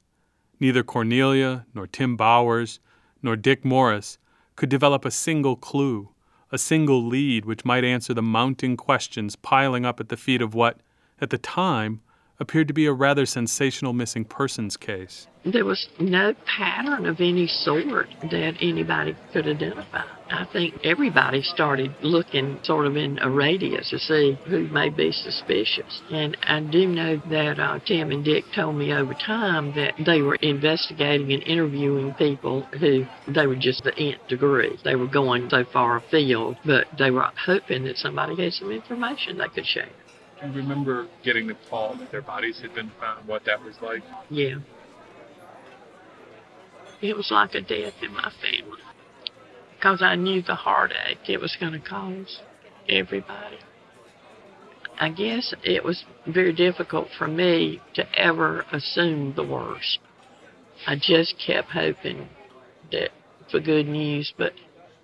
neither 0.60 0.82
Cornelia, 0.82 1.64
nor 1.74 1.86
Tim 1.86 2.16
Bowers, 2.16 2.78
nor 3.22 3.34
Dick 3.34 3.64
Morris 3.64 4.18
could 4.54 4.68
develop 4.68 5.04
a 5.04 5.10
single 5.10 5.56
clue, 5.56 6.10
a 6.52 6.58
single 6.58 7.04
lead 7.04 7.46
which 7.46 7.64
might 7.64 7.84
answer 7.84 8.12
the 8.12 8.22
mounting 8.22 8.76
questions 8.76 9.36
piling 9.36 9.86
up 9.86 9.98
at 9.98 10.10
the 10.10 10.16
feet 10.16 10.42
of 10.42 10.54
what, 10.54 10.80
at 11.20 11.30
the 11.30 11.38
time, 11.38 12.02
appeared 12.40 12.68
to 12.68 12.74
be 12.74 12.86
a 12.86 12.92
rather 12.92 13.26
sensational 13.26 13.92
missing 13.92 14.24
persons 14.24 14.76
case. 14.76 15.26
There 15.44 15.64
was 15.64 15.88
no 15.98 16.34
pattern 16.46 17.06
of 17.06 17.20
any 17.20 17.46
sort 17.46 18.08
that 18.30 18.54
anybody 18.60 19.16
could 19.32 19.46
identify. 19.46 20.04
I 20.30 20.46
think 20.52 20.74
everybody 20.84 21.42
started 21.42 21.94
looking 22.02 22.58
sort 22.62 22.86
of 22.86 22.96
in 22.96 23.18
a 23.20 23.30
radius 23.30 23.90
to 23.90 23.98
see 23.98 24.38
who 24.46 24.68
may 24.68 24.90
be 24.90 25.10
suspicious. 25.10 26.02
And 26.10 26.36
I 26.42 26.60
do 26.60 26.86
know 26.86 27.16
that 27.30 27.58
uh, 27.58 27.78
Tim 27.86 28.10
and 28.10 28.24
Dick 28.24 28.44
told 28.54 28.76
me 28.76 28.92
over 28.92 29.14
time 29.14 29.74
that 29.74 29.94
they 30.04 30.20
were 30.20 30.34
investigating 30.36 31.32
and 31.32 31.42
interviewing 31.44 32.12
people 32.14 32.62
who 32.78 33.06
they 33.26 33.46
were 33.46 33.56
just 33.56 33.84
the 33.84 33.96
nth 33.96 34.28
degree. 34.28 34.78
They 34.84 34.96
were 34.96 35.06
going 35.06 35.48
so 35.48 35.64
far 35.72 35.96
afield, 35.96 36.56
but 36.64 36.86
they 36.98 37.10
were 37.10 37.30
hoping 37.46 37.84
that 37.84 37.96
somebody 37.96 38.42
had 38.42 38.52
some 38.52 38.70
information 38.70 39.38
they 39.38 39.48
could 39.48 39.66
share. 39.66 39.88
Do 40.40 40.46
you 40.46 40.52
remember 40.54 41.08
getting 41.24 41.48
the 41.48 41.56
call 41.68 41.96
that 41.96 42.10
their 42.10 42.22
bodies 42.22 42.60
had 42.60 42.74
been 42.74 42.92
found, 43.00 43.26
what 43.26 43.44
that 43.46 43.62
was 43.62 43.74
like? 43.82 44.02
Yeah. 44.30 44.56
It 47.00 47.16
was 47.16 47.30
like 47.30 47.54
a 47.54 47.60
death 47.60 47.94
in 48.02 48.12
my 48.12 48.30
family 48.40 48.82
because 49.76 50.02
I 50.02 50.16
knew 50.16 50.42
the 50.42 50.56
heartache 50.56 51.28
it 51.28 51.40
was 51.40 51.56
going 51.60 51.72
to 51.72 51.80
cause 51.80 52.40
everybody. 52.88 53.58
I 55.00 55.10
guess 55.10 55.54
it 55.62 55.84
was 55.84 56.04
very 56.26 56.52
difficult 56.52 57.08
for 57.16 57.28
me 57.28 57.80
to 57.94 58.04
ever 58.18 58.64
assume 58.72 59.34
the 59.36 59.44
worst. 59.44 60.00
I 60.86 60.96
just 60.96 61.36
kept 61.44 61.70
hoping 61.70 62.28
that 62.90 63.10
for 63.50 63.60
good 63.60 63.86
news, 63.86 64.32
but 64.36 64.52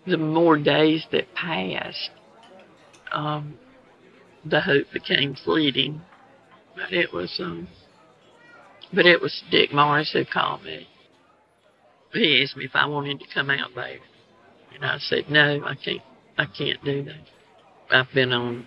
the 0.04 0.16
more 0.16 0.58
days 0.58 1.06
that 1.12 1.32
passed, 1.34 2.10
um, 3.12 3.56
the 4.44 4.60
hope 4.60 4.86
became 4.92 5.34
fleeting. 5.44 6.00
But 6.76 6.92
it 6.92 7.12
was, 7.12 7.34
um, 7.40 7.68
but 8.92 9.06
it 9.06 9.20
was 9.20 9.42
Dick 9.50 9.72
Morris 9.72 10.12
who 10.12 10.24
called 10.24 10.64
me. 10.64 10.88
He 12.12 12.42
asked 12.42 12.56
me 12.56 12.64
if 12.64 12.74
I 12.74 12.86
wanted 12.86 13.20
to 13.20 13.26
come 13.32 13.50
out 13.50 13.70
there. 13.74 13.98
And 14.74 14.84
I 14.84 14.98
said, 14.98 15.30
no, 15.30 15.64
I 15.64 15.74
can't, 15.74 16.02
I 16.38 16.46
can't 16.46 16.82
do 16.84 17.04
that. 17.04 17.20
I've 17.90 18.12
been 18.12 18.32
on 18.32 18.66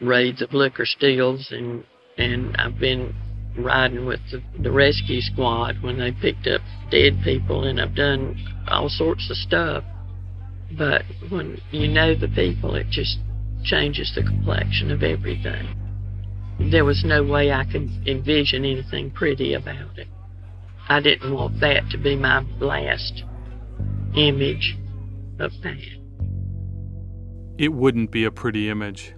raids 0.00 0.42
of 0.42 0.52
liquor 0.52 0.84
steals 0.84 1.48
and, 1.50 1.84
and 2.18 2.56
I've 2.58 2.78
been 2.78 3.14
riding 3.58 4.04
with 4.04 4.20
the, 4.30 4.42
the 4.62 4.70
rescue 4.70 5.20
squad 5.20 5.82
when 5.82 5.98
they 5.98 6.12
picked 6.12 6.46
up 6.46 6.60
dead 6.90 7.20
people 7.24 7.64
and 7.64 7.80
I've 7.80 7.94
done 7.94 8.36
all 8.68 8.88
sorts 8.88 9.30
of 9.30 9.36
stuff. 9.36 9.84
But 10.76 11.02
when 11.30 11.60
you 11.70 11.88
know 11.88 12.14
the 12.14 12.28
people, 12.28 12.74
it 12.74 12.88
just 12.90 13.18
changes 13.66 14.12
the 14.14 14.22
complexion 14.22 14.90
of 14.90 15.02
everything. 15.02 15.68
There 16.58 16.84
was 16.84 17.04
no 17.04 17.22
way 17.22 17.52
I 17.52 17.64
could 17.64 17.90
envision 18.06 18.64
anything 18.64 19.10
pretty 19.10 19.52
about 19.52 19.98
it. 19.98 20.08
I 20.88 21.00
didn't 21.00 21.34
want 21.34 21.60
that 21.60 21.90
to 21.90 21.98
be 21.98 22.16
my 22.16 22.44
last 22.60 23.24
image 24.14 24.76
of 25.38 25.52
Pat. 25.62 25.76
It 27.58 27.72
wouldn't 27.72 28.10
be 28.10 28.24
a 28.24 28.30
pretty 28.30 28.70
image. 28.70 29.12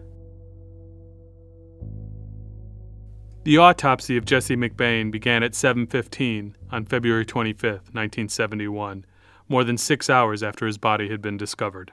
The 3.44 3.59
autopsy 3.59 4.16
of 4.16 4.24
Jesse 4.24 4.57
McBain 4.57 5.11
began 5.11 5.42
at 5.42 5.55
7:15 5.55 6.55
on 6.70 6.84
February 6.86 7.24
25, 7.24 7.90
1971, 7.92 9.05
more 9.49 9.64
than 9.64 9.78
6 9.78 10.11
hours 10.11 10.42
after 10.42 10.66
his 10.66 10.78
body 10.78 11.09
had 11.09 11.22
been 11.22 11.36
discovered. 11.36 11.92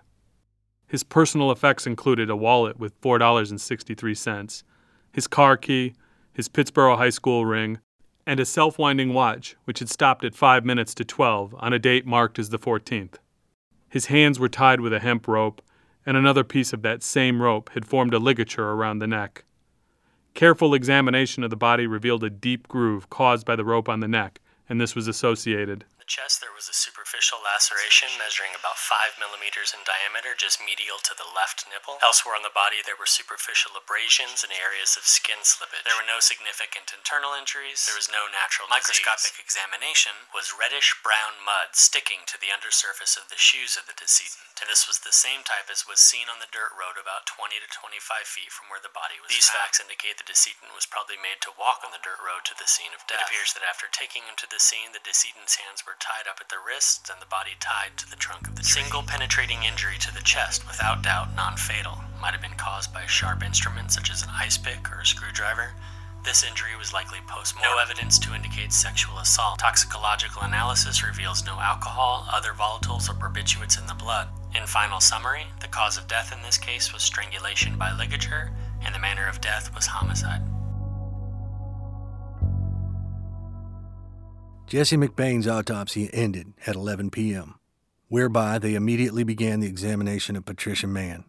His 0.88 1.03
personal 1.03 1.51
effects 1.51 1.88
included 1.88 2.29
a 2.29 2.36
wallet 2.36 2.79
with 2.79 2.99
$4.63, 3.01 4.63
his 5.11 5.27
car 5.27 5.57
key, 5.57 5.93
his 6.33 6.47
Pittsburgh 6.47 6.97
High 6.97 7.09
School 7.09 7.45
ring, 7.45 7.79
and 8.27 8.39
a 8.39 8.45
self 8.45 8.77
winding 8.77 9.13
watch, 9.13 9.55
which 9.65 9.79
had 9.79 9.89
stopped 9.89 10.23
at 10.23 10.36
5 10.36 10.65
minutes 10.65 10.93
to 10.95 11.05
12 11.05 11.55
on 11.57 11.73
a 11.73 11.79
date 11.79 12.05
marked 12.05 12.38
as 12.38 12.49
the 12.49 12.59
14th. 12.59 13.15
His 13.89 14.07
hands 14.07 14.39
were 14.39 14.49
tied 14.49 14.81
with 14.81 14.93
a 14.93 14.99
hemp 14.99 15.27
rope, 15.27 15.61
and 16.05 16.17
another 16.17 16.43
piece 16.43 16.73
of 16.73 16.81
that 16.83 17.01
same 17.01 17.41
rope 17.41 17.69
had 17.73 17.86
formed 17.86 18.13
a 18.13 18.19
ligature 18.19 18.71
around 18.71 18.99
the 18.99 19.07
neck. 19.07 19.45
Careful 20.33 20.73
examination 20.73 21.43
of 21.43 21.49
the 21.49 21.55
body 21.55 21.88
revealed 21.88 22.23
a 22.23 22.29
deep 22.29 22.67
groove 22.67 23.09
caused 23.09 23.45
by 23.45 23.55
the 23.55 23.65
rope 23.65 23.88
on 23.88 24.01
the 24.01 24.07
neck, 24.07 24.41
and 24.67 24.81
this 24.81 24.95
was 24.95 25.07
associated 25.07 25.86
the 26.05 26.13
chest, 26.13 26.37
there 26.37 26.53
was 26.53 26.69
a 26.69 26.77
superficial 26.77 27.41
laceration 27.41 28.13
measuring 28.21 28.53
about 28.53 28.77
5 28.77 29.17
millimeters 29.17 29.73
in 29.73 29.81
diameter, 29.89 30.37
just 30.37 30.61
medial 30.61 31.01
to 31.01 31.17
the 31.17 31.25
left 31.25 31.65
nipple. 31.65 31.97
Elsewhere 32.05 32.37
on 32.37 32.45
the 32.45 32.53
body, 32.53 32.85
there 32.85 32.93
were 32.93 33.09
superficial 33.09 33.73
abrasions 33.73 34.45
and 34.45 34.53
areas 34.53 34.93
of 34.93 35.09
skin 35.09 35.41
slippage. 35.41 35.81
There 35.81 35.97
were 35.97 36.05
no 36.05 36.21
significant 36.21 36.93
internal 36.93 37.33
injuries. 37.33 37.89
There 37.89 37.97
was 37.97 38.05
no 38.05 38.29
natural 38.29 38.69
Microscopic 38.69 39.33
disease. 39.33 39.49
examination 39.49 40.29
was 40.29 40.53
reddish 40.53 40.93
brown 41.01 41.41
mud 41.41 41.73
sticking 41.73 42.21
to 42.29 42.37
the 42.37 42.53
undersurface 42.53 43.17
of 43.17 43.33
the 43.33 43.41
shoes 43.41 43.73
of 43.73 43.89
the 43.89 43.97
decedent, 43.97 44.61
and 44.61 44.69
this 44.69 44.85
was 44.85 45.01
the 45.01 45.15
same 45.15 45.41
type 45.41 45.73
as 45.73 45.89
was 45.89 45.97
seen 45.97 46.29
on 46.29 46.37
the 46.37 46.51
dirt 46.53 46.69
road 46.77 47.01
about 47.01 47.25
20 47.25 47.57
to 47.57 47.65
25 47.65 48.29
feet 48.29 48.53
from 48.53 48.69
where 48.69 48.83
the 48.83 48.93
body 48.93 49.17
was 49.17 49.33
These 49.33 49.49
found. 49.49 49.65
facts 49.65 49.81
indicate 49.81 50.21
the 50.21 50.29
decedent 50.29 50.69
was 50.77 50.85
probably 50.85 51.17
made 51.17 51.41
to 51.41 51.57
walk 51.57 51.81
on 51.81 51.89
the 51.89 52.03
dirt 52.05 52.21
road 52.21 52.45
to 52.45 52.53
the 52.53 52.69
scene 52.69 52.93
of 52.93 53.01
death. 53.09 53.25
It 53.25 53.33
appears 53.33 53.57
that 53.57 53.65
after 53.65 53.89
taking 53.89 54.29
him 54.29 54.37
to 54.37 54.45
the 54.45 54.61
scene, 54.61 54.93
the 54.93 55.01
decedent's 55.01 55.57
hands 55.57 55.81
were 55.81 55.94
were 55.95 55.99
tied 55.99 56.29
up 56.29 56.39
at 56.41 56.49
the 56.49 56.59
wrists 56.59 57.09
and 57.09 57.21
the 57.21 57.25
body 57.25 57.55
tied 57.59 57.95
to 57.95 58.09
the 58.09 58.17
trunk 58.17 58.47
of 58.47 58.55
the 58.55 58.63
tree. 58.63 58.83
Single 58.83 59.03
penetrating 59.03 59.63
injury 59.63 59.97
to 59.99 60.13
the 60.13 60.21
chest, 60.21 60.67
without 60.67 61.01
doubt 61.01 61.33
non 61.35 61.55
fatal, 61.55 61.99
might 62.19 62.33
have 62.33 62.41
been 62.41 62.57
caused 62.57 62.93
by 62.93 63.03
a 63.03 63.07
sharp 63.07 63.43
instrument 63.43 63.91
such 63.91 64.11
as 64.11 64.21
an 64.21 64.29
ice 64.33 64.57
pick 64.57 64.91
or 64.91 64.99
a 64.99 65.05
screwdriver. 65.05 65.71
This 66.25 66.43
injury 66.43 66.75
was 66.77 66.91
likely 66.91 67.19
post 67.27 67.55
mortem. 67.55 67.71
No 67.71 67.81
evidence 67.81 68.19
to 68.19 68.35
indicate 68.35 68.73
sexual 68.73 69.19
assault. 69.19 69.59
Toxicological 69.59 70.41
analysis 70.41 71.05
reveals 71.05 71.45
no 71.45 71.59
alcohol, 71.61 72.27
other 72.29 72.51
volatiles, 72.51 73.07
or 73.07 73.13
barbiturates 73.13 73.79
in 73.79 73.87
the 73.87 73.93
blood. 73.93 74.27
In 74.53 74.65
final 74.65 74.99
summary, 74.99 75.45
the 75.61 75.69
cause 75.69 75.97
of 75.97 76.07
death 76.07 76.33
in 76.35 76.41
this 76.43 76.57
case 76.57 76.91
was 76.91 77.03
strangulation 77.03 77.77
by 77.77 77.95
ligature, 77.95 78.51
and 78.83 78.93
the 78.93 78.99
manner 78.99 79.29
of 79.29 79.39
death 79.39 79.73
was 79.73 79.85
homicide. 79.87 80.41
Jesse 84.68 84.97
McBain's 84.97 85.47
autopsy 85.47 86.09
ended 86.11 86.53
at 86.66 86.76
11 86.76 87.11
p.m., 87.11 87.59
whereby 88.07 88.57
they 88.57 88.74
immediately 88.74 89.24
began 89.24 89.59
the 89.59 89.68
examination 89.68 90.36
of 90.36 90.45
Patricia 90.45 90.88
Mann. 90.88 91.26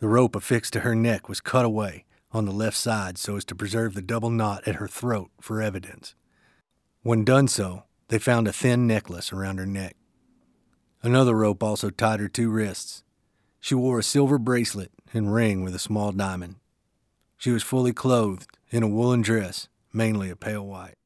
The 0.00 0.08
rope 0.08 0.36
affixed 0.36 0.74
to 0.74 0.80
her 0.80 0.94
neck 0.94 1.26
was 1.26 1.40
cut 1.40 1.64
away 1.64 2.04
on 2.30 2.44
the 2.44 2.52
left 2.52 2.76
side 2.76 3.16
so 3.16 3.36
as 3.36 3.44
to 3.46 3.54
preserve 3.54 3.94
the 3.94 4.02
double 4.02 4.28
knot 4.28 4.68
at 4.68 4.74
her 4.74 4.86
throat 4.86 5.30
for 5.40 5.62
evidence. 5.62 6.14
When 7.02 7.24
done 7.24 7.48
so, 7.48 7.84
they 8.08 8.18
found 8.18 8.46
a 8.46 8.52
thin 8.52 8.86
necklace 8.86 9.32
around 9.32 9.56
her 9.56 9.66
neck. 9.66 9.96
Another 11.02 11.34
rope 11.34 11.62
also 11.62 11.88
tied 11.88 12.20
her 12.20 12.28
two 12.28 12.50
wrists. 12.50 13.02
She 13.60 13.74
wore 13.74 14.00
a 14.00 14.02
silver 14.02 14.36
bracelet 14.36 14.92
and 15.14 15.32
ring 15.32 15.62
with 15.62 15.74
a 15.74 15.78
small 15.78 16.12
diamond. 16.12 16.56
She 17.38 17.50
was 17.50 17.62
fully 17.62 17.94
clothed 17.94 18.58
in 18.68 18.82
a 18.82 18.88
woolen 18.88 19.22
dress, 19.22 19.68
mainly 19.90 20.28
a 20.28 20.36
pale 20.36 20.66
white. 20.66 20.96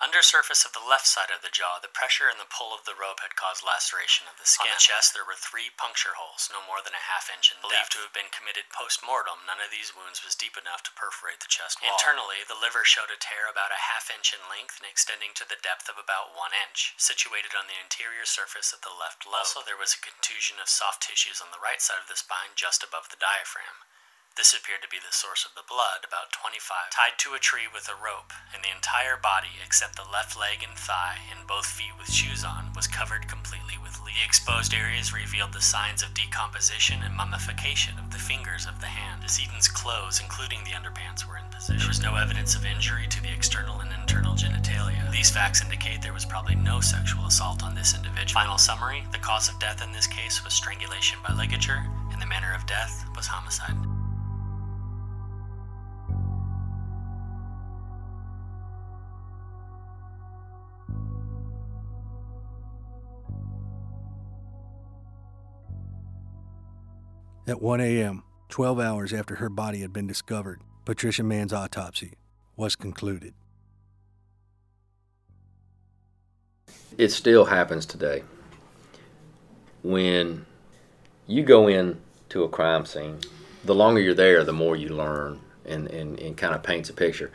Undersurface 0.00 0.64
of 0.64 0.72
the 0.72 0.80
left 0.80 1.04
side 1.04 1.28
of 1.28 1.44
the 1.44 1.52
jaw, 1.52 1.76
the 1.76 1.92
pressure 1.92 2.24
and 2.24 2.40
the 2.40 2.48
pull 2.48 2.72
of 2.72 2.88
the 2.88 2.96
rope 2.96 3.20
had 3.20 3.36
caused 3.36 3.60
laceration 3.60 4.24
of 4.24 4.40
the 4.40 4.48
skin. 4.48 4.72
On 4.72 4.72
the 4.72 4.80
chest, 4.80 5.12
there 5.12 5.28
were 5.28 5.36
three 5.36 5.68
puncture 5.76 6.16
holes, 6.16 6.48
no 6.48 6.64
more 6.64 6.80
than 6.80 6.96
a 6.96 7.04
half 7.04 7.28
inch 7.28 7.52
in 7.52 7.60
Believed 7.60 7.92
depth. 7.92 8.00
to 8.00 8.04
have 8.08 8.16
been 8.16 8.32
committed 8.32 8.72
post 8.72 9.04
mortem, 9.04 9.44
none 9.44 9.60
of 9.60 9.68
these 9.68 9.92
wounds 9.92 10.24
was 10.24 10.32
deep 10.32 10.56
enough 10.56 10.80
to 10.88 10.96
perforate 10.96 11.44
the 11.44 11.52
chest 11.52 11.84
wall. 11.84 11.92
Internally, 11.92 12.40
the 12.48 12.56
liver 12.56 12.80
showed 12.80 13.12
a 13.12 13.20
tear 13.20 13.44
about 13.44 13.76
a 13.76 13.92
half 13.92 14.08
inch 14.08 14.32
in 14.32 14.40
length 14.48 14.80
and 14.80 14.88
extending 14.88 15.36
to 15.36 15.44
the 15.44 15.60
depth 15.60 15.92
of 15.92 16.00
about 16.00 16.32
one 16.32 16.56
inch, 16.56 16.96
situated 16.96 17.52
on 17.52 17.68
the 17.68 17.76
interior 17.76 18.24
surface 18.24 18.72
of 18.72 18.80
the 18.80 18.96
left 18.96 19.28
lobe. 19.28 19.44
Also, 19.44 19.60
there 19.60 19.76
was 19.76 19.92
a 19.92 20.00
contusion 20.00 20.56
of 20.56 20.72
soft 20.72 21.04
tissues 21.04 21.44
on 21.44 21.52
the 21.52 21.60
right 21.60 21.84
side 21.84 22.00
of 22.00 22.08
the 22.08 22.16
spine 22.16 22.56
just 22.56 22.80
above 22.80 23.12
the 23.12 23.20
diaphragm. 23.20 23.84
This 24.36 24.54
appeared 24.54 24.80
to 24.82 24.88
be 24.88 25.02
the 25.02 25.12
source 25.12 25.44
of 25.44 25.52
the 25.52 25.66
blood, 25.68 26.06
about 26.06 26.32
25, 26.32 26.94
tied 26.94 27.18
to 27.18 27.34
a 27.34 27.42
tree 27.42 27.66
with 27.66 27.90
a 27.90 27.98
rope, 27.98 28.32
and 28.54 28.62
the 28.64 28.72
entire 28.72 29.18
body, 29.20 29.58
except 29.64 29.96
the 29.96 30.06
left 30.06 30.38
leg 30.38 30.62
and 30.62 30.78
thigh, 30.78 31.18
and 31.28 31.46
both 31.46 31.66
feet 31.66 31.92
with 31.98 32.10
shoes 32.10 32.44
on, 32.44 32.72
was 32.74 32.86
covered 32.86 33.28
completely 33.28 33.76
with 33.82 34.00
leaves. 34.00 34.16
The 34.16 34.24
exposed 34.24 34.72
areas 34.72 35.12
revealed 35.12 35.52
the 35.52 35.60
signs 35.60 36.02
of 36.02 36.14
decomposition 36.14 37.02
and 37.02 37.14
mummification 37.14 37.98
of 37.98 38.10
the 38.10 38.18
fingers 38.22 38.66
of 38.66 38.80
the 38.80 38.86
hand. 38.86 39.22
Decedent's 39.22 39.68
clothes, 39.68 40.20
including 40.22 40.64
the 40.64 40.78
underpants, 40.78 41.26
were 41.26 41.36
in 41.36 41.44
position. 41.50 41.78
There 41.78 41.88
was 41.88 42.02
no 42.02 42.16
evidence 42.16 42.54
of 42.54 42.64
injury 42.64 43.06
to 43.10 43.22
the 43.22 43.32
external 43.32 43.80
and 43.80 43.92
internal 43.92 44.34
genitalia. 44.34 45.10
These 45.10 45.30
facts 45.30 45.60
indicate 45.60 46.02
there 46.02 46.14
was 46.16 46.24
probably 46.24 46.54
no 46.54 46.80
sexual 46.80 47.26
assault 47.26 47.62
on 47.62 47.74
this 47.74 47.94
individual. 47.94 48.40
Final 48.40 48.58
summary 48.58 49.04
the 49.12 49.18
cause 49.18 49.48
of 49.48 49.58
death 49.58 49.82
in 49.82 49.92
this 49.92 50.06
case 50.06 50.42
was 50.44 50.54
strangulation 50.54 51.18
by 51.26 51.34
ligature, 51.34 51.84
and 52.12 52.22
the 52.22 52.26
manner 52.26 52.54
of 52.54 52.66
death 52.66 53.04
was 53.14 53.26
homicide. 53.26 53.76
At 67.46 67.62
1 67.62 67.80
a.m., 67.80 68.22
12 68.50 68.78
hours 68.78 69.12
after 69.12 69.36
her 69.36 69.48
body 69.48 69.80
had 69.80 69.92
been 69.92 70.06
discovered, 70.06 70.60
Patricia 70.84 71.22
Mann's 71.22 71.52
autopsy 71.52 72.12
was 72.56 72.76
concluded. 72.76 73.32
It 76.98 77.08
still 77.10 77.46
happens 77.46 77.86
today. 77.86 78.24
When 79.82 80.44
you 81.26 81.42
go 81.42 81.66
in 81.66 81.98
to 82.28 82.44
a 82.44 82.48
crime 82.48 82.84
scene, 82.84 83.18
the 83.64 83.74
longer 83.74 84.00
you're 84.00 84.14
there, 84.14 84.44
the 84.44 84.52
more 84.52 84.76
you 84.76 84.90
learn 84.90 85.40
and, 85.64 85.86
and, 85.88 86.18
and 86.18 86.36
kind 86.36 86.54
of 86.54 86.62
paints 86.62 86.90
a 86.90 86.92
picture. 86.92 87.30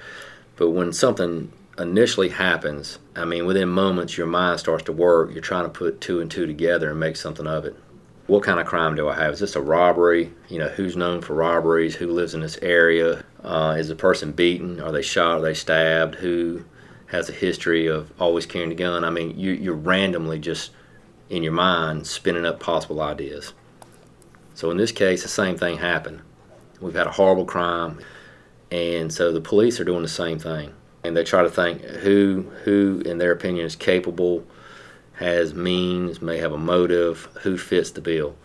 But 0.56 0.70
when 0.70 0.94
something 0.94 1.52
initially 1.80 2.30
happens, 2.30 3.00
I 3.16 3.26
mean, 3.26 3.46
within 3.48 3.70
moments, 3.70 4.18
your 4.18 4.28
mind 4.28 4.60
starts 4.60 4.84
to 4.84 4.92
work. 4.92 5.32
You're 5.32 5.42
trying 5.42 5.66
to 5.66 5.70
put 5.70 6.00
two 6.00 6.22
and 6.22 6.30
two 6.30 6.46
together 6.46 6.92
and 6.92 7.00
make 7.00 7.16
something 7.16 7.48
of 7.48 7.66
it. 7.66 7.76
What 8.28 8.44
kind 8.44 8.60
of 8.60 8.66
crime 8.66 8.96
do 8.96 9.08
I 9.08 9.16
have? 9.16 9.34
Is 9.34 9.40
this 9.40 9.56
a 9.56 9.62
robbery? 9.62 10.32
You 10.50 10.60
know, 10.60 10.70
who's 10.70 10.96
known 10.96 11.22
for 11.22 11.36
robberies? 11.36 11.96
Who 11.96 12.08
lives 12.08 12.34
in 12.34 12.42
this 12.42 12.58
area? 12.62 13.24
Uh, 13.44 13.76
is 13.78 13.88
the 13.88 13.96
person 13.96 14.32
beaten? 14.32 14.82
Are 14.82 14.92
they 14.92 15.04
shot? 15.04 15.40
Are 15.40 15.42
they 15.42 15.54
stabbed? 15.54 16.16
Who 16.16 16.66
has 17.08 17.30
a 17.30 17.34
history 17.34 17.86
of 17.88 18.12
always 18.20 18.48
carrying 18.48 18.72
a 18.72 18.76
gun? 18.76 19.04
I 19.04 19.12
mean, 19.12 19.40
you, 19.40 19.52
you're 19.52 19.76
randomly 19.76 20.40
just 20.40 20.72
in 21.30 21.44
your 21.44 21.54
mind 21.54 22.08
spinning 22.08 22.46
up 22.46 22.60
possible 22.60 23.02
ideas. 23.02 23.54
So 24.56 24.72
in 24.72 24.78
this 24.78 24.92
case, 24.92 25.22
the 25.22 25.30
same 25.30 25.58
thing 25.58 25.78
happened. 25.78 26.22
We've 26.82 26.96
had 26.96 27.08
a 27.08 27.12
horrible 27.12 27.46
crime, 27.46 28.00
and 28.72 29.14
so 29.14 29.32
the 29.32 29.42
police 29.42 29.80
are 29.80 29.86
doing 29.86 30.02
the 30.02 30.08
same 30.08 30.40
thing 30.40 30.74
and 31.06 31.16
they 31.16 31.24
try 31.24 31.44
to 31.44 31.50
think 31.50 31.82
who 31.82 32.52
who 32.64 33.02
in 33.06 33.18
their 33.18 33.32
opinion 33.32 33.66
is 33.66 33.76
capable, 33.76 34.44
has 35.18 35.54
means, 35.54 36.22
may 36.22 36.38
have 36.38 36.52
a 36.52 36.58
motive, 36.58 37.30
who 37.42 37.58
fits 37.58 37.92
the 37.92 38.02
bill. 38.02 38.36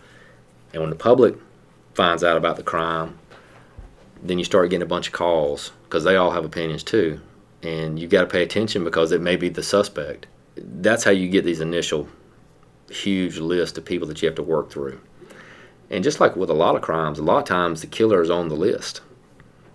And 0.73 0.81
when 0.81 0.89
the 0.89 0.95
public 0.95 1.35
finds 1.93 2.23
out 2.23 2.37
about 2.37 2.55
the 2.55 2.63
crime, 2.63 3.19
then 4.23 4.37
you 4.37 4.45
start 4.45 4.69
getting 4.69 4.83
a 4.83 4.87
bunch 4.87 5.07
of 5.07 5.13
calls 5.13 5.71
because 5.83 6.03
they 6.03 6.15
all 6.15 6.31
have 6.31 6.45
opinions 6.45 6.83
too, 6.83 7.19
and 7.63 7.99
you 7.99 8.07
got 8.07 8.21
to 8.21 8.27
pay 8.27 8.43
attention 8.43 8.83
because 8.83 9.11
it 9.11 9.21
may 9.21 9.35
be 9.35 9.49
the 9.49 9.63
suspect. 9.63 10.27
That's 10.55 11.03
how 11.03 11.11
you 11.11 11.27
get 11.27 11.43
these 11.43 11.59
initial 11.59 12.07
huge 12.89 13.37
list 13.37 13.77
of 13.77 13.85
people 13.85 14.07
that 14.07 14.21
you 14.21 14.27
have 14.27 14.35
to 14.35 14.43
work 14.43 14.71
through. 14.71 14.99
And 15.89 16.03
just 16.03 16.19
like 16.19 16.35
with 16.35 16.49
a 16.49 16.53
lot 16.53 16.75
of 16.75 16.81
crimes, 16.81 17.19
a 17.19 17.23
lot 17.23 17.39
of 17.39 17.45
times 17.45 17.81
the 17.81 17.87
killer 17.87 18.21
is 18.21 18.29
on 18.29 18.47
the 18.47 18.55
list. 18.55 19.01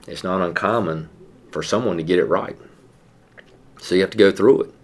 It's 0.06 0.24
not 0.24 0.40
uncommon 0.40 1.10
for 1.50 1.62
someone 1.62 1.96
to 1.98 2.02
get 2.02 2.18
it 2.18 2.24
right. 2.24 2.56
So 3.80 3.94
you 3.94 4.00
have 4.00 4.10
to 4.10 4.18
go 4.18 4.30
through 4.30 4.62
it. 4.62 4.74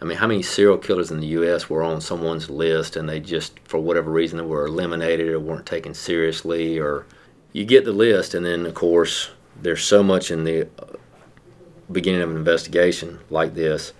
I 0.00 0.06
mean, 0.06 0.16
how 0.16 0.26
many 0.26 0.42
serial 0.42 0.78
killers 0.78 1.10
in 1.10 1.20
the 1.20 1.26
U.S. 1.28 1.68
were 1.68 1.82
on 1.82 2.00
someone's 2.00 2.48
list 2.48 2.96
and 2.96 3.08
they 3.08 3.20
just, 3.20 3.58
for 3.64 3.78
whatever 3.78 4.10
reason, 4.10 4.38
they 4.38 4.44
were 4.44 4.64
eliminated 4.64 5.28
or 5.28 5.38
weren't 5.38 5.66
taken 5.66 5.92
seriously? 5.92 6.78
Or 6.78 7.06
you 7.52 7.66
get 7.66 7.84
the 7.84 7.92
list, 7.92 8.32
and 8.32 8.46
then, 8.46 8.64
of 8.64 8.74
course, 8.74 9.30
there's 9.60 9.84
so 9.84 10.02
much 10.02 10.30
in 10.30 10.44
the 10.44 10.62
uh, 10.62 10.96
beginning 11.92 12.22
of 12.22 12.30
an 12.30 12.36
investigation 12.36 13.18
like 13.28 13.54
this. 13.54 13.92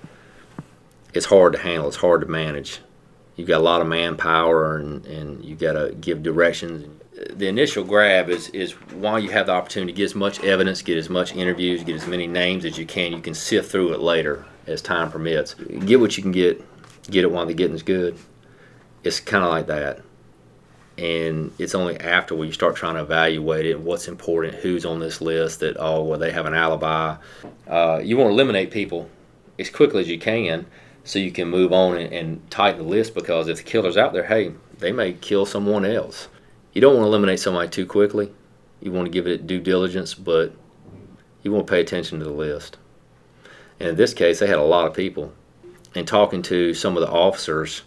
It's 1.13 1.27
hard 1.27 1.53
to 1.53 1.59
handle. 1.59 1.89
It's 1.89 1.97
hard 1.97 2.23
to 2.23 2.27
manage. 2.29 2.81
You've 3.37 3.49
got 3.49 3.61
a 3.61 3.65
lot 3.65 3.83
of 3.83 3.87
manpower, 3.87 4.77
and, 4.77 5.05
and 5.05 5.45
you've 5.45 5.59
got 5.59 5.73
to 5.75 5.95
give 6.01 6.23
directions 6.23 6.89
the 7.35 7.49
initial 7.49 7.85
grab 7.85 8.31
is 8.31 8.49
is 8.49 8.73
while 8.93 9.19
you 9.19 9.31
have 9.31 9.47
the 9.47 9.53
opportunity 9.53 9.93
to 9.93 9.97
get 9.97 10.05
as 10.05 10.15
much 10.15 10.43
evidence, 10.43 10.81
get 10.81 10.97
as 10.97 11.11
much 11.11 11.35
interviews, 11.35 11.85
get 11.85 11.95
as 11.95 12.07
many 12.07 12.27
names 12.27 12.65
as 12.65 12.79
you 12.79 12.87
can. 12.87 13.13
You 13.13 13.21
can 13.21 13.35
sift 13.35 13.71
through 13.71 13.93
it 13.93 14.01
later 14.01 14.47
as 14.71 14.83
time 14.83 15.11
permits. 15.11 15.55
Get 15.55 16.01
what 16.01 16.17
you 16.17 16.23
can 16.23 16.33
get, 16.33 16.65
get 17.11 17.25
it 17.25 17.31
while 17.31 17.47
the 17.47 17.55
getting's 17.55 17.83
good. 17.83 18.17
It's 19.03 19.21
kind 19.21 19.45
of 19.45 19.51
like 19.51 19.67
that, 19.69 20.03
and 20.99 21.53
it's 21.59 21.75
only 21.75 21.99
after 21.99 22.35
you 22.45 22.53
start 22.53 22.77
trying 22.77 22.97
to 22.97 23.03
evaluate 23.03 23.65
it, 23.65 23.81
what's 23.81 24.09
important, 24.09 24.57
who's 24.57 24.85
on 24.85 25.01
this 25.01 25.21
list, 25.23 25.61
that 25.61 25.77
oh 25.79 26.03
well 26.03 26.19
they 26.19 26.31
have 26.31 26.47
an 26.47 26.55
alibi. 26.55 27.17
Uh, 27.67 28.01
you 28.03 28.17
want 28.17 28.29
to 28.29 28.33
eliminate 28.33 28.71
people 28.71 29.09
as 29.59 29.71
quickly 29.71 30.03
as 30.03 30.09
you 30.09 30.19
can, 30.19 30.67
so 31.05 31.19
you 31.19 31.33
can 31.33 31.49
move 31.49 31.73
on 31.73 31.97
and, 31.97 32.13
and 32.13 32.51
tighten 32.51 32.83
the 32.83 32.89
list 32.89 33.15
because 33.15 33.49
if 33.49 33.57
the 33.57 33.63
killer's 33.63 33.97
out 33.97 34.13
there, 34.13 34.27
hey, 34.27 34.53
they 34.79 34.93
may 34.93 35.15
kill 35.15 35.47
someone 35.47 35.87
else 35.87 36.29
you 36.73 36.81
don't 36.81 36.95
want 36.95 37.05
to 37.05 37.09
eliminate 37.09 37.41
somebody 37.41 37.69
too 37.69 37.87
quickly. 37.87 38.33
You 38.81 38.93
want 38.93 39.07
to 39.07 39.11
give 39.11 39.27
it 39.27 39.47
due 39.47 39.61
diligence, 39.61 40.15
but 40.15 40.55
you 41.43 41.53
want 41.53 41.67
to 41.67 41.71
pay 41.71 41.81
attention 41.81 42.19
to 42.21 42.25
the 42.25 42.31
list. 42.31 42.79
And 43.81 43.89
in 43.89 43.97
this 43.97 44.15
case, 44.15 44.39
they 44.39 44.47
had 44.47 44.59
a 44.59 44.63
lot 44.63 44.87
of 44.87 44.95
people. 44.95 45.33
And 45.95 46.07
talking 46.07 46.43
to 46.43 46.75
some 46.75 46.97
of 46.97 47.01
the 47.01 47.11
officers, 47.11 47.83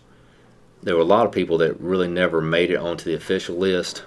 there 0.81 0.95
were 0.95 1.01
a 1.01 1.05
lot 1.05 1.25
of 1.25 1.31
people 1.31 1.59
that 1.59 1.79
really 1.79 2.07
never 2.07 2.41
made 2.41 2.71
it 2.71 2.75
onto 2.75 3.05
the 3.05 3.15
official 3.15 3.55
list. 3.55 4.03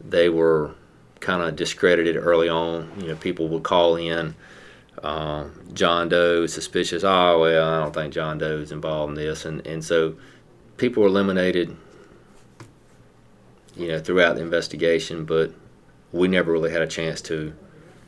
They 0.00 0.28
were 0.28 0.74
kind 1.20 1.42
of 1.42 1.56
discredited 1.56 2.16
early 2.16 2.48
on. 2.48 2.90
You 3.00 3.08
know, 3.08 3.16
people 3.16 3.48
would 3.48 3.64
call 3.64 3.96
in 3.96 4.34
um, 5.02 5.52
John 5.74 6.08
Doe, 6.08 6.46
suspicious. 6.46 7.04
Oh, 7.04 7.40
well, 7.40 7.68
I 7.68 7.80
don't 7.80 7.92
think 7.92 8.14
John 8.14 8.38
Doe 8.38 8.58
is 8.58 8.72
involved 8.72 9.10
in 9.10 9.14
this. 9.16 9.44
And, 9.44 9.66
and 9.66 9.84
so 9.84 10.16
people 10.76 11.02
were 11.02 11.08
eliminated 11.08 11.76
you 13.76 13.88
know, 13.88 14.00
throughout 14.00 14.36
the 14.36 14.42
investigation, 14.42 15.24
but 15.24 15.52
we 16.12 16.28
never 16.28 16.52
really 16.52 16.70
had 16.70 16.82
a 16.82 16.86
chance 16.86 17.20
to 17.22 17.52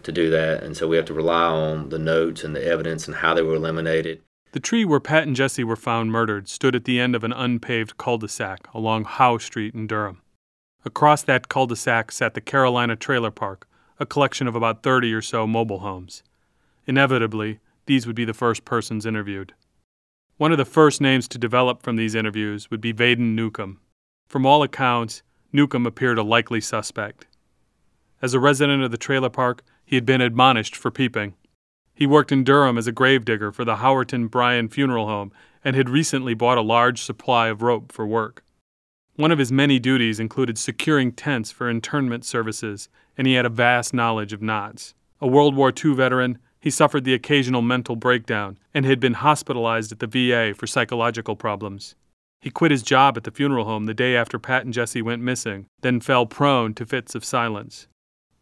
to 0.04 0.12
do 0.12 0.30
that, 0.30 0.62
and 0.62 0.76
so 0.76 0.88
we 0.88 0.96
have 0.96 1.06
to 1.06 1.14
rely 1.14 1.44
on 1.44 1.88
the 1.88 1.98
notes 1.98 2.44
and 2.44 2.54
the 2.54 2.64
evidence 2.64 3.06
and 3.06 3.16
how 3.16 3.34
they 3.34 3.42
were 3.42 3.54
eliminated. 3.54 4.22
The 4.52 4.60
tree 4.60 4.84
where 4.84 5.00
Pat 5.00 5.24
and 5.26 5.36
Jesse 5.36 5.62
were 5.62 5.76
found 5.76 6.10
murdered 6.10 6.48
stood 6.48 6.74
at 6.74 6.84
the 6.84 6.98
end 6.98 7.14
of 7.14 7.22
an 7.22 7.32
unpaved 7.32 7.96
cul-de-sac 7.96 8.66
along 8.74 9.04
Howe 9.04 9.38
Street 9.38 9.74
in 9.74 9.86
Durham. 9.86 10.22
Across 10.84 11.22
that 11.24 11.48
cul-de-sac 11.48 12.10
sat 12.10 12.34
the 12.34 12.40
Carolina 12.40 12.96
Trailer 12.96 13.30
Park, 13.30 13.68
a 13.98 14.06
collection 14.06 14.48
of 14.48 14.56
about 14.56 14.82
30 14.82 15.12
or 15.12 15.22
so 15.22 15.46
mobile 15.46 15.80
homes. 15.80 16.22
Inevitably, 16.86 17.60
these 17.86 18.06
would 18.06 18.16
be 18.16 18.24
the 18.24 18.34
first 18.34 18.64
persons 18.64 19.06
interviewed. 19.06 19.54
One 20.38 20.52
of 20.52 20.58
the 20.58 20.64
first 20.64 21.00
names 21.00 21.28
to 21.28 21.38
develop 21.38 21.82
from 21.82 21.96
these 21.96 22.14
interviews 22.14 22.70
would 22.70 22.80
be 22.80 22.94
Vaden 22.94 23.34
Newcomb. 23.34 23.78
From 24.26 24.46
all 24.46 24.62
accounts, 24.62 25.22
Newcomb 25.52 25.86
appeared 25.86 26.18
a 26.18 26.22
likely 26.22 26.60
suspect. 26.60 27.26
As 28.22 28.32
a 28.32 28.40
resident 28.40 28.82
of 28.82 28.90
the 28.90 28.96
trailer 28.96 29.28
park, 29.28 29.62
he 29.90 29.96
had 29.96 30.06
been 30.06 30.20
admonished 30.20 30.76
for 30.76 30.88
peeping. 30.92 31.34
He 31.92 32.06
worked 32.06 32.30
in 32.30 32.44
Durham 32.44 32.78
as 32.78 32.86
a 32.86 32.92
gravedigger 32.92 33.50
for 33.50 33.64
the 33.64 33.78
Howerton 33.78 34.30
Bryan 34.30 34.68
Funeral 34.68 35.08
Home 35.08 35.32
and 35.64 35.74
had 35.74 35.90
recently 35.90 36.32
bought 36.32 36.58
a 36.58 36.62
large 36.62 37.02
supply 37.02 37.48
of 37.48 37.60
rope 37.60 37.90
for 37.90 38.06
work. 38.06 38.44
One 39.16 39.32
of 39.32 39.40
his 39.40 39.50
many 39.50 39.80
duties 39.80 40.20
included 40.20 40.58
securing 40.58 41.10
tents 41.10 41.50
for 41.50 41.68
internment 41.68 42.24
services, 42.24 42.88
and 43.18 43.26
he 43.26 43.32
had 43.32 43.44
a 43.44 43.48
vast 43.48 43.92
knowledge 43.92 44.32
of 44.32 44.40
knots. 44.40 44.94
A 45.20 45.26
World 45.26 45.56
War 45.56 45.72
II 45.76 45.94
veteran, 45.94 46.38
he 46.60 46.70
suffered 46.70 47.02
the 47.02 47.12
occasional 47.12 47.60
mental 47.60 47.96
breakdown 47.96 48.58
and 48.72 48.84
had 48.84 49.00
been 49.00 49.14
hospitalized 49.14 49.90
at 49.90 49.98
the 49.98 50.06
VA 50.06 50.54
for 50.54 50.68
psychological 50.68 51.34
problems. 51.34 51.96
He 52.40 52.50
quit 52.50 52.70
his 52.70 52.84
job 52.84 53.16
at 53.16 53.24
the 53.24 53.32
funeral 53.32 53.64
home 53.64 53.86
the 53.86 53.94
day 53.94 54.14
after 54.14 54.38
Pat 54.38 54.64
and 54.64 54.72
Jesse 54.72 55.02
went 55.02 55.20
missing, 55.20 55.66
then 55.80 55.98
fell 55.98 56.26
prone 56.26 56.74
to 56.74 56.86
fits 56.86 57.16
of 57.16 57.24
silence. 57.24 57.88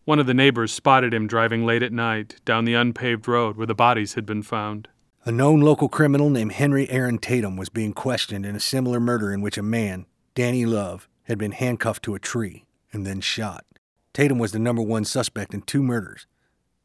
One 0.09 0.19
of 0.19 0.25
the 0.25 0.33
neighbors 0.33 0.73
spotted 0.73 1.13
him 1.13 1.27
driving 1.27 1.67
late 1.67 1.83
at 1.83 1.93
night 1.93 2.37
down 2.47 2.65
the 2.65 2.73
unpaved 2.73 3.29
road 3.29 3.59
where 3.59 3.67
the 3.67 3.75
bodies 3.75 4.15
had 4.15 4.25
been 4.25 4.43
found. 4.43 4.89
A 5.27 5.31
known 5.31 5.61
local 5.61 5.91
criminal 5.91 6.31
named 6.31 6.53
Henry 6.53 6.89
Aaron 6.89 7.19
Tatum 7.19 7.59
was 7.59 7.69
being 7.69 7.93
questioned 7.93 8.47
in 8.47 8.57
a 8.57 8.59
similar 8.59 9.01
murder 9.01 9.35
in 9.35 9.43
which 9.43 9.59
a 9.59 9.63
man, 9.63 10.07
Danny 10.35 10.65
Love, 10.65 11.11
had 11.25 11.37
been 11.37 11.53
handcuffed 11.53 12.03
to 12.05 12.15
a 12.15 12.19
tree 12.19 12.65
and 12.91 13.07
then 13.07 13.21
shot. 13.21 13.67
Tatum 14.15 14.39
was 14.39 14.53
the 14.53 14.59
number 14.59 14.81
one 14.81 15.05
suspect 15.05 15.53
in 15.53 15.61
two 15.61 15.83
murders, 15.83 16.27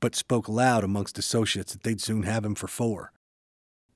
but 0.02 0.16
spoke 0.16 0.50
loud 0.50 0.84
amongst 0.84 1.18
associates 1.18 1.72
that 1.72 1.84
they'd 1.84 2.02
soon 2.02 2.24
have 2.24 2.44
him 2.44 2.56
for 2.56 2.68
four. 2.68 3.14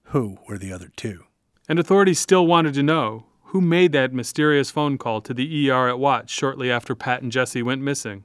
Who 0.04 0.38
were 0.48 0.58
the 0.58 0.72
other 0.72 0.90
two? 0.96 1.26
And 1.68 1.80
authorities 1.80 2.20
still 2.20 2.48
wanted 2.48 2.76
to 2.76 2.82
know 2.82 3.26
who 3.48 3.60
made 3.60 3.92
that 3.92 4.14
mysterious 4.14 4.72
phone 4.72 4.98
call 4.98 5.20
to 5.20 5.34
the 5.34 5.70
ER 5.70 5.90
at 5.90 6.00
Watts 6.00 6.32
shortly 6.32 6.72
after 6.72 6.96
Pat 6.96 7.22
and 7.22 7.30
Jesse 7.30 7.62
went 7.62 7.82
missing. 7.82 8.24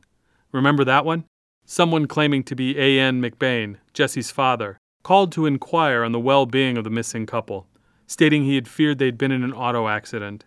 Remember 0.53 0.85
that 0.85 1.05
one? 1.05 1.25
Someone 1.65 2.07
claiming 2.07 2.45
to 2.45 2.55
be 2.55 2.79
A.N. 2.79 3.23
McBain, 3.23 3.77
Jesse's 3.95 4.31
father, 4.31 4.79
called 5.03 5.33
to 5.33 5.47
inquire 5.47 6.05
on 6.05 6.13
the 6.13 6.21
well 6.21 6.47
being 6.47 6.77
of 6.77 6.85
the 6.85 6.91
missing 6.91 7.27
couple, 7.27 7.67
stating 8.07 8.45
he 8.45 8.55
had 8.55 8.69
feared 8.69 8.99
they'd 8.99 9.19
been 9.19 9.33
in 9.33 9.43
an 9.43 9.55
auto 9.55 9.89
accident. 9.89 10.45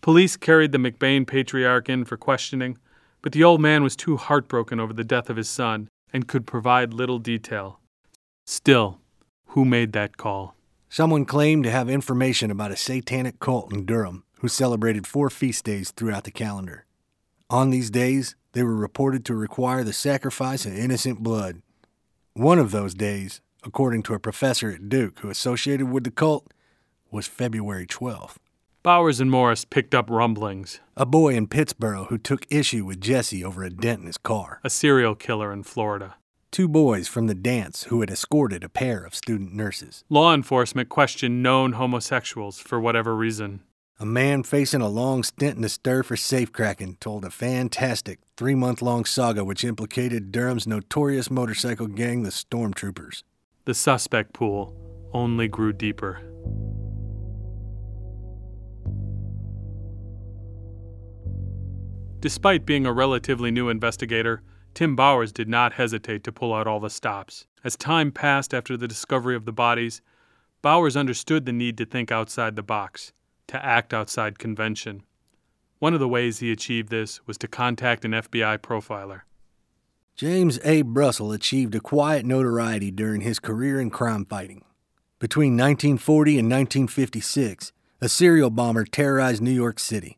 Police 0.00 0.36
carried 0.36 0.72
the 0.72 0.78
McBain 0.78 1.26
patriarch 1.26 1.88
in 1.88 2.04
for 2.04 2.16
questioning, 2.16 2.78
but 3.20 3.32
the 3.32 3.44
old 3.44 3.60
man 3.60 3.82
was 3.82 3.94
too 3.94 4.16
heartbroken 4.16 4.80
over 4.80 4.92
the 4.92 5.04
death 5.04 5.30
of 5.30 5.36
his 5.36 5.48
son 5.48 5.88
and 6.12 6.26
could 6.26 6.46
provide 6.46 6.92
little 6.92 7.18
detail. 7.18 7.78
Still, 8.46 9.00
who 9.48 9.64
made 9.64 9.92
that 9.92 10.16
call? 10.16 10.56
Someone 10.88 11.24
claimed 11.24 11.64
to 11.64 11.70
have 11.70 11.88
information 11.88 12.50
about 12.50 12.72
a 12.72 12.76
satanic 12.76 13.38
cult 13.38 13.72
in 13.72 13.86
Durham 13.86 14.24
who 14.40 14.48
celebrated 14.48 15.06
four 15.06 15.30
feast 15.30 15.64
days 15.64 15.90
throughout 15.90 16.24
the 16.24 16.30
calendar. 16.30 16.84
On 17.48 17.70
these 17.70 17.90
days, 17.90 18.34
they 18.52 18.62
were 18.62 18.76
reported 18.76 19.24
to 19.26 19.34
require 19.34 19.84
the 19.84 19.92
sacrifice 19.92 20.66
of 20.66 20.76
innocent 20.76 21.22
blood. 21.22 21.62
One 22.34 22.58
of 22.58 22.70
those 22.70 22.94
days, 22.94 23.40
according 23.64 24.02
to 24.04 24.14
a 24.14 24.18
professor 24.18 24.70
at 24.70 24.88
Duke 24.88 25.18
who 25.20 25.30
associated 25.30 25.90
with 25.90 26.04
the 26.04 26.10
cult, 26.10 26.52
was 27.10 27.26
February 27.26 27.86
12th. 27.86 28.36
Bowers 28.82 29.20
and 29.20 29.30
Morris 29.30 29.64
picked 29.64 29.94
up 29.94 30.10
rumblings. 30.10 30.80
A 30.96 31.06
boy 31.06 31.34
in 31.34 31.46
Pittsburgh 31.46 32.06
who 32.08 32.18
took 32.18 32.46
issue 32.50 32.84
with 32.84 33.00
Jesse 33.00 33.44
over 33.44 33.62
a 33.62 33.70
dent 33.70 34.00
in 34.00 34.06
his 34.06 34.18
car. 34.18 34.60
A 34.64 34.70
serial 34.70 35.14
killer 35.14 35.52
in 35.52 35.62
Florida. 35.62 36.16
two 36.50 36.68
boys 36.68 37.08
from 37.08 37.28
the 37.28 37.34
dance 37.34 37.84
who 37.84 38.00
had 38.00 38.10
escorted 38.10 38.62
a 38.62 38.68
pair 38.68 39.04
of 39.04 39.14
student 39.14 39.54
nurses. 39.54 40.04
Law 40.10 40.34
enforcement 40.34 40.88
questioned 40.90 41.42
known 41.42 41.72
homosexuals 41.72 42.58
for 42.58 42.78
whatever 42.78 43.16
reason. 43.16 43.60
A 44.02 44.04
man 44.04 44.42
facing 44.42 44.80
a 44.80 44.88
long 44.88 45.22
stint 45.22 45.54
in 45.54 45.62
the 45.62 45.68
stir 45.68 46.02
for 46.02 46.16
safecracking 46.16 46.98
told 46.98 47.24
a 47.24 47.30
fantastic 47.30 48.18
three 48.36 48.56
month 48.56 48.82
long 48.82 49.04
saga 49.04 49.44
which 49.44 49.62
implicated 49.62 50.32
Durham's 50.32 50.66
notorious 50.66 51.30
motorcycle 51.30 51.86
gang, 51.86 52.24
the 52.24 52.30
Stormtroopers. 52.30 53.22
The 53.64 53.74
suspect 53.74 54.32
pool 54.32 54.74
only 55.14 55.46
grew 55.46 55.72
deeper. 55.72 56.20
Despite 62.18 62.66
being 62.66 62.86
a 62.86 62.92
relatively 62.92 63.52
new 63.52 63.68
investigator, 63.68 64.42
Tim 64.74 64.96
Bowers 64.96 65.30
did 65.30 65.48
not 65.48 65.74
hesitate 65.74 66.24
to 66.24 66.32
pull 66.32 66.52
out 66.52 66.66
all 66.66 66.80
the 66.80 66.90
stops. 66.90 67.46
As 67.62 67.76
time 67.76 68.10
passed 68.10 68.52
after 68.52 68.76
the 68.76 68.88
discovery 68.88 69.36
of 69.36 69.44
the 69.44 69.52
bodies, 69.52 70.02
Bowers 70.60 70.96
understood 70.96 71.46
the 71.46 71.52
need 71.52 71.78
to 71.78 71.86
think 71.86 72.10
outside 72.10 72.56
the 72.56 72.64
box, 72.64 73.12
to 73.52 73.64
act 73.64 73.92
outside 73.92 74.38
convention. 74.38 75.02
One 75.78 75.92
of 75.92 76.00
the 76.00 76.08
ways 76.08 76.38
he 76.38 76.50
achieved 76.50 76.88
this 76.88 77.20
was 77.26 77.36
to 77.38 77.48
contact 77.48 78.02
an 78.06 78.12
FBI 78.12 78.58
profiler. 78.58 79.22
James 80.16 80.58
A. 80.64 80.80
Brussel 80.80 81.32
achieved 81.32 81.74
a 81.74 81.80
quiet 81.80 82.24
notoriety 82.24 82.90
during 82.90 83.20
his 83.20 83.38
career 83.38 83.78
in 83.78 83.90
crime 83.90 84.24
fighting. 84.24 84.64
Between 85.18 85.52
1940 85.52 86.38
and 86.38 86.50
1956, 86.50 87.72
a 88.00 88.08
serial 88.08 88.48
bomber 88.48 88.86
terrorized 88.86 89.42
New 89.42 89.50
York 89.50 89.78
City. 89.78 90.16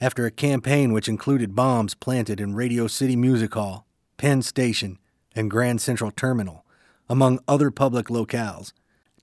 After 0.00 0.26
a 0.26 0.32
campaign 0.32 0.92
which 0.92 1.08
included 1.08 1.54
bombs 1.54 1.94
planted 1.94 2.40
in 2.40 2.56
Radio 2.56 2.88
City 2.88 3.14
Music 3.14 3.54
Hall, 3.54 3.86
Penn 4.16 4.42
Station, 4.42 4.98
and 5.32 5.48
Grand 5.50 5.80
Central 5.80 6.10
Terminal, 6.10 6.64
among 7.08 7.38
other 7.46 7.70
public 7.70 8.06
locales, 8.06 8.72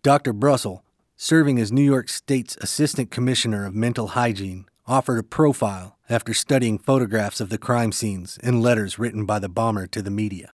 Dr. 0.04 0.32
Brussel, 0.32 0.86
serving 1.24 1.60
as 1.60 1.72
New 1.72 1.84
York 1.84 2.10
State's 2.10 2.58
Assistant 2.62 3.12
Commissioner 3.12 3.68
of 3.68 3.76
Mental 3.76 4.08
Hygiene, 4.08 4.66
offered 4.88 5.20
a 5.20 5.24
profile 5.24 6.00
after 6.10 6.34
studying 6.34 6.80
photographs 6.80 7.40
of 7.40 7.50
the 7.50 7.60
crime 7.60 7.92
scenes 7.92 8.40
and 8.42 8.60
letters 8.60 8.98
written 8.98 9.24
by 9.28 9.38
the 9.38 9.48
bomber 9.48 9.86
to 9.86 10.02
the 10.02 10.10
media. 10.10 10.52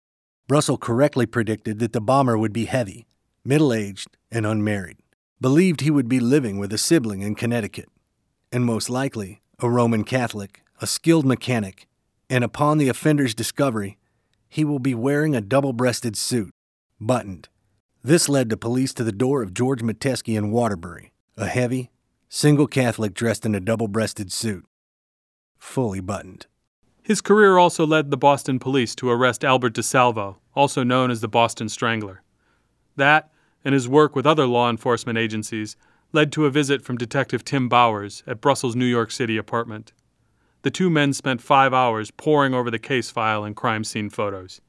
Brussel 0.47 0.77
correctly 0.77 1.25
predicted 1.25 1.79
that 1.79 1.91
the 1.91 1.99
bomber 1.99 2.37
would 2.37 2.53
be 2.53 2.63
heavy, 2.63 3.05
middle 3.43 3.73
aged, 3.73 4.07
and 4.31 4.45
unmarried, 4.45 4.95
believed 5.41 5.81
he 5.81 5.91
would 5.91 6.07
be 6.07 6.21
living 6.21 6.57
with 6.57 6.71
a 6.71 6.77
sibling 6.77 7.19
in 7.19 7.35
Connecticut, 7.35 7.89
and 8.49 8.63
most 8.63 8.89
likely 8.89 9.41
a 9.59 9.69
Roman 9.69 10.05
Catholic, 10.05 10.61
a 10.79 10.87
skilled 10.87 11.25
mechanic, 11.25 11.89
and 12.29 12.41
upon 12.41 12.77
the 12.77 12.87
offender's 12.87 13.35
discovery, 13.35 13.97
he 14.47 14.63
will 14.63 14.79
be 14.79 14.95
wearing 14.95 15.35
a 15.35 15.41
double 15.41 15.73
breasted 15.73 16.15
suit, 16.15 16.53
buttoned. 17.01 17.49
This 18.05 18.27
led 18.27 18.49
the 18.49 18.57
police 18.57 18.93
to 18.95 19.03
the 19.05 19.13
door 19.13 19.41
of 19.41 19.53
George 19.53 19.81
Metesky 19.81 20.37
in 20.37 20.51
Waterbury, 20.51 21.13
a 21.37 21.45
heavy, 21.45 21.89
single 22.27 22.67
Catholic 22.67 23.13
dressed 23.13 23.45
in 23.45 23.55
a 23.55 23.61
double 23.61 23.87
breasted 23.87 24.29
suit, 24.29 24.65
fully 25.57 26.01
buttoned. 26.01 26.47
His 27.01 27.21
career 27.21 27.57
also 27.57 27.87
led 27.87 28.11
the 28.11 28.17
Boston 28.17 28.59
police 28.59 28.93
to 28.95 29.09
arrest 29.09 29.45
Albert 29.45 29.73
DeSalvo, 29.75 30.35
also 30.53 30.83
known 30.83 31.11
as 31.11 31.21
the 31.21 31.29
Boston 31.29 31.69
Strangler. 31.69 32.23
That, 32.97 33.31
and 33.63 33.73
his 33.73 33.87
work 33.87 34.17
with 34.17 34.27
other 34.27 34.47
law 34.47 34.69
enforcement 34.69 35.17
agencies, 35.17 35.77
led 36.11 36.33
to 36.33 36.45
a 36.45 36.51
visit 36.51 36.83
from 36.83 36.97
Detective 36.97 37.45
Tim 37.45 37.69
Bowers 37.69 38.21
at 38.27 38.41
Brussel's 38.41 38.75
New 38.75 38.83
York 38.83 39.11
City 39.11 39.37
apartment. 39.37 39.93
The 40.63 40.71
two 40.71 40.89
men 40.89 41.13
spent 41.13 41.41
five 41.41 41.73
hours 41.73 42.11
poring 42.11 42.53
over 42.53 42.69
the 42.69 42.79
case 42.79 43.11
file 43.11 43.45
and 43.45 43.55
crime 43.55 43.85
scene 43.85 44.09
photos. 44.09 44.59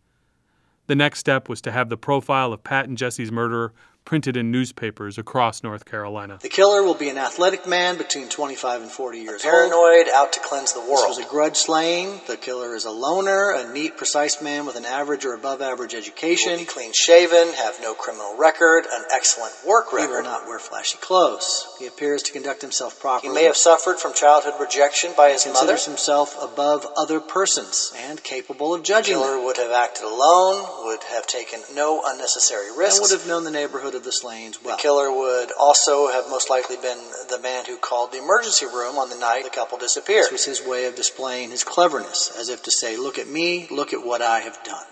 The 0.86 0.94
next 0.94 1.18
step 1.20 1.48
was 1.48 1.60
to 1.62 1.72
have 1.72 1.88
the 1.88 1.96
profile 1.96 2.52
of 2.52 2.62
Pat 2.62 2.88
and 2.88 2.98
Jesse's 2.98 3.32
murderer 3.32 3.72
printed 4.04 4.36
in 4.36 4.50
newspapers 4.50 5.16
across 5.16 5.62
North 5.62 5.84
Carolina. 5.84 6.38
The 6.42 6.48
killer 6.48 6.82
will 6.82 6.94
be 6.94 7.08
an 7.08 7.16
athletic 7.16 7.66
man 7.66 7.96
between 7.96 8.28
25 8.28 8.82
and 8.82 8.90
40 8.90 9.18
years 9.18 9.44
old. 9.44 9.52
paranoid, 9.52 10.08
out 10.12 10.32
to 10.34 10.40
cleanse 10.40 10.74
the 10.74 10.80
world. 10.80 11.08
This 11.08 11.18
was 11.18 11.26
a 11.26 11.28
grudge 11.28 11.56
slaying. 11.56 12.20
The 12.26 12.36
killer 12.36 12.74
is 12.74 12.84
a 12.84 12.90
loner, 12.90 13.52
a 13.52 13.72
neat, 13.72 13.96
precise 13.96 14.42
man 14.42 14.66
with 14.66 14.76
an 14.76 14.84
average 14.84 15.24
or 15.24 15.34
above 15.34 15.62
average 15.62 15.94
education. 15.94 16.52
Will 16.52 16.58
be 16.58 16.64
clean 16.66 16.92
shaven, 16.92 17.52
have 17.54 17.80
no 17.80 17.94
criminal 17.94 18.36
record, 18.36 18.84
an 18.92 19.04
excellent 19.10 19.54
work 19.66 19.92
record. 19.92 20.10
He 20.10 20.16
will 20.16 20.22
not 20.22 20.46
wear 20.46 20.58
flashy 20.58 20.98
clothes. 20.98 21.66
He 21.78 21.86
appears 21.86 22.22
to 22.24 22.32
conduct 22.32 22.60
himself 22.60 23.00
properly. 23.00 23.30
He 23.30 23.34
may 23.34 23.44
have 23.44 23.56
suffered 23.56 23.98
from 23.98 24.12
childhood 24.12 24.54
rejection 24.60 25.12
by 25.16 25.30
his 25.30 25.46
mother. 25.46 25.60
Considers 25.60 25.86
himself 25.86 26.36
above 26.42 26.86
other 26.96 27.20
persons 27.20 27.92
and 27.96 28.22
capable 28.22 28.74
of 28.74 28.82
judging. 28.82 29.14
The 29.14 29.20
killer 29.20 29.36
them. 29.36 29.44
would 29.44 29.56
have 29.56 29.70
acted 29.72 30.04
alone, 30.04 30.66
would 30.84 31.02
have 31.04 31.26
taken 31.26 31.60
no 31.74 32.02
unnecessary 32.04 32.68
risks, 32.76 32.98
and 32.98 33.02
would 33.02 33.18
have 33.18 33.28
known 33.28 33.44
the 33.44 33.50
neighborhood 33.50 33.93
of 33.94 34.04
the 34.04 34.12
Slains 34.12 34.62
well. 34.62 34.76
The 34.76 34.82
killer 34.82 35.10
would 35.10 35.50
also 35.58 36.08
have 36.08 36.28
most 36.28 36.50
likely 36.50 36.76
been 36.76 36.98
the 37.30 37.40
man 37.42 37.64
who 37.64 37.76
called 37.76 38.12
the 38.12 38.18
emergency 38.18 38.66
room 38.66 38.98
on 38.98 39.10
the 39.10 39.16
night 39.16 39.44
the 39.44 39.50
couple 39.50 39.78
disappeared. 39.78 40.24
This 40.24 40.32
was 40.32 40.44
his 40.44 40.66
way 40.66 40.86
of 40.86 40.94
displaying 40.94 41.50
his 41.50 41.64
cleverness, 41.64 42.32
as 42.38 42.48
if 42.48 42.62
to 42.64 42.70
say, 42.70 42.96
Look 42.96 43.18
at 43.18 43.28
me, 43.28 43.66
look 43.70 43.92
at 43.92 44.04
what 44.04 44.22
I 44.22 44.40
have 44.40 44.62
done. 44.64 44.84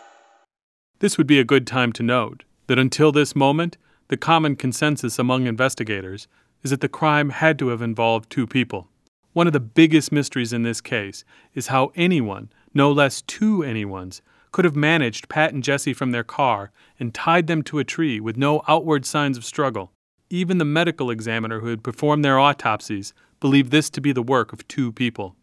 This 1.01 1.19
would 1.19 1.27
be 1.27 1.41
a 1.41 1.45
good 1.45 1.67
time 1.67 1.93
to 1.95 2.03
note 2.03 2.45
that 2.69 2.79
until 2.79 3.13
this 3.13 3.35
moment, 3.35 3.77
the 4.09 4.17
common 4.17 4.57
consensus 4.57 5.19
among 5.19 5.47
investigators 5.47 6.29
is 6.63 6.71
that 6.71 6.81
the 6.81 6.89
crime 6.89 7.31
had 7.31 7.59
to 7.59 7.69
have 7.69 7.83
involved 7.83 8.31
two 8.31 8.47
people. 8.47 8.89
One 9.33 9.47
of 9.47 9.53
the 9.53 9.61
biggest 9.61 10.13
mysteries 10.13 10.53
in 10.53 10.63
this 10.63 10.81
case 10.81 11.25
is 11.55 11.69
how 11.69 11.91
anyone, 11.97 12.51
no 12.75 12.93
less 12.93 13.23
two 13.23 13.59
anyones, 13.59 14.21
could 14.53 14.65
have 14.65 14.77
managed 14.77 15.29
Pat 15.29 15.53
and 15.53 15.65
Jesse 15.65 15.95
from 15.95 16.13
their 16.13 16.23
car 16.23 16.71
and 17.01 17.13
tied 17.13 17.47
them 17.47 17.63
to 17.65 17.79
a 17.79 17.85
tree 17.85 18.21
with 18.21 18.37
no 18.37 18.63
outward 18.69 19.05
signs 19.05 19.37
of 19.37 19.45
struggle. 19.45 19.93
Even 20.31 20.59
the 20.59 20.65
medical 20.65 21.11
examiner 21.11 21.61
who 21.61 21.69
had 21.69 21.83
performed 21.83 22.25
their 22.25 22.39
autopsies 22.39 23.13
believed 23.41 23.71
this 23.71 23.91
to 23.91 24.01
be 24.01 24.13
the 24.13 24.23
work 24.23 24.53
of 24.53 24.67
two 24.69 24.93
people. 24.93 25.35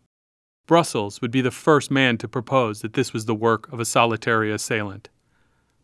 Brussels 0.65 1.19
would 1.19 1.31
be 1.31 1.41
the 1.41 1.51
first 1.51 1.89
man 1.89 2.17
to 2.19 2.27
propose 2.27 2.81
that 2.81 2.93
this 2.93 3.11
was 3.11 3.25
the 3.25 3.35
work 3.35 3.71
of 3.73 3.79
a 3.79 3.85
solitary 3.85 4.51
assailant. 4.51 5.09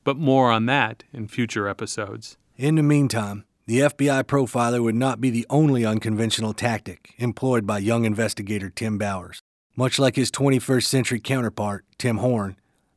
But 0.04 0.18
more 0.18 0.52
on 0.52 0.68
that 0.68 1.04
in 1.12 1.28
future 1.28 1.68
episodes. 1.68 2.38
In 2.56 2.76
the 2.76 2.84
meantime, 2.84 3.46
the 3.66 3.80
FBI 3.80 4.24
profiler 4.26 4.84
would 4.84 4.94
not 4.94 5.20
be 5.20 5.32
the 5.32 5.48
only 5.50 5.84
unconventional 5.84 6.54
tactic 6.54 7.16
employed 7.18 7.66
by 7.66 7.80
young 7.80 8.06
investigator 8.06 8.70
Tim 8.70 9.00
Bowers. 9.00 9.42
Much 9.76 9.98
like 9.98 10.16
his 10.16 10.30
21st 10.30 10.86
century 10.86 11.20
counterpart, 11.20 11.84
Tim 11.98 12.18
Horne, 12.18 12.56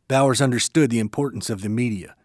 Bowers 0.08 0.40
understood 0.40 0.88
the 0.88 1.00
importance 1.00 1.50
of 1.50 1.60
the 1.60 1.68
media. 1.68 2.16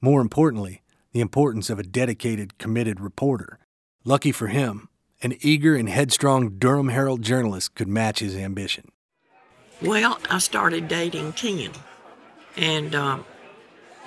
More 0.00 0.22
importantly, 0.22 0.80
the 1.12 1.20
importance 1.20 1.68
of 1.68 1.78
a 1.78 1.82
dedicated, 1.82 2.56
committed 2.56 2.98
reporter. 2.98 3.58
Lucky 4.04 4.32
for 4.32 4.46
him, 4.46 4.88
an 5.22 5.34
eager 5.40 5.76
and 5.76 5.90
headstrong 5.90 6.56
Durham 6.58 6.88
Herald 6.88 7.20
journalist 7.20 7.74
could 7.74 7.88
match 7.88 8.20
his 8.20 8.34
ambition. 8.34 8.90
Well, 9.82 10.18
I 10.30 10.38
started 10.38 10.88
dating 10.88 11.34
Tim. 11.34 11.72
And 12.56 12.94
um, 12.94 13.26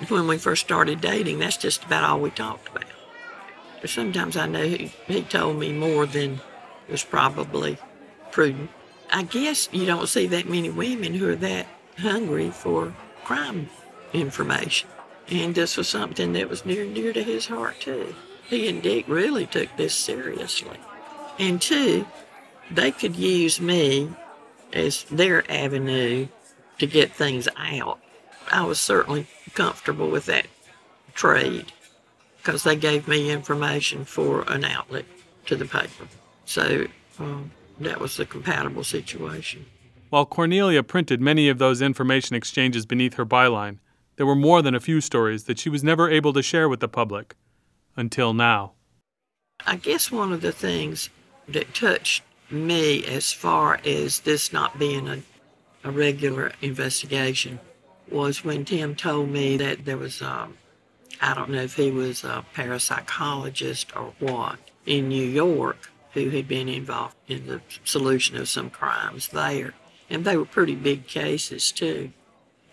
when 0.08 0.26
we 0.26 0.36
first 0.36 0.64
started 0.64 1.00
dating, 1.00 1.38
that's 1.38 1.56
just 1.56 1.84
about 1.84 2.02
all 2.02 2.18
we 2.18 2.30
talked 2.30 2.68
about. 2.68 2.84
But 3.80 3.90
sometimes 3.90 4.36
I 4.36 4.46
know 4.46 4.64
he, 4.64 4.92
he 5.06 5.22
told 5.22 5.56
me 5.60 5.72
more 5.72 6.06
than 6.06 6.40
was 6.88 7.04
probably 7.04 7.78
prudent. 8.32 8.70
I 9.12 9.22
guess 9.22 9.68
you 9.70 9.86
don't 9.86 10.08
see 10.08 10.26
that 10.26 10.48
many 10.48 10.70
women 10.70 11.14
who 11.14 11.28
are 11.28 11.36
that 11.36 11.68
hungry 11.98 12.50
for 12.50 12.94
crime 13.24 13.68
information. 14.12 14.88
And 15.28 15.54
this 15.54 15.76
was 15.76 15.88
something 15.88 16.32
that 16.34 16.48
was 16.48 16.66
near 16.66 16.82
and 16.82 16.94
dear 16.94 17.12
to 17.12 17.22
his 17.22 17.46
heart, 17.46 17.80
too. 17.80 18.14
He 18.48 18.68
and 18.68 18.82
Dick 18.82 19.08
really 19.08 19.46
took 19.46 19.74
this 19.76 19.94
seriously. 19.94 20.78
And 21.38 21.60
two, 21.60 22.06
they 22.70 22.90
could 22.90 23.16
use 23.16 23.60
me 23.60 24.10
as 24.72 25.04
their 25.04 25.50
avenue 25.50 26.28
to 26.78 26.86
get 26.86 27.12
things 27.12 27.48
out. 27.56 28.00
I 28.52 28.64
was 28.64 28.78
certainly 28.78 29.26
comfortable 29.54 30.10
with 30.10 30.26
that 30.26 30.46
trade 31.14 31.72
because 32.38 32.64
they 32.64 32.76
gave 32.76 33.08
me 33.08 33.30
information 33.30 34.04
for 34.04 34.42
an 34.48 34.64
outlet 34.64 35.06
to 35.46 35.56
the 35.56 35.64
paper. 35.64 36.06
So 36.44 36.86
um, 37.18 37.50
that 37.80 38.00
was 38.00 38.18
a 38.20 38.26
compatible 38.26 38.84
situation. 38.84 39.64
While 40.14 40.26
Cornelia 40.26 40.84
printed 40.84 41.20
many 41.20 41.48
of 41.48 41.58
those 41.58 41.82
information 41.82 42.36
exchanges 42.36 42.86
beneath 42.86 43.14
her 43.14 43.26
byline, 43.26 43.78
there 44.14 44.26
were 44.26 44.36
more 44.36 44.62
than 44.62 44.72
a 44.72 44.78
few 44.78 45.00
stories 45.00 45.46
that 45.46 45.58
she 45.58 45.68
was 45.68 45.82
never 45.82 46.08
able 46.08 46.32
to 46.34 46.40
share 46.40 46.68
with 46.68 46.78
the 46.78 46.86
public. 46.86 47.34
Until 47.96 48.32
now. 48.32 48.74
I 49.66 49.74
guess 49.74 50.12
one 50.12 50.32
of 50.32 50.40
the 50.40 50.52
things 50.52 51.10
that 51.48 51.74
touched 51.74 52.22
me 52.48 53.04
as 53.04 53.32
far 53.32 53.80
as 53.84 54.20
this 54.20 54.52
not 54.52 54.78
being 54.78 55.08
a, 55.08 55.20
a 55.82 55.90
regular 55.90 56.52
investigation 56.62 57.58
was 58.08 58.44
when 58.44 58.64
Tim 58.64 58.94
told 58.94 59.30
me 59.30 59.56
that 59.56 59.84
there 59.84 59.98
was, 59.98 60.22
um, 60.22 60.58
I 61.20 61.34
don't 61.34 61.50
know 61.50 61.62
if 61.62 61.74
he 61.74 61.90
was 61.90 62.22
a 62.22 62.44
parapsychologist 62.54 63.86
or 63.96 64.14
what, 64.20 64.60
in 64.86 65.08
New 65.08 65.26
York 65.26 65.90
who 66.12 66.30
had 66.30 66.46
been 66.46 66.68
involved 66.68 67.16
in 67.26 67.48
the 67.48 67.60
solution 67.82 68.36
of 68.36 68.48
some 68.48 68.70
crimes 68.70 69.26
there 69.30 69.74
and 70.10 70.24
they 70.24 70.36
were 70.36 70.44
pretty 70.44 70.74
big 70.74 71.06
cases 71.06 71.72
too. 71.72 72.12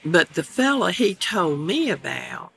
But 0.03 0.33
the 0.33 0.43
fella 0.43 0.91
he 0.91 1.13
told 1.13 1.59
me 1.59 1.89
about, 1.89 2.51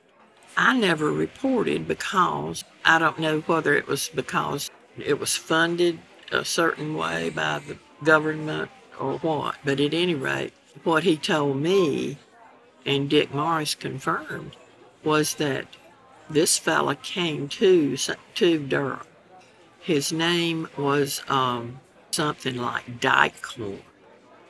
I 0.57 0.77
never 0.77 1.11
reported 1.11 1.87
because 1.87 2.63
I 2.83 2.97
don't 2.99 3.19
know 3.19 3.41
whether 3.41 3.75
it 3.75 3.87
was 3.87 4.09
because 4.09 4.71
it 4.97 5.19
was 5.19 5.35
funded 5.35 5.99
a 6.31 6.45
certain 6.45 6.95
way 6.95 7.29
by 7.29 7.59
the 7.59 7.77
government 8.03 8.71
or 8.99 9.17
what. 9.19 9.55
But 9.63 9.79
at 9.79 9.93
any 9.93 10.15
rate, 10.15 10.53
what 10.83 11.03
he 11.03 11.17
told 11.17 11.61
me 11.61 12.17
and 12.85 13.09
Dick 13.09 13.33
Morris 13.33 13.75
confirmed 13.75 14.55
was 15.03 15.35
that 15.35 15.67
this 16.29 16.57
fella 16.57 16.95
came 16.95 17.47
to 17.49 17.97
to 18.35 18.59
Durham. 18.59 18.99
His 19.79 20.11
name 20.11 20.67
was 20.77 21.21
um, 21.27 21.79
something 22.11 22.57
like 22.57 22.99
Dykehorn. 22.99 23.81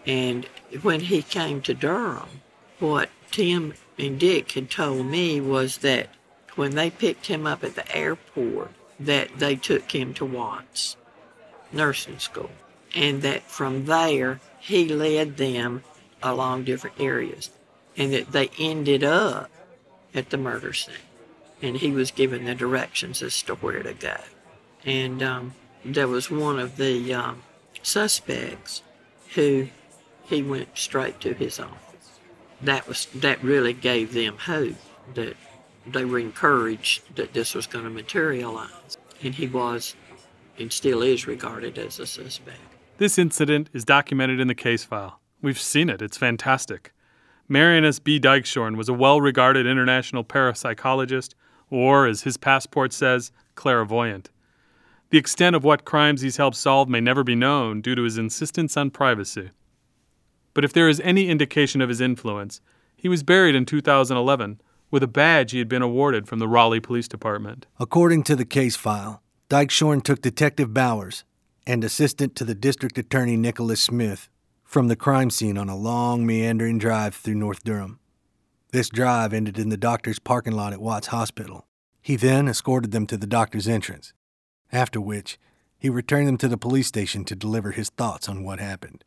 And 0.05 0.45
when 0.81 1.01
he 1.01 1.21
came 1.21 1.61
to 1.61 1.73
Durham, 1.73 2.41
what 2.79 3.09
Tim 3.31 3.73
and 3.97 4.19
Dick 4.19 4.51
had 4.53 4.69
told 4.69 5.05
me 5.05 5.41
was 5.41 5.77
that 5.79 6.09
when 6.55 6.75
they 6.75 6.89
picked 6.89 7.27
him 7.27 7.45
up 7.47 7.63
at 7.63 7.75
the 7.75 7.95
airport, 7.95 8.71
that 8.99 9.29
they 9.37 9.55
took 9.55 9.91
him 9.91 10.13
to 10.15 10.25
Watts 10.25 10.95
nursing 11.71 12.19
school, 12.19 12.51
and 12.93 13.21
that 13.21 13.43
from 13.43 13.85
there 13.85 14.39
he 14.59 14.87
led 14.87 15.37
them 15.37 15.83
along 16.23 16.63
different 16.63 16.99
areas, 16.99 17.49
and 17.97 18.13
that 18.13 18.31
they 18.31 18.49
ended 18.57 19.03
up 19.03 19.51
at 20.13 20.29
the 20.29 20.37
murder 20.37 20.71
scene, 20.71 20.95
and 21.61 21.77
he 21.77 21.91
was 21.91 22.11
given 22.11 22.45
the 22.45 22.55
directions 22.55 23.21
as 23.21 23.41
to 23.41 23.55
where 23.55 23.83
to 23.83 23.93
go, 23.93 24.17
and 24.85 25.21
um, 25.21 25.53
there 25.83 26.07
was 26.07 26.31
one 26.31 26.57
of 26.57 26.77
the 26.77 27.13
um, 27.13 27.43
suspects 27.83 28.81
who 29.33 29.67
he 30.25 30.41
went 30.41 30.69
straight 30.75 31.19
to 31.21 31.33
his 31.33 31.59
office. 31.59 32.19
That 32.61 32.87
was 32.87 33.05
that 33.15 33.43
really 33.43 33.73
gave 33.73 34.13
them 34.13 34.37
hope 34.37 34.75
that 35.13 35.35
they 35.85 36.05
were 36.05 36.19
encouraged 36.19 37.15
that 37.15 37.33
this 37.33 37.53
was 37.53 37.67
going 37.67 37.83
to 37.83 37.91
materialize, 37.91 38.97
and 39.21 39.35
he 39.35 39.47
was 39.47 39.95
and 40.57 40.71
still 40.71 41.01
is 41.01 41.27
regarded 41.27 41.77
as 41.77 41.99
a 41.99 42.05
suspect. 42.05 42.59
This 42.97 43.17
incident 43.17 43.69
is 43.73 43.83
documented 43.83 44.39
in 44.39 44.47
the 44.47 44.55
case 44.55 44.83
file. 44.83 45.19
We've 45.41 45.59
seen 45.59 45.89
it, 45.89 46.01
it's 46.01 46.17
fantastic. 46.17 46.93
Marinus 47.47 47.99
B. 47.99 48.19
Dykshoorn 48.19 48.75
was 48.75 48.89
a 48.89 48.93
well 48.93 49.21
regarded 49.21 49.67
international 49.67 50.23
parapsychologist, 50.23 51.35
or, 51.69 52.07
as 52.07 52.23
his 52.23 52.37
passport 52.37 52.93
says, 52.93 53.31
clairvoyant. 53.53 54.29
The 55.11 55.17
extent 55.19 55.55
of 55.55 55.63
what 55.63 55.85
crimes 55.85 56.21
he's 56.21 56.37
helped 56.37 56.57
solve 56.57 56.89
may 56.89 57.01
never 57.01 57.23
be 57.23 57.35
known 57.35 57.81
due 57.81 57.95
to 57.95 58.03
his 58.03 58.17
insistence 58.17 58.75
on 58.75 58.89
privacy. 58.89 59.51
But 60.55 60.65
if 60.65 60.73
there 60.73 60.89
is 60.89 60.99
any 61.01 61.29
indication 61.29 61.81
of 61.81 61.89
his 61.89 62.01
influence, 62.01 62.61
he 62.95 63.07
was 63.07 63.21
buried 63.21 63.53
in 63.53 63.65
2011 63.65 64.61
with 64.89 65.03
a 65.03 65.07
badge 65.07 65.51
he 65.51 65.59
had 65.59 65.67
been 65.69 65.81
awarded 65.83 66.27
from 66.27 66.39
the 66.39 66.47
Raleigh 66.47 66.79
Police 66.79 67.07
Department. 67.07 67.67
According 67.79 68.23
to 68.23 68.35
the 68.35 68.45
case 68.45 68.75
file, 68.75 69.21
Dykshoorn 69.49 70.01
took 70.01 70.21
Detective 70.21 70.73
Bowers 70.73 71.25
and 71.67 71.83
assistant 71.83 72.35
to 72.35 72.45
the 72.45 72.55
district 72.55 72.97
attorney 72.97 73.35
Nicholas 73.35 73.81
Smith 73.81 74.29
from 74.63 74.87
the 74.87 74.95
crime 74.95 75.29
scene 75.29 75.57
on 75.57 75.69
a 75.69 75.75
long, 75.75 76.25
meandering 76.25 76.77
drive 76.77 77.15
through 77.15 77.35
North 77.35 77.63
Durham. 77.63 77.99
This 78.71 78.89
drive 78.89 79.33
ended 79.33 79.59
in 79.59 79.69
the 79.69 79.77
doctor's 79.77 80.19
parking 80.19 80.53
lot 80.53 80.73
at 80.73 80.81
Watts 80.81 81.07
Hospital. 81.07 81.67
He 82.01 82.15
then 82.15 82.47
escorted 82.47 82.91
them 82.91 83.07
to 83.07 83.17
the 83.17 83.27
doctor's 83.27 83.67
entrance, 83.67 84.13
after 84.71 85.01
which, 85.01 85.37
he 85.77 85.89
returned 85.89 86.27
them 86.27 86.37
to 86.37 86.47
the 86.47 86.57
police 86.57 86.87
station 86.87 87.25
to 87.25 87.35
deliver 87.35 87.71
his 87.71 87.89
thoughts 87.89 88.29
on 88.29 88.43
what 88.43 88.59
happened. 88.59 89.03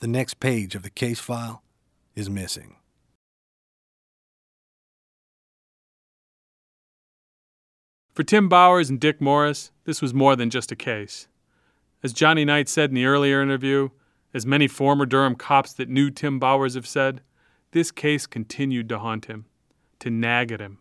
The 0.00 0.06
next 0.06 0.40
page 0.40 0.74
of 0.74 0.82
the 0.82 0.88
case 0.88 1.20
file 1.20 1.62
is 2.14 2.30
missing. 2.30 2.76
For 8.14 8.22
Tim 8.22 8.48
Bowers 8.48 8.88
and 8.88 8.98
Dick 8.98 9.20
Morris, 9.20 9.72
this 9.84 10.00
was 10.00 10.14
more 10.14 10.36
than 10.36 10.48
just 10.48 10.72
a 10.72 10.76
case. 10.76 11.28
As 12.02 12.14
Johnny 12.14 12.46
Knight 12.46 12.70
said 12.70 12.88
in 12.88 12.94
the 12.94 13.04
earlier 13.04 13.42
interview, 13.42 13.90
as 14.32 14.46
many 14.46 14.66
former 14.68 15.04
Durham 15.04 15.34
cops 15.34 15.74
that 15.74 15.90
knew 15.90 16.10
Tim 16.10 16.38
Bowers 16.38 16.74
have 16.76 16.86
said, 16.86 17.20
this 17.72 17.90
case 17.90 18.26
continued 18.26 18.88
to 18.88 19.00
haunt 19.00 19.26
him, 19.26 19.44
to 19.98 20.08
nag 20.08 20.50
at 20.50 20.60
him. 20.60 20.78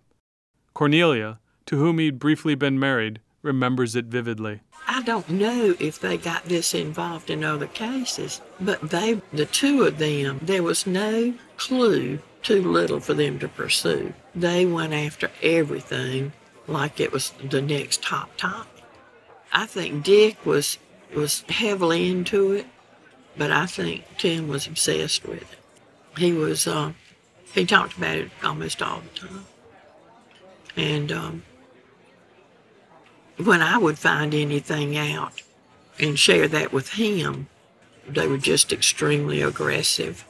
Cornelia, 0.73 1.39
to 1.65 1.75
whom 1.75 1.99
he'd 1.99 2.19
briefly 2.19 2.55
been 2.55 2.79
married, 2.79 3.19
remembers 3.41 3.95
it 3.95 4.05
vividly. 4.05 4.61
I 4.87 5.01
don't 5.03 5.29
know 5.29 5.75
if 5.79 5.99
they 5.99 6.17
got 6.17 6.45
this 6.45 6.73
involved 6.73 7.29
in 7.29 7.43
other 7.43 7.67
cases, 7.67 8.41
but 8.59 8.89
they, 8.89 9.21
the 9.31 9.45
two 9.45 9.83
of 9.83 9.97
them, 9.97 10.39
there 10.41 10.63
was 10.63 10.87
no 10.87 11.33
clue 11.57 12.19
too 12.41 12.61
little 12.61 12.99
for 12.99 13.13
them 13.13 13.39
to 13.39 13.47
pursue. 13.47 14.13
They 14.33 14.65
went 14.65 14.93
after 14.93 15.29
everything 15.41 16.33
like 16.67 16.99
it 16.99 17.11
was 17.11 17.33
the 17.49 17.61
next 17.61 18.03
top 18.03 18.35
topic. 18.37 18.83
I 19.51 19.65
think 19.65 20.03
Dick 20.03 20.45
was 20.45 20.77
was 21.15 21.41
heavily 21.49 22.09
into 22.09 22.51
it, 22.51 22.67
but 23.35 23.51
I 23.51 23.65
think 23.65 24.03
Tim 24.17 24.47
was 24.47 24.67
obsessed 24.67 25.25
with 25.25 25.41
it. 25.41 25.57
He 26.17 26.31
was 26.31 26.67
uh, 26.67 26.93
he 27.53 27.65
talked 27.65 27.97
about 27.97 28.17
it 28.17 28.31
almost 28.43 28.81
all 28.81 29.01
the 29.01 29.19
time, 29.19 29.45
and 30.75 31.11
um, 31.11 31.43
when 33.43 33.61
I 33.61 33.77
would 33.77 33.97
find 33.97 34.33
anything 34.33 34.97
out 34.97 35.41
and 35.99 36.19
share 36.19 36.47
that 36.47 36.73
with 36.73 36.93
him, 36.93 37.47
they 38.07 38.27
were 38.27 38.37
just 38.37 38.73
extremely 38.73 39.41
aggressive, 39.41 40.25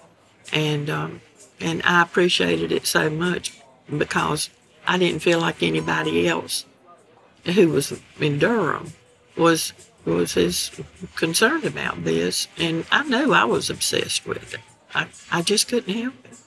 and 0.52 0.90
um, 0.90 1.22
and 1.60 1.82
I 1.84 2.02
appreciated 2.02 2.72
it 2.72 2.86
so 2.86 3.10
much 3.10 3.60
because 3.96 4.50
I 4.86 4.98
didn't 4.98 5.22
feel 5.22 5.40
like 5.40 5.64
anybody 5.64 6.28
else 6.28 6.66
who 7.46 7.70
was 7.70 8.00
in 8.20 8.40
Durham 8.40 8.94
was 9.38 9.74
was 10.06 10.38
as 10.38 10.72
concerned 11.16 11.66
about 11.66 12.04
this, 12.04 12.48
and 12.58 12.86
I 12.92 13.04
know 13.04 13.34
I 13.34 13.46
was 13.46 13.70
obsessed 13.70 14.26
with 14.26 14.54
it. 14.54 14.62
I, 14.94 15.08
I 15.32 15.42
just 15.42 15.68
couldn't 15.68 15.94
help 15.94 16.14
it 16.26 16.38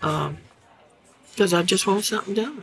because 0.00 1.52
um, 1.52 1.58
I 1.58 1.62
just 1.62 1.86
want 1.86 2.04
something 2.04 2.34
done. 2.34 2.62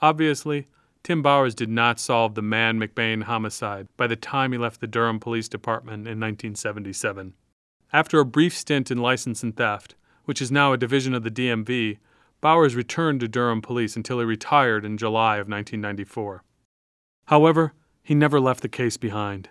Obviously, 0.00 0.66
Tim 1.04 1.20
Bowers 1.20 1.56
did 1.56 1.68
not 1.68 1.98
solve 1.98 2.36
the 2.36 2.42
Mann 2.42 2.78
McBain 2.78 3.24
homicide 3.24 3.88
by 3.96 4.06
the 4.06 4.14
time 4.14 4.52
he 4.52 4.58
left 4.58 4.80
the 4.80 4.86
Durham 4.86 5.18
Police 5.18 5.48
Department 5.48 6.06
in 6.06 6.20
1977. 6.20 7.34
After 7.92 8.20
a 8.20 8.24
brief 8.24 8.56
stint 8.56 8.90
in 8.90 8.98
license 8.98 9.42
and 9.42 9.56
theft, 9.56 9.96
which 10.26 10.40
is 10.40 10.52
now 10.52 10.72
a 10.72 10.78
division 10.78 11.12
of 11.12 11.24
the 11.24 11.30
DMV, 11.30 11.98
Bowers 12.40 12.76
returned 12.76 13.18
to 13.20 13.28
Durham 13.28 13.60
Police 13.60 13.96
until 13.96 14.20
he 14.20 14.24
retired 14.24 14.84
in 14.84 14.96
July 14.96 15.38
of 15.38 15.48
1994. 15.48 16.44
However, 17.26 17.72
he 18.02 18.14
never 18.14 18.38
left 18.38 18.62
the 18.62 18.68
case 18.68 18.96
behind. 18.96 19.48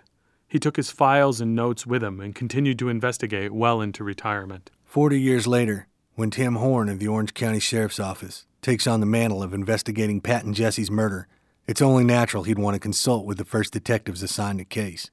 He 0.48 0.58
took 0.58 0.76
his 0.76 0.90
files 0.90 1.40
and 1.40 1.54
notes 1.54 1.86
with 1.86 2.02
him 2.02 2.20
and 2.20 2.34
continued 2.34 2.78
to 2.78 2.88
investigate 2.88 3.52
well 3.52 3.80
into 3.80 4.04
retirement. 4.04 4.70
Forty 4.84 5.20
years 5.20 5.46
later, 5.46 5.86
when 6.14 6.30
Tim 6.30 6.56
Horne 6.56 6.90
of 6.90 6.98
the 6.98 7.08
Orange 7.08 7.32
County 7.32 7.60
Sheriff's 7.60 8.00
Office 8.00 8.46
takes 8.60 8.86
on 8.86 9.00
the 9.00 9.06
mantle 9.06 9.42
of 9.42 9.54
investigating 9.54 10.20
Pat 10.20 10.44
and 10.44 10.54
Jesse's 10.54 10.90
murder, 10.90 11.28
it's 11.66 11.82
only 11.82 12.04
natural 12.04 12.44
he'd 12.44 12.58
want 12.58 12.74
to 12.74 12.80
consult 12.80 13.24
with 13.24 13.38
the 13.38 13.44
first 13.44 13.72
detectives 13.72 14.22
assigned 14.22 14.60
the 14.60 14.64
case, 14.64 15.10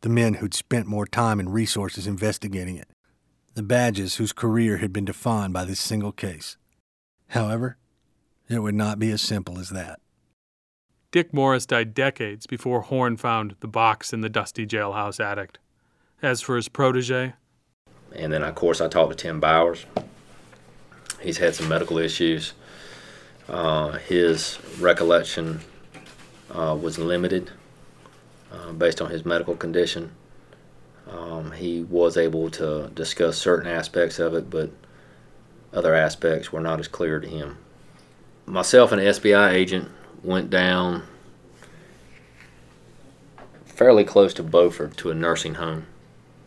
the 0.00 0.08
men 0.08 0.34
who'd 0.34 0.54
spent 0.54 0.86
more 0.86 1.06
time 1.06 1.38
and 1.40 1.52
resources 1.52 2.06
investigating 2.06 2.76
it, 2.76 2.88
the 3.54 3.62
badges 3.62 4.16
whose 4.16 4.32
career 4.32 4.78
had 4.78 4.92
been 4.92 5.04
defined 5.04 5.52
by 5.52 5.64
this 5.64 5.80
single 5.80 6.12
case. 6.12 6.56
However, 7.28 7.76
it 8.48 8.58
would 8.58 8.74
not 8.74 8.98
be 8.98 9.10
as 9.10 9.22
simple 9.22 9.58
as 9.58 9.70
that. 9.70 10.00
Dick 11.10 11.32
Morris 11.32 11.64
died 11.64 11.94
decades 11.94 12.46
before 12.46 12.82
Horne 12.82 13.16
found 13.16 13.54
the 13.60 13.68
box 13.68 14.12
in 14.12 14.20
the 14.20 14.28
dusty 14.28 14.66
jailhouse 14.66 15.24
attic. 15.24 15.58
As 16.20 16.40
for 16.40 16.56
his 16.56 16.68
protege, 16.68 17.34
and 18.14 18.32
then 18.32 18.42
of 18.42 18.54
course 18.54 18.80
I 18.80 18.88
talked 18.88 19.10
to 19.10 19.16
Tim 19.16 19.40
Bowers. 19.40 19.86
He's 21.20 21.38
had 21.38 21.54
some 21.54 21.68
medical 21.68 21.98
issues. 21.98 22.52
Uh, 23.48 23.92
his 23.92 24.58
recollection 24.80 25.60
uh, 26.54 26.76
was 26.80 26.98
limited 26.98 27.50
uh, 28.52 28.72
based 28.72 29.00
on 29.00 29.10
his 29.10 29.24
medical 29.24 29.56
condition. 29.56 30.12
Um, 31.10 31.52
he 31.52 31.82
was 31.82 32.16
able 32.16 32.50
to 32.52 32.90
discuss 32.94 33.36
certain 33.36 33.70
aspects 33.70 34.18
of 34.18 34.34
it, 34.34 34.48
but 34.48 34.70
other 35.72 35.94
aspects 35.94 36.52
were 36.52 36.60
not 36.60 36.80
as 36.80 36.88
clear 36.88 37.20
to 37.20 37.28
him. 37.28 37.58
Myself 38.46 38.92
and 38.92 39.00
an 39.00 39.08
SBI 39.08 39.52
agent 39.52 39.90
went 40.22 40.50
down 40.50 41.02
fairly 43.64 44.04
close 44.04 44.32
to 44.34 44.42
Beaufort 44.42 44.96
to 44.98 45.10
a 45.10 45.14
nursing 45.14 45.54
home. 45.54 45.86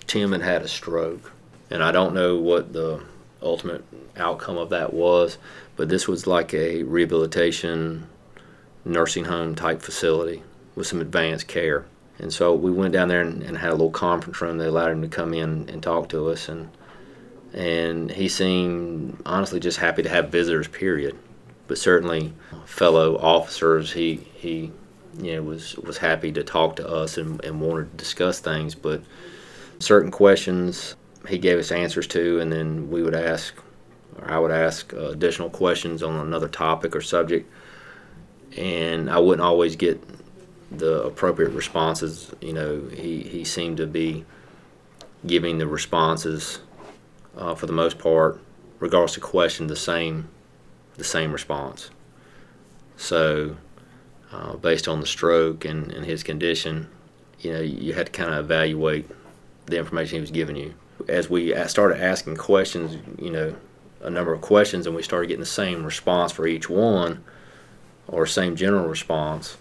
Tim 0.07 0.31
had 0.31 0.41
had 0.41 0.61
a 0.61 0.67
stroke, 0.67 1.33
and 1.69 1.83
I 1.83 1.91
don't 1.91 2.13
know 2.13 2.37
what 2.37 2.71
the 2.73 3.03
ultimate 3.41 3.83
outcome 4.15 4.57
of 4.57 4.69
that 4.69 4.93
was, 4.93 5.37
but 5.75 5.89
this 5.89 6.07
was 6.07 6.25
like 6.25 6.53
a 6.53 6.83
rehabilitation 6.83 8.07
nursing 8.87 9.25
home 9.25 9.55
type 9.55 9.81
facility 9.81 10.43
with 10.75 10.87
some 10.87 11.01
advanced 11.01 11.47
care. 11.47 11.85
And 12.19 12.33
so 12.33 12.53
we 12.53 12.71
went 12.71 12.93
down 12.93 13.09
there 13.09 13.21
and, 13.21 13.43
and 13.43 13.57
had 13.57 13.69
a 13.69 13.73
little 13.73 13.91
conference 13.91 14.41
room. 14.41 14.57
They 14.57 14.65
allowed 14.65 14.91
him 14.91 15.01
to 15.01 15.07
come 15.07 15.33
in 15.33 15.69
and 15.69 15.83
talk 15.83 16.09
to 16.09 16.29
us, 16.29 16.49
and 16.49 16.69
and 17.53 18.11
he 18.11 18.27
seemed 18.27 19.21
honestly 19.25 19.59
just 19.59 19.77
happy 19.77 20.03
to 20.03 20.09
have 20.09 20.29
visitors. 20.29 20.67
Period. 20.67 21.17
But 21.67 21.77
certainly, 21.77 22.33
fellow 22.65 23.17
officers, 23.17 23.91
he 23.93 24.15
he 24.33 24.71
you 25.19 25.35
know 25.35 25.43
was 25.43 25.75
was 25.77 25.97
happy 25.97 26.31
to 26.31 26.43
talk 26.43 26.75
to 26.77 26.87
us 26.87 27.17
and, 27.17 27.43
and 27.43 27.61
wanted 27.61 27.91
to 27.91 27.97
discuss 27.97 28.39
things. 28.39 28.73
But 28.73 29.03
certain 29.79 30.09
questions 30.09 30.95
he 31.27 31.37
gave 31.37 31.59
us 31.59 31.71
answers 31.71 32.07
to, 32.07 32.39
and 32.39 32.51
then 32.51 32.89
we 32.89 33.03
would 33.03 33.15
ask, 33.15 33.53
or 34.17 34.31
I 34.31 34.39
would 34.39 34.51
ask 34.51 34.93
uh, 34.93 35.09
additional 35.09 35.49
questions 35.49 36.01
on 36.01 36.15
another 36.15 36.47
topic 36.47 36.95
or 36.95 37.01
subject, 37.01 37.51
and 38.57 39.09
I 39.09 39.19
wouldn't 39.19 39.45
always 39.45 39.75
get 39.75 40.01
the 40.71 41.03
appropriate 41.03 41.51
responses. 41.51 42.31
You 42.41 42.53
know, 42.53 42.81
he, 42.89 43.21
he 43.21 43.45
seemed 43.45 43.77
to 43.77 43.87
be 43.87 44.25
giving 45.25 45.57
the 45.57 45.67
responses 45.67 46.59
uh, 47.37 47.55
for 47.55 47.65
the 47.65 47.73
most 47.73 47.97
part, 47.97 48.39
regardless 48.79 49.17
of 49.17 49.23
question, 49.23 49.67
the 49.67 49.75
same 49.75 50.29
the 50.95 51.03
same 51.03 51.31
response. 51.31 51.91
So, 52.95 53.55
uh, 54.31 54.55
based 54.55 54.87
on 54.87 54.99
the 54.99 55.05
stroke 55.05 55.63
and, 55.63 55.91
and 55.91 56.03
his 56.03 56.23
condition, 56.23 56.87
you 57.39 57.53
know, 57.53 57.61
you 57.61 57.93
had 57.93 58.07
to 58.07 58.11
kind 58.11 58.33
of 58.33 58.45
evaluate 58.45 59.05
the 59.67 59.77
information 59.77 60.15
he 60.15 60.21
was 60.21 60.31
giving 60.31 60.55
you. 60.55 60.73
As 61.07 61.29
we 61.29 61.53
started 61.67 62.01
asking 62.01 62.37
questions, 62.37 62.97
you 63.21 63.29
know, 63.29 63.55
a 64.01 64.09
number 64.09 64.33
of 64.33 64.41
questions, 64.41 64.87
and 64.87 64.95
we 64.95 65.03
started 65.03 65.27
getting 65.27 65.41
the 65.41 65.45
same 65.45 65.85
response 65.85 66.31
for 66.31 66.47
each 66.47 66.67
one, 66.67 67.23
or 68.07 68.25
same 68.25 68.55
general 68.55 68.87
response, 68.87 69.57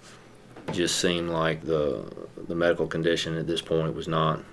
just 0.72 0.98
seemed 0.98 1.30
like 1.30 1.62
the 1.62 2.04
the 2.48 2.54
medical 2.54 2.86
condition 2.86 3.36
at 3.36 3.46
this 3.46 3.62
point 3.62 3.94
was 3.94 4.08
not 4.08 4.44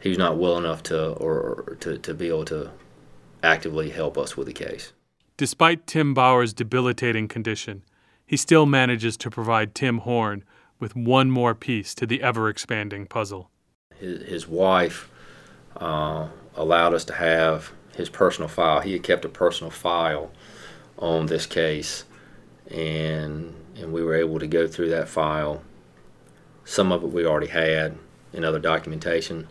he 0.00 0.08
was 0.08 0.18
not 0.18 0.36
well 0.36 0.58
enough 0.58 0.82
to 0.84 1.12
or 1.12 1.76
to, 1.80 1.96
to 1.98 2.14
be 2.14 2.28
able 2.28 2.44
to 2.44 2.70
actively 3.42 3.90
help 3.90 4.18
us 4.18 4.36
with 4.36 4.46
the 4.46 4.52
case. 4.52 4.92
Despite 5.36 5.86
Tim 5.86 6.14
Bowers' 6.14 6.52
debilitating 6.52 7.26
condition, 7.26 7.82
he 8.26 8.36
still 8.36 8.66
manages 8.66 9.16
to 9.18 9.30
provide 9.30 9.74
Tim 9.74 9.98
Horne 9.98 10.44
with 10.78 10.94
one 10.94 11.30
more 11.30 11.54
piece 11.54 11.94
to 11.94 12.06
the 12.06 12.22
ever 12.22 12.48
expanding 12.48 13.06
puzzle. 13.06 13.50
His, 13.96 14.22
his 14.28 14.48
wife 14.48 15.10
uh, 15.76 16.28
allowed 16.54 16.94
us 16.94 17.04
to 17.06 17.14
have 17.14 17.72
his 17.96 18.08
personal 18.08 18.48
file. 18.48 18.80
He 18.80 18.92
had 18.92 19.02
kept 19.02 19.24
a 19.24 19.28
personal 19.28 19.70
file 19.70 20.30
on 20.98 21.26
this 21.26 21.46
case, 21.46 22.04
and 22.70 23.54
and 23.76 23.92
we 23.92 24.02
were 24.02 24.14
able 24.14 24.38
to 24.38 24.46
go 24.46 24.66
through 24.66 24.90
that 24.90 25.08
file. 25.08 25.62
Some 26.64 26.92
of 26.92 27.02
it 27.02 27.10
we 27.10 27.26
already 27.26 27.48
had 27.48 27.98
in 28.32 28.44
other 28.44 28.58
documentation, 28.58 29.48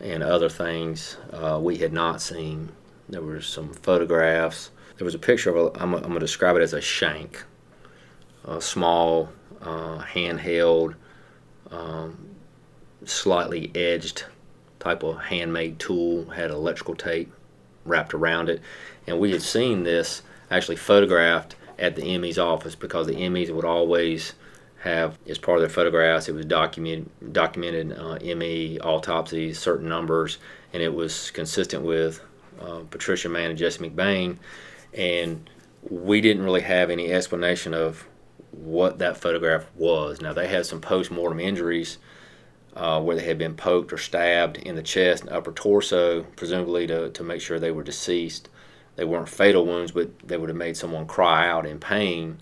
and 0.00 0.22
other 0.22 0.48
things 0.48 1.16
uh, 1.32 1.58
we 1.62 1.78
had 1.78 1.92
not 1.92 2.20
seen. 2.20 2.70
There 3.08 3.22
were 3.22 3.40
some 3.40 3.72
photographs. 3.72 4.70
There 4.96 5.04
was 5.04 5.14
a 5.14 5.18
picture 5.18 5.50
of 5.50 5.56
a, 5.56 5.82
I'm, 5.82 5.94
I'm 5.94 6.02
going 6.02 6.14
to 6.14 6.20
describe 6.20 6.56
it 6.56 6.62
as 6.62 6.72
a 6.72 6.80
shank, 6.80 7.42
a 8.44 8.60
small, 8.60 9.30
uh, 9.60 9.98
handheld, 9.98 10.94
um, 11.70 12.36
slightly 13.04 13.70
edged 13.74 14.24
type 14.78 15.02
of 15.02 15.20
handmade 15.20 15.78
tool, 15.78 16.30
had 16.30 16.50
electrical 16.50 16.94
tape 16.94 17.32
wrapped 17.84 18.14
around 18.14 18.48
it. 18.48 18.60
And 19.06 19.18
we 19.18 19.32
had 19.32 19.42
seen 19.42 19.84
this 19.84 20.22
actually 20.50 20.76
photographed 20.76 21.56
at 21.78 21.96
the 21.96 22.18
ME's 22.18 22.38
office 22.38 22.74
because 22.74 23.06
the 23.06 23.28
MEs 23.28 23.50
would 23.50 23.64
always 23.64 24.34
have 24.82 25.16
as 25.28 25.38
part 25.38 25.58
of 25.58 25.62
their 25.62 25.70
photographs. 25.70 26.28
It 26.28 26.34
was 26.34 26.46
documented 26.46 27.08
documented 27.32 27.96
uh, 27.98 28.18
ME 28.36 28.80
autopsies, 28.80 29.58
certain 29.58 29.88
numbers, 29.88 30.38
and 30.72 30.82
it 30.82 30.92
was 30.92 31.30
consistent 31.30 31.84
with 31.84 32.20
uh, 32.60 32.80
Patricia 32.90 33.28
Mann 33.28 33.50
and 33.50 33.58
Jesse 33.58 33.88
McBain. 33.88 34.38
And 34.92 35.48
we 35.88 36.20
didn't 36.20 36.44
really 36.44 36.60
have 36.62 36.90
any 36.90 37.12
explanation 37.12 37.74
of 37.74 38.06
what 38.50 38.98
that 38.98 39.16
photograph 39.16 39.66
was. 39.74 40.20
Now 40.20 40.32
they 40.32 40.48
had 40.48 40.66
some 40.66 40.80
post-mortem 40.80 41.40
injuries 41.40 41.98
uh, 42.74 43.00
where 43.00 43.16
they 43.16 43.24
had 43.24 43.38
been 43.38 43.54
poked 43.54 43.92
or 43.92 43.98
stabbed 43.98 44.56
in 44.58 44.76
the 44.76 44.82
chest 44.82 45.22
and 45.22 45.32
upper 45.32 45.52
torso, 45.52 46.22
presumably 46.36 46.86
to, 46.86 47.10
to 47.10 47.22
make 47.22 47.40
sure 47.40 47.58
they 47.58 47.70
were 47.70 47.82
deceased. 47.82 48.48
They 48.96 49.04
weren't 49.04 49.28
fatal 49.28 49.64
wounds, 49.64 49.92
but 49.92 50.18
they 50.20 50.36
would 50.36 50.48
have 50.50 50.56
made 50.56 50.76
someone 50.76 51.06
cry 51.06 51.48
out 51.48 51.66
in 51.66 51.78
pain 51.78 52.38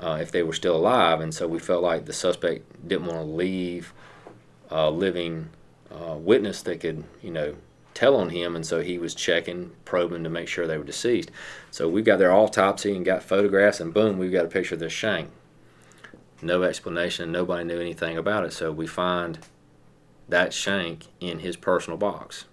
uh, 0.00 0.18
if 0.20 0.30
they 0.32 0.42
were 0.42 0.52
still 0.52 0.76
alive. 0.76 1.20
And 1.20 1.34
so 1.34 1.46
we 1.46 1.58
felt 1.58 1.82
like 1.82 2.06
the 2.06 2.12
suspect 2.12 2.88
didn't 2.88 3.06
want 3.06 3.20
to 3.20 3.24
leave 3.24 3.92
a 4.70 4.90
living 4.90 5.50
uh, 5.90 6.16
witness 6.16 6.62
that 6.62 6.80
could, 6.80 7.04
you 7.20 7.30
know, 7.30 7.56
tell 7.94 8.16
on 8.16 8.30
him. 8.30 8.56
And 8.56 8.66
so 8.66 8.80
he 8.80 8.98
was 8.98 9.14
checking, 9.14 9.72
probing 9.84 10.24
to 10.24 10.30
make 10.30 10.48
sure 10.48 10.66
they 10.66 10.78
were 10.78 10.84
deceased. 10.84 11.30
So 11.70 11.88
we 11.88 12.00
got 12.02 12.18
their 12.18 12.32
autopsy 12.32 12.96
and 12.96 13.04
got 13.04 13.22
photographs, 13.22 13.80
and 13.80 13.92
boom, 13.92 14.16
we've 14.18 14.32
got 14.32 14.46
a 14.46 14.48
picture 14.48 14.74
of 14.74 14.80
this 14.80 14.92
shank. 14.92 15.30
No 16.40 16.62
explanation. 16.62 17.30
Nobody 17.30 17.64
knew 17.64 17.78
anything 17.78 18.16
about 18.16 18.44
it. 18.44 18.52
So 18.52 18.72
we 18.72 18.86
find 18.86 19.38
that 20.28 20.52
shank 20.52 21.06
in 21.20 21.40
his 21.40 21.56
personal 21.56 21.98
box. 21.98 22.46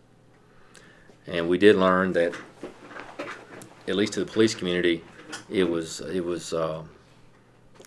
And 1.26 1.48
we 1.48 1.58
did 1.58 1.76
learn 1.76 2.14
that, 2.14 2.36
at 3.90 3.96
least 3.96 4.14
to 4.14 4.20
the 4.20 4.32
police 4.32 4.54
community, 4.54 5.04
it 5.50 5.68
was 5.68 6.00
it 6.02 6.24
was 6.24 6.54
uh, 6.54 6.84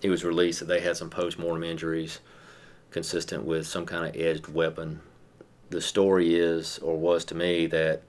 it 0.01 0.09
was 0.09 0.23
released 0.23 0.59
that 0.59 0.65
they 0.65 0.81
had 0.81 0.97
some 0.97 1.09
post-mortem 1.09 1.63
injuries 1.63 2.19
consistent 2.91 3.43
with 3.45 3.65
some 3.65 3.85
kind 3.85 4.05
of 4.05 4.21
edged 4.21 4.47
weapon. 4.47 4.99
The 5.69 5.81
story 5.81 6.35
is, 6.35 6.77
or 6.79 6.97
was 6.97 7.25
to 7.25 7.35
me, 7.35 7.65
that 7.67 8.03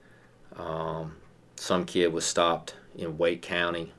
um, 0.57 1.15
some 1.55 1.85
kid 1.85 2.13
was 2.13 2.25
stopped 2.25 2.75
in 2.95 3.17
Wake 3.17 3.41
County, 3.41 3.93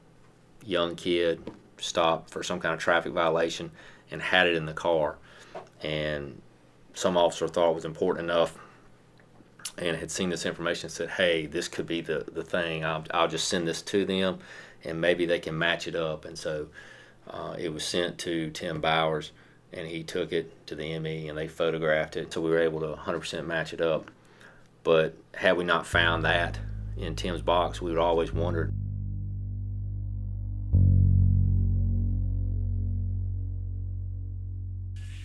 young 0.64 0.94
kid 0.94 1.50
stopped 1.78 2.30
for 2.30 2.42
some 2.42 2.60
kind 2.60 2.74
of 2.74 2.80
traffic 2.80 3.12
violation 3.12 3.70
and 4.10 4.22
had 4.22 4.46
it 4.46 4.54
in 4.54 4.66
the 4.66 4.72
car. 4.72 5.16
And 5.82 6.40
some 6.94 7.16
officer 7.16 7.48
thought 7.48 7.70
it 7.70 7.74
was 7.74 7.84
important 7.84 8.30
enough 8.30 8.56
and 9.78 9.96
had 9.96 10.10
seen 10.10 10.30
this 10.30 10.46
information 10.46 10.88
said, 10.88 11.10
hey, 11.10 11.46
this 11.46 11.68
could 11.68 11.86
be 11.86 12.00
the, 12.00 12.24
the 12.32 12.42
thing. 12.42 12.84
I'll, 12.84 13.04
I'll 13.12 13.28
just 13.28 13.48
send 13.48 13.68
this 13.68 13.82
to 13.82 14.04
them 14.04 14.38
and 14.84 15.00
maybe 15.00 15.26
they 15.26 15.38
can 15.38 15.58
match 15.58 15.86
it 15.86 15.94
up. 15.94 16.24
And 16.24 16.38
so 16.38 16.68
uh, 17.28 17.56
it 17.58 17.72
was 17.72 17.84
sent 17.84 18.18
to 18.18 18.50
Tim 18.50 18.80
Bowers, 18.80 19.32
and 19.72 19.86
he 19.88 20.02
took 20.02 20.32
it 20.32 20.66
to 20.68 20.74
the 20.74 20.98
ME, 20.98 21.28
and 21.28 21.36
they 21.36 21.48
photographed 21.48 22.16
it, 22.16 22.32
so 22.32 22.40
we 22.40 22.50
were 22.50 22.60
able 22.60 22.80
to 22.80 23.00
100% 23.00 23.46
match 23.46 23.72
it 23.72 23.80
up. 23.80 24.10
But 24.84 25.16
had 25.34 25.56
we 25.56 25.64
not 25.64 25.86
found 25.86 26.24
that 26.24 26.60
in 26.96 27.16
Tim's 27.16 27.42
box, 27.42 27.82
we 27.82 27.90
would 27.90 27.98
always 27.98 28.32
wondered. 28.32 28.72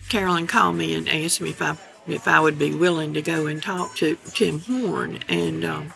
Carolyn 0.08 0.46
called 0.46 0.76
me 0.76 0.94
and 0.94 1.08
asked 1.08 1.40
me 1.40 1.50
if 1.50 1.62
I 1.62 1.76
if 2.06 2.26
I 2.26 2.40
would 2.40 2.58
be 2.58 2.74
willing 2.74 3.14
to 3.14 3.22
go 3.22 3.46
and 3.46 3.62
talk 3.62 3.96
to 3.96 4.16
Tim 4.32 4.60
Horne, 4.60 5.20
and 5.28 5.64
um, 5.64 5.92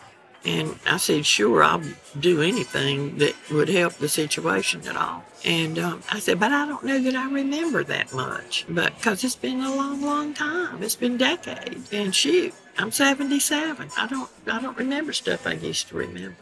and 0.47 0.79
I 0.85 0.95
said, 0.95 1.25
sure, 1.25 1.61
I'll 1.61 1.83
do 2.17 2.41
anything 2.41 3.17
that 3.17 3.35
would 3.51 3.67
help 3.67 3.95
the 3.95 4.07
situation 4.07 4.87
at 4.87 4.95
all. 4.95 5.25
And 5.43 5.77
um, 5.77 6.03
I 6.09 6.19
said, 6.19 6.39
but 6.39 6.53
I 6.53 6.65
don't 6.65 6.85
know 6.85 6.99
that 7.01 7.15
I 7.15 7.29
remember 7.29 7.83
that 7.83 8.13
much, 8.13 8.65
but 8.69 8.95
because 8.95 9.25
it's 9.25 9.35
been 9.35 9.59
a 9.59 9.75
long, 9.75 10.01
long 10.01 10.33
time. 10.33 10.81
It's 10.81 10.95
been 10.95 11.17
decades. 11.17 11.91
And 11.91 12.15
shoot, 12.15 12.53
I'm 12.77 12.91
77. 12.91 13.89
I 13.97 14.07
don't, 14.07 14.29
I 14.49 14.61
don't 14.61 14.77
remember 14.77 15.11
stuff 15.11 15.45
I 15.45 15.53
used 15.53 15.89
to 15.89 15.97
remember. 15.97 16.37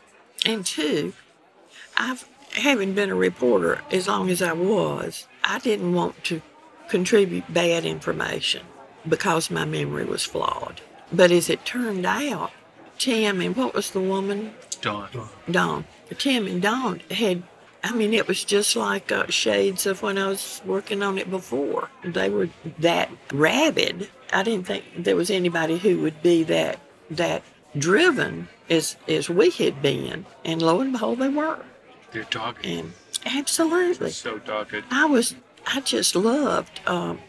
And 0.46 0.64
two, 0.64 1.14
I've 1.98 2.28
having 2.52 2.94
been 2.94 3.10
a 3.10 3.16
reporter 3.16 3.82
as 3.92 4.08
long 4.08 4.30
as 4.30 4.42
I 4.42 4.54
was, 4.54 5.28
I 5.44 5.58
didn't 5.58 5.94
want 5.94 6.24
to 6.26 6.44
contribute 6.90 7.52
bad 7.52 7.86
information 7.86 8.62
because 9.08 9.52
my 9.52 9.66
memory 9.66 10.06
was 10.06 10.24
flawed. 10.24 10.82
But 11.12 11.32
as 11.32 11.50
it 11.50 11.66
turned 11.66 12.06
out, 12.06 12.52
Tim 12.98 13.42
and 13.42 13.56
what 13.56 13.74
was 13.74 13.92
the 13.92 14.00
woman? 14.00 14.54
Dawn. 14.82 15.10
Dawn. 15.50 15.86
Tim 16.18 16.48
and 16.48 16.62
Dawn 16.62 17.02
had, 17.12 17.44
I 17.84 17.94
mean, 17.94 18.14
it 18.14 18.28
was 18.28 18.44
just 18.44 18.76
like 18.76 19.12
uh, 19.12 19.28
shades 19.28 19.86
of 19.86 20.02
when 20.02 20.18
I 20.18 20.28
was 20.28 20.62
working 20.66 21.04
on 21.04 21.18
it 21.18 21.30
before. 21.30 21.90
They 22.04 22.30
were 22.30 22.50
that 22.80 23.10
rabid. 23.32 24.10
I 24.32 24.44
didn't 24.44 24.68
think 24.68 24.84
there 24.98 25.16
was 25.16 25.30
anybody 25.30 25.78
who 25.78 26.02
would 26.02 26.22
be 26.22 26.44
that 26.44 26.80
that 27.12 27.44
driven 27.78 28.48
as 28.70 28.96
as 29.08 29.30
we 29.30 29.50
had 29.52 29.82
been, 29.82 30.26
and 30.44 30.62
lo 30.62 30.82
and 30.82 30.92
behold, 30.92 31.20
they 31.20 31.30
were. 31.30 31.60
They're 32.12 32.24
dogged. 32.24 32.66
And 32.66 32.94
absolutely, 33.26 34.12
so 34.12 34.40
dogged. 34.40 34.84
I 34.92 35.06
was. 35.06 35.36
I 35.68 35.82
just 35.82 36.16
loved 36.16 36.80
um, 36.88 37.20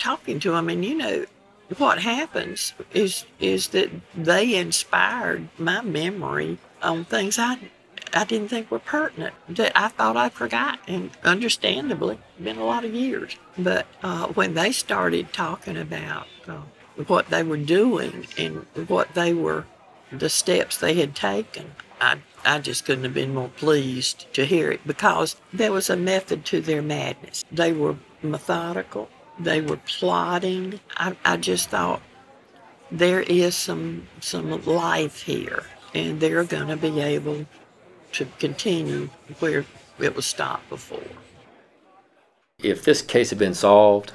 talking 0.00 0.40
to 0.40 0.52
them, 0.52 0.68
and 0.68 0.84
you 0.84 0.94
know, 0.94 1.26
what 1.78 2.00
happens 2.00 2.74
is 2.92 3.26
is 3.38 3.68
that 3.68 3.90
they 4.16 4.56
inspired 4.56 5.48
my 5.58 5.80
memory 5.82 6.58
on 6.82 7.04
things 7.04 7.38
I 7.38 7.58
I 8.12 8.24
didn't 8.24 8.48
think 8.48 8.70
were 8.70 8.80
pertinent 8.80 9.34
that 9.48 9.72
I 9.76 9.88
thought 9.88 10.16
I 10.16 10.30
forgot, 10.30 10.80
and 10.88 11.10
understandably, 11.22 12.18
been 12.42 12.58
a 12.58 12.64
lot 12.64 12.84
of 12.84 12.92
years. 12.92 13.36
But 13.56 13.86
uh, 14.02 14.26
when 14.28 14.54
they 14.54 14.72
started 14.72 15.32
talking 15.32 15.76
about 15.76 16.26
uh, 16.48 16.62
what 17.06 17.28
they 17.28 17.42
were 17.42 17.56
doing 17.56 18.26
and 18.36 18.66
what 18.88 19.14
they 19.14 19.32
were 19.32 19.66
the 20.12 20.28
steps 20.28 20.76
they 20.76 20.94
had 20.94 21.14
taken. 21.14 21.72
I, 22.00 22.18
I 22.44 22.58
just 22.58 22.84
couldn't 22.84 23.04
have 23.04 23.14
been 23.14 23.34
more 23.34 23.50
pleased 23.50 24.32
to 24.34 24.44
hear 24.44 24.70
it 24.70 24.80
because 24.86 25.36
there 25.52 25.72
was 25.72 25.90
a 25.90 25.96
method 25.96 26.44
to 26.46 26.60
their 26.60 26.82
madness. 26.82 27.44
They 27.52 27.72
were 27.72 27.96
methodical, 28.22 29.08
they 29.42 29.60
were 29.60 29.78
plotting. 29.78 30.80
I, 30.96 31.16
I 31.24 31.36
just 31.36 31.70
thought 31.70 32.02
there 32.90 33.20
is 33.20 33.54
some 33.54 34.06
some 34.20 34.64
life 34.64 35.22
here, 35.22 35.64
and 35.94 36.20
they're 36.20 36.44
going 36.44 36.68
to 36.68 36.76
be 36.76 37.00
able 37.00 37.46
to 38.12 38.26
continue 38.38 39.08
where 39.38 39.64
it 39.98 40.16
was 40.16 40.26
stopped 40.26 40.68
before. 40.68 41.02
If 42.62 42.84
this 42.84 43.00
case 43.00 43.30
had 43.30 43.38
been 43.38 43.54
solved, 43.54 44.12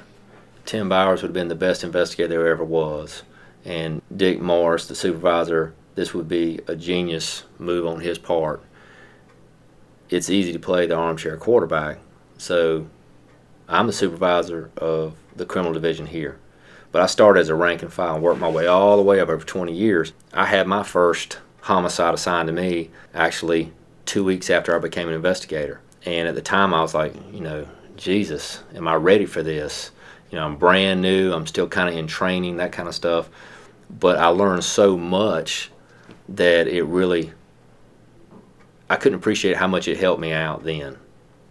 Tim 0.64 0.88
Bowers 0.88 1.22
would 1.22 1.28
have 1.28 1.34
been 1.34 1.48
the 1.48 1.54
best 1.54 1.82
investigator 1.82 2.28
there 2.28 2.48
ever 2.48 2.64
was. 2.64 3.22
And 3.64 4.02
Dick 4.14 4.40
Morris, 4.40 4.86
the 4.86 4.94
supervisor, 4.94 5.74
this 5.96 6.14
would 6.14 6.28
be 6.28 6.60
a 6.68 6.76
genius 6.76 7.44
move 7.58 7.86
on 7.86 8.00
his 8.00 8.18
part. 8.18 8.62
It's 10.08 10.30
easy 10.30 10.52
to 10.52 10.58
play 10.58 10.86
the 10.86 10.94
armchair 10.94 11.36
quarterback. 11.36 11.98
So 12.38 12.86
I'm 13.68 13.86
the 13.86 13.92
supervisor 13.92 14.70
of 14.76 15.14
the 15.34 15.46
criminal 15.46 15.72
division 15.72 16.06
here. 16.06 16.38
But 16.92 17.02
I 17.02 17.06
started 17.06 17.40
as 17.40 17.48
a 17.48 17.54
rank 17.54 17.82
and 17.82 17.92
file 17.92 18.14
and 18.14 18.22
worked 18.22 18.40
my 18.40 18.48
way 18.48 18.66
all 18.66 18.96
the 18.96 19.02
way 19.02 19.20
up 19.20 19.28
over 19.28 19.44
20 19.44 19.72
years. 19.72 20.12
I 20.32 20.46
had 20.46 20.66
my 20.66 20.82
first 20.82 21.38
homicide 21.62 22.14
assigned 22.14 22.46
to 22.46 22.52
me 22.52 22.90
actually 23.12 23.72
two 24.04 24.24
weeks 24.24 24.48
after 24.50 24.74
I 24.74 24.78
became 24.78 25.08
an 25.08 25.14
investigator. 25.14 25.80
And 26.04 26.28
at 26.28 26.36
the 26.36 26.42
time, 26.42 26.72
I 26.72 26.80
was 26.80 26.94
like, 26.94 27.14
you 27.32 27.40
know, 27.40 27.66
Jesus, 27.96 28.62
am 28.74 28.86
I 28.86 28.94
ready 28.94 29.26
for 29.26 29.42
this? 29.42 29.90
You 30.30 30.38
know, 30.38 30.44
I'm 30.44 30.56
brand 30.56 31.02
new, 31.02 31.32
I'm 31.32 31.46
still 31.46 31.68
kind 31.68 31.88
of 31.88 31.96
in 31.96 32.06
training, 32.06 32.58
that 32.58 32.72
kind 32.72 32.88
of 32.88 32.94
stuff. 32.94 33.28
But 33.90 34.16
I 34.18 34.28
learned 34.28 34.64
so 34.64 34.96
much 34.96 35.70
that 36.28 36.68
it 36.68 36.84
really, 36.84 37.32
I 38.88 38.96
couldn't 38.96 39.18
appreciate 39.18 39.56
how 39.56 39.66
much 39.66 39.88
it 39.88 39.98
helped 39.98 40.20
me 40.20 40.32
out 40.32 40.64
then. 40.64 40.96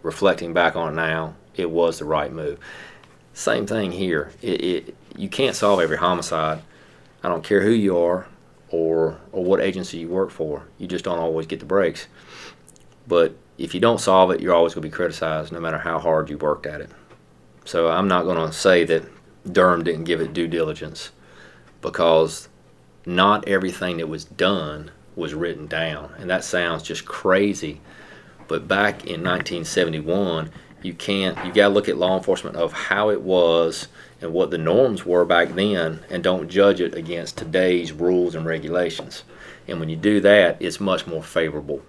Reflecting 0.02 0.54
back 0.54 0.76
on 0.76 0.92
it 0.92 0.96
now, 0.96 1.34
it 1.58 1.70
was 1.70 1.98
the 1.98 2.04
right 2.04 2.32
move. 2.32 2.58
Same 3.34 3.66
thing 3.66 3.92
here. 3.92 4.32
It, 4.42 4.64
it, 4.64 4.96
you 5.16 5.28
can't 5.28 5.54
solve 5.54 5.80
every 5.80 5.98
homicide. 5.98 6.62
I 7.22 7.28
don't 7.28 7.44
care 7.44 7.60
who 7.60 7.70
you 7.70 7.98
are 7.98 8.26
or 8.70 9.18
or 9.32 9.44
what 9.44 9.60
agency 9.60 9.98
you 9.98 10.08
work 10.08 10.30
for. 10.30 10.66
You 10.78 10.86
just 10.86 11.04
don't 11.04 11.18
always 11.18 11.46
get 11.46 11.60
the 11.60 11.66
breaks. 11.66 12.06
But 13.06 13.36
if 13.58 13.74
you 13.74 13.80
don't 13.80 14.00
solve 14.00 14.30
it, 14.30 14.40
you're 14.40 14.54
always 14.54 14.74
going 14.74 14.82
to 14.82 14.88
be 14.88 14.94
criticized, 14.94 15.52
no 15.52 15.60
matter 15.60 15.78
how 15.78 15.98
hard 15.98 16.28
you 16.28 16.38
worked 16.38 16.66
at 16.66 16.80
it. 16.80 16.90
So 17.64 17.88
I'm 17.88 18.08
not 18.08 18.24
going 18.24 18.36
to 18.36 18.52
say 18.52 18.84
that 18.84 19.04
Durham 19.50 19.84
didn't 19.84 20.04
give 20.04 20.20
it 20.20 20.32
due 20.32 20.48
diligence, 20.48 21.10
because 21.80 22.48
not 23.04 23.46
everything 23.48 23.98
that 23.98 24.08
was 24.08 24.24
done 24.24 24.90
was 25.14 25.34
written 25.34 25.66
down, 25.66 26.12
and 26.18 26.28
that 26.28 26.44
sounds 26.44 26.82
just 26.82 27.06
crazy. 27.06 27.80
But 28.48 28.68
back 28.68 29.04
in 29.06 29.22
1971, 29.22 30.50
you 30.82 30.94
can't. 30.94 31.36
You 31.44 31.52
got 31.52 31.68
to 31.68 31.74
look 31.74 31.88
at 31.88 31.96
law 31.96 32.16
enforcement 32.16 32.56
of 32.56 32.72
how 32.72 33.10
it 33.10 33.22
was 33.22 33.88
and 34.20 34.32
what 34.32 34.50
the 34.50 34.58
norms 34.58 35.04
were 35.04 35.24
back 35.24 35.50
then 35.50 36.00
and 36.10 36.22
don't 36.22 36.48
judge 36.48 36.80
it 36.80 36.94
against 36.94 37.36
today's 37.36 37.92
rules 37.92 38.34
and 38.34 38.46
regulations. 38.46 39.24
And 39.68 39.80
when 39.80 39.88
you 39.88 39.96
do 39.96 40.20
that, 40.20 40.56
it's 40.60 40.80
much 40.80 41.06
more 41.06 41.22
favorable. 41.22 41.82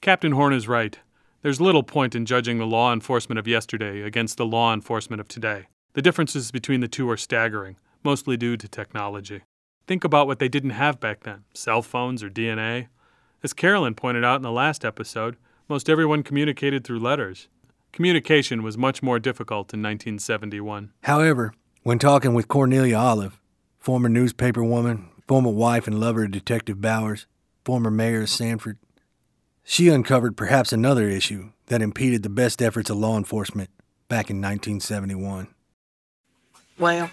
Captain 0.00 0.32
Horne 0.32 0.54
is 0.54 0.68
right. 0.68 0.98
There's 1.42 1.60
little 1.60 1.82
point 1.82 2.14
in 2.14 2.26
judging 2.26 2.58
the 2.58 2.66
law 2.66 2.92
enforcement 2.92 3.38
of 3.38 3.48
yesterday 3.48 4.02
against 4.02 4.36
the 4.36 4.46
law 4.46 4.72
enforcement 4.72 5.20
of 5.20 5.28
today. 5.28 5.68
The 5.94 6.02
differences 6.02 6.50
between 6.50 6.80
the 6.80 6.88
two 6.88 7.08
are 7.10 7.16
staggering, 7.16 7.76
mostly 8.02 8.36
due 8.36 8.56
to 8.56 8.68
technology. 8.68 9.42
Think 9.86 10.04
about 10.04 10.26
what 10.26 10.38
they 10.38 10.48
didn't 10.48 10.70
have 10.70 11.00
back 11.00 11.24
then 11.24 11.44
cell 11.52 11.82
phones 11.82 12.22
or 12.22 12.30
DNA. 12.30 12.88
As 13.42 13.52
Carolyn 13.52 13.94
pointed 13.94 14.24
out 14.24 14.36
in 14.36 14.42
the 14.42 14.52
last 14.52 14.84
episode, 14.84 15.36
most 15.68 15.88
everyone 15.88 16.22
communicated 16.22 16.84
through 16.84 17.00
letters. 17.00 17.48
Communication 17.92 18.62
was 18.62 18.78
much 18.78 19.02
more 19.02 19.18
difficult 19.18 19.74
in 19.74 19.82
1971. 19.82 20.92
However, 21.02 21.52
when 21.82 21.98
talking 21.98 22.34
with 22.34 22.48
Cornelia 22.48 22.96
Olive, 22.96 23.40
former 23.78 24.08
newspaper 24.08 24.62
woman, 24.62 25.08
former 25.26 25.50
wife 25.50 25.86
and 25.86 25.98
lover 25.98 26.24
of 26.24 26.30
Detective 26.30 26.80
Bowers, 26.80 27.26
former 27.64 27.90
mayor 27.90 28.22
of 28.22 28.28
Sanford, 28.28 28.78
she 29.64 29.88
uncovered 29.88 30.36
perhaps 30.36 30.72
another 30.72 31.08
issue 31.08 31.50
that 31.66 31.82
impeded 31.82 32.22
the 32.22 32.28
best 32.28 32.62
efforts 32.62 32.90
of 32.90 32.96
law 32.96 33.16
enforcement 33.16 33.70
back 34.08 34.30
in 34.30 34.36
1971. 34.36 35.48
Well, 36.78 37.10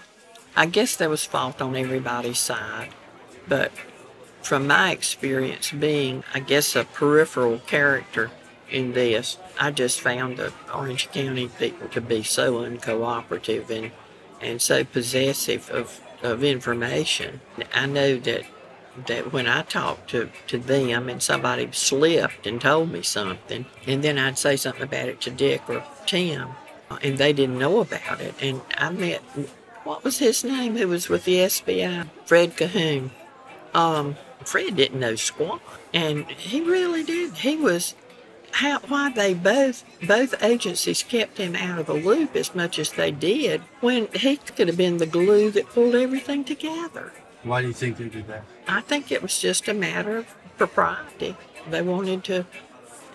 I 0.55 0.65
guess 0.65 0.95
there 0.95 1.09
was 1.09 1.25
fault 1.25 1.61
on 1.61 1.75
everybody's 1.75 2.39
side, 2.39 2.89
but 3.47 3.71
from 4.41 4.67
my 4.67 4.91
experience 4.91 5.71
being, 5.71 6.23
I 6.33 6.39
guess, 6.39 6.75
a 6.75 6.85
peripheral 6.85 7.59
character 7.59 8.31
in 8.69 8.93
this, 8.93 9.37
I 9.59 9.71
just 9.71 10.01
found 10.01 10.37
the 10.37 10.53
Orange 10.73 11.09
County 11.11 11.47
people 11.47 11.87
to 11.89 12.01
be 12.01 12.23
so 12.23 12.61
uncooperative 12.61 13.69
and, 13.69 13.91
and 14.41 14.61
so 14.61 14.83
possessive 14.83 15.69
of, 15.69 16.01
of 16.21 16.43
information. 16.43 17.41
I 17.73 17.85
know 17.85 18.17
that 18.17 18.43
that 19.05 19.31
when 19.31 19.47
I 19.47 19.61
talked 19.61 20.09
to, 20.09 20.29
to 20.47 20.57
them 20.57 21.07
and 21.09 21.21
somebody 21.21 21.69
slipped 21.71 22.47
and 22.47 22.59
told 22.59 22.91
me 22.91 23.03
something, 23.03 23.65
and 23.85 24.03
then 24.03 24.17
I'd 24.17 24.39
say 24.39 24.55
something 24.55 24.81
about 24.81 25.09
it 25.09 25.21
to 25.21 25.29
Dick 25.29 25.61
or 25.69 25.83
Tim, 26.05 26.49
and 27.01 27.17
they 27.17 27.33
didn't 27.33 27.59
know 27.59 27.79
about 27.79 28.21
it. 28.21 28.33
And 28.41 28.61
I 28.77 28.89
met, 28.89 29.21
what 29.83 30.03
was 30.03 30.19
his 30.19 30.43
name, 30.43 30.77
who 30.77 30.87
was 30.87 31.09
with 31.09 31.25
the 31.25 31.35
SBI? 31.35 32.09
Fred 32.25 32.57
Cahoon. 32.57 33.11
Um, 33.73 34.15
Fred 34.43 34.75
didn't 34.75 34.99
know 34.99 35.15
squat, 35.15 35.61
and 35.93 36.25
he 36.31 36.61
really 36.61 37.03
did. 37.03 37.35
He 37.35 37.57
was 37.57 37.95
how 38.51 38.79
why 38.87 39.11
they 39.11 39.33
both 39.33 39.83
both 40.05 40.41
agencies 40.43 41.03
kept 41.03 41.37
him 41.37 41.55
out 41.55 41.79
of 41.79 41.85
the 41.85 41.93
loop 41.93 42.35
as 42.35 42.55
much 42.55 42.79
as 42.79 42.91
they 42.91 43.11
did 43.11 43.61
when 43.81 44.07
he 44.13 44.37
could 44.37 44.67
have 44.67 44.77
been 44.77 44.97
the 44.97 45.05
glue 45.05 45.51
that 45.51 45.69
pulled 45.69 45.95
everything 45.95 46.43
together. 46.43 47.11
Why 47.43 47.61
do 47.61 47.67
you 47.67 47.73
think 47.73 47.97
they 47.97 48.09
did 48.09 48.27
that? 48.27 48.43
I 48.67 48.81
think 48.81 49.11
it 49.11 49.21
was 49.21 49.39
just 49.39 49.67
a 49.67 49.73
matter 49.73 50.17
of 50.17 50.35
propriety. 50.57 51.35
They 51.69 51.81
wanted 51.81 52.23
to 52.25 52.45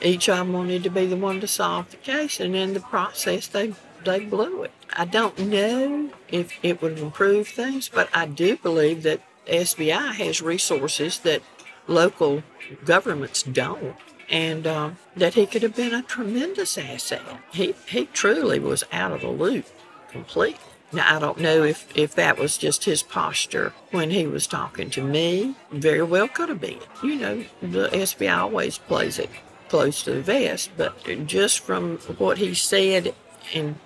each 0.00 0.28
of 0.28 0.38
them 0.38 0.52
wanted 0.52 0.82
to 0.82 0.90
be 0.90 1.06
the 1.06 1.16
one 1.16 1.40
to 1.40 1.46
solve 1.46 1.90
the 1.90 1.96
case 1.96 2.40
and 2.40 2.56
in 2.56 2.74
the 2.74 2.80
process 2.80 3.46
they 3.46 3.74
they 4.04 4.20
blew 4.20 4.62
it. 4.64 4.72
I 4.94 5.04
don't 5.04 5.38
know 5.38 6.10
if 6.28 6.58
it 6.62 6.82
would 6.82 6.98
improve 6.98 7.48
things, 7.48 7.88
but 7.88 8.08
I 8.12 8.26
do 8.26 8.56
believe 8.56 9.02
that 9.04 9.20
SBI 9.46 10.12
has 10.14 10.42
resources 10.42 11.18
that 11.20 11.42
local 11.86 12.42
governments 12.84 13.42
don't 13.42 13.96
and 14.30 14.66
uh, 14.66 14.90
that 15.16 15.34
he 15.34 15.46
could 15.46 15.62
have 15.62 15.76
been 15.76 15.94
a 15.94 16.02
tremendous 16.02 16.78
asset. 16.78 17.22
He, 17.52 17.74
he 17.86 18.06
truly 18.06 18.58
was 18.58 18.84
out 18.92 19.12
of 19.12 19.20
the 19.20 19.28
loop 19.28 19.66
completely. 20.10 20.60
Now, 20.92 21.16
I 21.16 21.18
don't 21.18 21.40
know 21.40 21.62
if, 21.62 21.88
if 21.96 22.14
that 22.16 22.38
was 22.38 22.58
just 22.58 22.84
his 22.84 23.02
posture 23.02 23.72
when 23.92 24.10
he 24.10 24.26
was 24.26 24.46
talking 24.46 24.90
to 24.90 25.02
me. 25.02 25.54
Very 25.70 26.02
well 26.02 26.28
could 26.28 26.50
have 26.50 26.60
been. 26.60 26.80
You 27.02 27.16
know, 27.16 27.44
the 27.62 27.88
SBI 27.88 28.36
always 28.36 28.76
plays 28.76 29.18
it 29.18 29.30
close 29.68 30.02
to 30.02 30.12
the 30.12 30.20
vest, 30.20 30.70
but 30.76 31.26
just 31.26 31.60
from 31.60 31.96
what 32.18 32.36
he 32.36 32.52
said, 32.52 33.14
and 33.54 33.76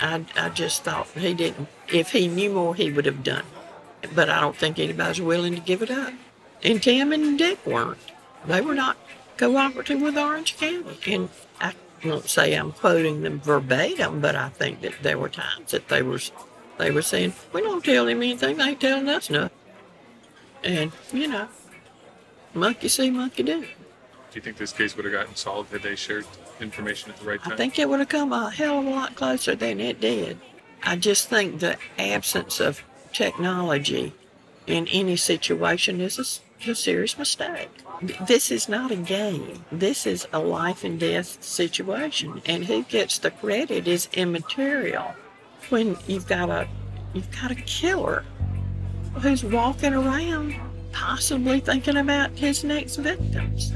I, 0.00 0.24
I 0.36 0.50
just 0.50 0.84
thought 0.84 1.08
he 1.08 1.34
didn't, 1.34 1.68
if 1.88 2.12
he 2.12 2.28
knew 2.28 2.52
more, 2.52 2.76
he 2.76 2.92
would 2.92 3.06
have 3.06 3.24
done. 3.24 3.44
But 4.14 4.30
I 4.30 4.40
don't 4.40 4.56
think 4.56 4.78
anybody's 4.78 5.20
willing 5.20 5.56
to 5.56 5.60
give 5.60 5.82
it 5.82 5.90
up. 5.90 6.12
And 6.62 6.80
Tim 6.80 7.12
and 7.12 7.36
Dick 7.36 7.64
weren't. 7.66 7.98
They 8.46 8.60
were 8.60 8.74
not 8.74 8.96
cooperative 9.36 10.00
with 10.00 10.16
Orange 10.16 10.56
County. 10.56 10.98
And 11.06 11.28
I 11.60 11.74
won't 12.04 12.28
say 12.28 12.54
I'm 12.54 12.72
quoting 12.72 13.22
them 13.22 13.40
verbatim, 13.40 14.20
but 14.20 14.36
I 14.36 14.48
think 14.48 14.80
that 14.82 14.94
there 15.02 15.18
were 15.18 15.28
times 15.28 15.72
that 15.72 15.88
they 15.88 16.02
were 16.02 16.20
they 16.78 16.90
were 16.90 17.02
saying, 17.02 17.34
"We 17.52 17.62
don't 17.62 17.84
tell 17.84 18.06
him 18.06 18.22
anything; 18.22 18.56
they 18.56 18.64
ain't 18.64 18.80
telling 18.80 19.08
us 19.08 19.30
nothing." 19.30 19.50
And 20.64 20.92
you 21.12 21.28
know, 21.28 21.48
monkey 22.54 22.88
see, 22.88 23.10
monkey 23.10 23.42
do. 23.42 23.60
Do 23.60 23.66
you 24.34 24.40
think 24.40 24.58
this 24.58 24.72
case 24.72 24.96
would 24.96 25.06
have 25.06 25.14
gotten 25.14 25.34
solved 25.34 25.72
had 25.72 25.82
they 25.82 25.96
shared 25.96 26.26
information 26.60 27.10
at 27.10 27.18
the 27.18 27.24
right 27.24 27.42
time? 27.42 27.54
I 27.54 27.56
think 27.56 27.78
it 27.78 27.88
would 27.88 28.00
have 28.00 28.08
come 28.08 28.32
a 28.32 28.50
hell 28.50 28.80
of 28.80 28.86
a 28.86 28.90
lot 28.90 29.14
closer 29.14 29.54
than 29.54 29.80
it 29.80 30.00
did. 30.00 30.38
I 30.82 30.96
just 30.96 31.28
think 31.28 31.60
the 31.60 31.78
absence 31.98 32.60
of 32.60 32.82
technology 33.12 34.12
in 34.66 34.86
any 34.88 35.16
situation 35.16 36.00
is 36.00 36.40
a, 36.64 36.70
a 36.70 36.74
serious 36.74 37.18
mistake. 37.18 37.70
This 38.26 38.50
is 38.50 38.68
not 38.68 38.90
a 38.90 38.96
game. 38.96 39.64
This 39.72 40.06
is 40.06 40.26
a 40.32 40.38
life 40.38 40.84
and 40.84 41.00
death 41.00 41.42
situation, 41.42 42.42
and 42.46 42.64
who 42.64 42.82
gets 42.84 43.18
the 43.18 43.30
credit 43.30 43.88
is 43.88 44.08
immaterial. 44.12 45.14
When 45.70 45.96
you've 46.06 46.26
got 46.26 46.50
a 46.50 46.68
you've 47.14 47.30
got 47.40 47.50
a 47.50 47.54
killer 47.54 48.24
who's 49.14 49.42
walking 49.42 49.94
around 49.94 50.54
possibly 50.92 51.60
thinking 51.60 51.96
about 51.96 52.30
his 52.32 52.64
next 52.64 52.96
victims. 52.96 53.72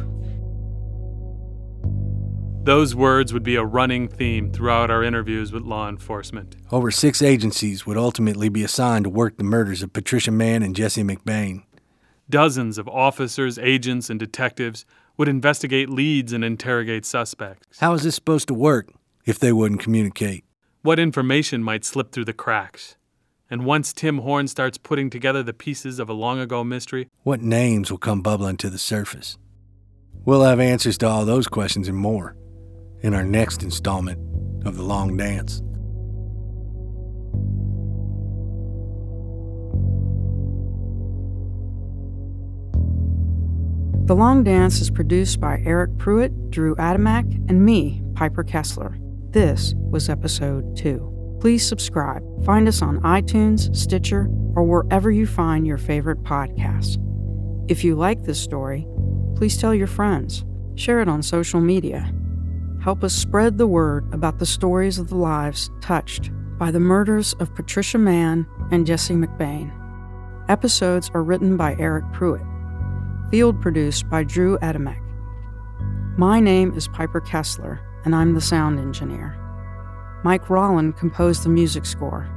Those 2.63 2.95
words 2.95 3.33
would 3.33 3.43
be 3.43 3.57
a 3.57 3.65
running 3.65 4.07
theme 4.07 4.53
throughout 4.53 4.91
our 4.91 5.03
interviews 5.03 5.51
with 5.51 5.63
law 5.63 5.89
enforcement. 5.89 6.57
Over 6.71 6.91
six 6.91 7.23
agencies 7.23 7.87
would 7.87 7.97
ultimately 7.97 8.51
be 8.51 8.63
assigned 8.63 9.05
to 9.05 9.11
work 9.11 9.39
the 9.39 9.45
murders 9.45 9.83
of 9.83 9.95
Patricia 9.95 10.31
Mann 10.31 10.63
and 10.63 10.77
Jesse 10.77 11.03
McBain. 11.03 11.63
Dozens 12.31 12.79
of 12.79 12.89
officers, 12.89 13.59
agents, 13.59 14.09
and 14.09 14.21
detectives 14.21 14.87
would 15.17 15.29
investigate 15.29 15.91
leads 15.91 16.33
and 16.33 16.45
interrogate 16.45 17.05
suspects. 17.05 17.81
How 17.81 17.93
is 17.95 18.05
this 18.05 18.15
supposed 18.15 18.47
to 18.49 18.55
work 18.55 18.89
if 19.27 19.39
they 19.39 19.53
wouldn't 19.53 19.81
communicate? 19.81 20.45
What 20.83 21.01
information 21.01 21.63
might 21.63 21.85
slip 21.85 22.13
through 22.13 22.27
the 22.27 22.33
cracks? 22.33 22.97
And 23.51 23.67
once 23.67 23.93
Tim 23.93 24.19
Horne 24.19 24.47
starts 24.47 24.79
putting 24.79 25.11
together 25.11 25.43
the 25.43 25.53
pieces 25.53 25.99
of 25.99 26.09
a 26.09 26.13
long 26.13 26.39
ago 26.39 26.63
mystery, 26.63 27.09
what 27.25 27.43
names 27.43 27.91
will 27.91 27.99
come 27.99 28.23
bubbling 28.23 28.59
to 28.59 28.71
the 28.71 28.79
surface? 28.79 29.37
We'll 30.25 30.45
have 30.45 30.61
answers 30.61 30.97
to 30.99 31.09
all 31.09 31.25
those 31.25 31.49
questions 31.49 31.89
and 31.89 31.99
more 31.99 32.37
in 33.03 33.13
our 33.13 33.25
next 33.25 33.65
installment 33.65 34.21
of 34.65 34.77
The 34.77 34.85
Long 34.85 35.17
Dance. 35.17 35.63
The 44.11 44.17
Long 44.17 44.43
Dance 44.43 44.81
is 44.81 44.91
produced 44.91 45.39
by 45.39 45.63
Eric 45.65 45.97
Pruitt, 45.97 46.51
Drew 46.51 46.75
Adamek, 46.75 47.49
and 47.49 47.65
me, 47.65 48.03
Piper 48.17 48.43
Kessler. 48.43 48.99
This 49.31 49.73
was 49.77 50.09
episode 50.09 50.77
2. 50.77 51.39
Please 51.41 51.65
subscribe. 51.65 52.21
Find 52.45 52.67
us 52.67 52.83
on 52.83 52.99
iTunes, 53.03 53.73
Stitcher, 53.73 54.29
or 54.57 54.65
wherever 54.65 55.13
you 55.13 55.29
find 55.29 55.65
your 55.65 55.79
favorite 55.79 56.25
podcasts. 56.25 56.97
If 57.71 57.85
you 57.85 57.95
like 57.95 58.25
this 58.25 58.41
story, 58.41 58.85
please 59.37 59.57
tell 59.57 59.73
your 59.73 59.87
friends. 59.87 60.45
Share 60.75 61.01
it 61.01 61.09
on 61.09 61.23
social 61.23 61.61
media. 61.61 62.13
Help 62.83 63.05
us 63.05 63.15
spread 63.15 63.59
the 63.59 63.69
word 63.69 64.13
about 64.13 64.41
the 64.41 64.45
stories 64.45 64.99
of 64.99 65.09
the 65.09 65.19
lives 65.19 65.71
touched 65.81 66.33
by 66.59 66.73
the 66.73 66.81
murders 66.81 67.35
of 67.35 67.55
Patricia 67.55 67.99
Mann 67.99 68.45
and 68.73 68.89
Jesse 68.89 69.15
McBain. 69.15 69.71
Episodes 70.49 71.13
are 71.15 71.23
written 71.23 71.57
by 71.57 71.77
Eric 71.79 72.13
Pruitt, 72.13 72.43
field 73.31 73.61
produced 73.61 74.09
by 74.11 74.25
Drew 74.25 74.59
Adamek. 74.59 75.01
My 76.19 76.41
name 76.41 76.75
is 76.75 76.89
Piper 76.89 77.21
Kessler, 77.21 77.79
and 78.05 78.13
I'm 78.15 78.35
the 78.35 78.41
sound 78.41 78.81
engineer. 78.81 79.37
Mike 80.25 80.51
Rolland 80.51 80.97
composed 80.97 81.45
the 81.45 81.49
music 81.49 81.87
score, 81.87 82.29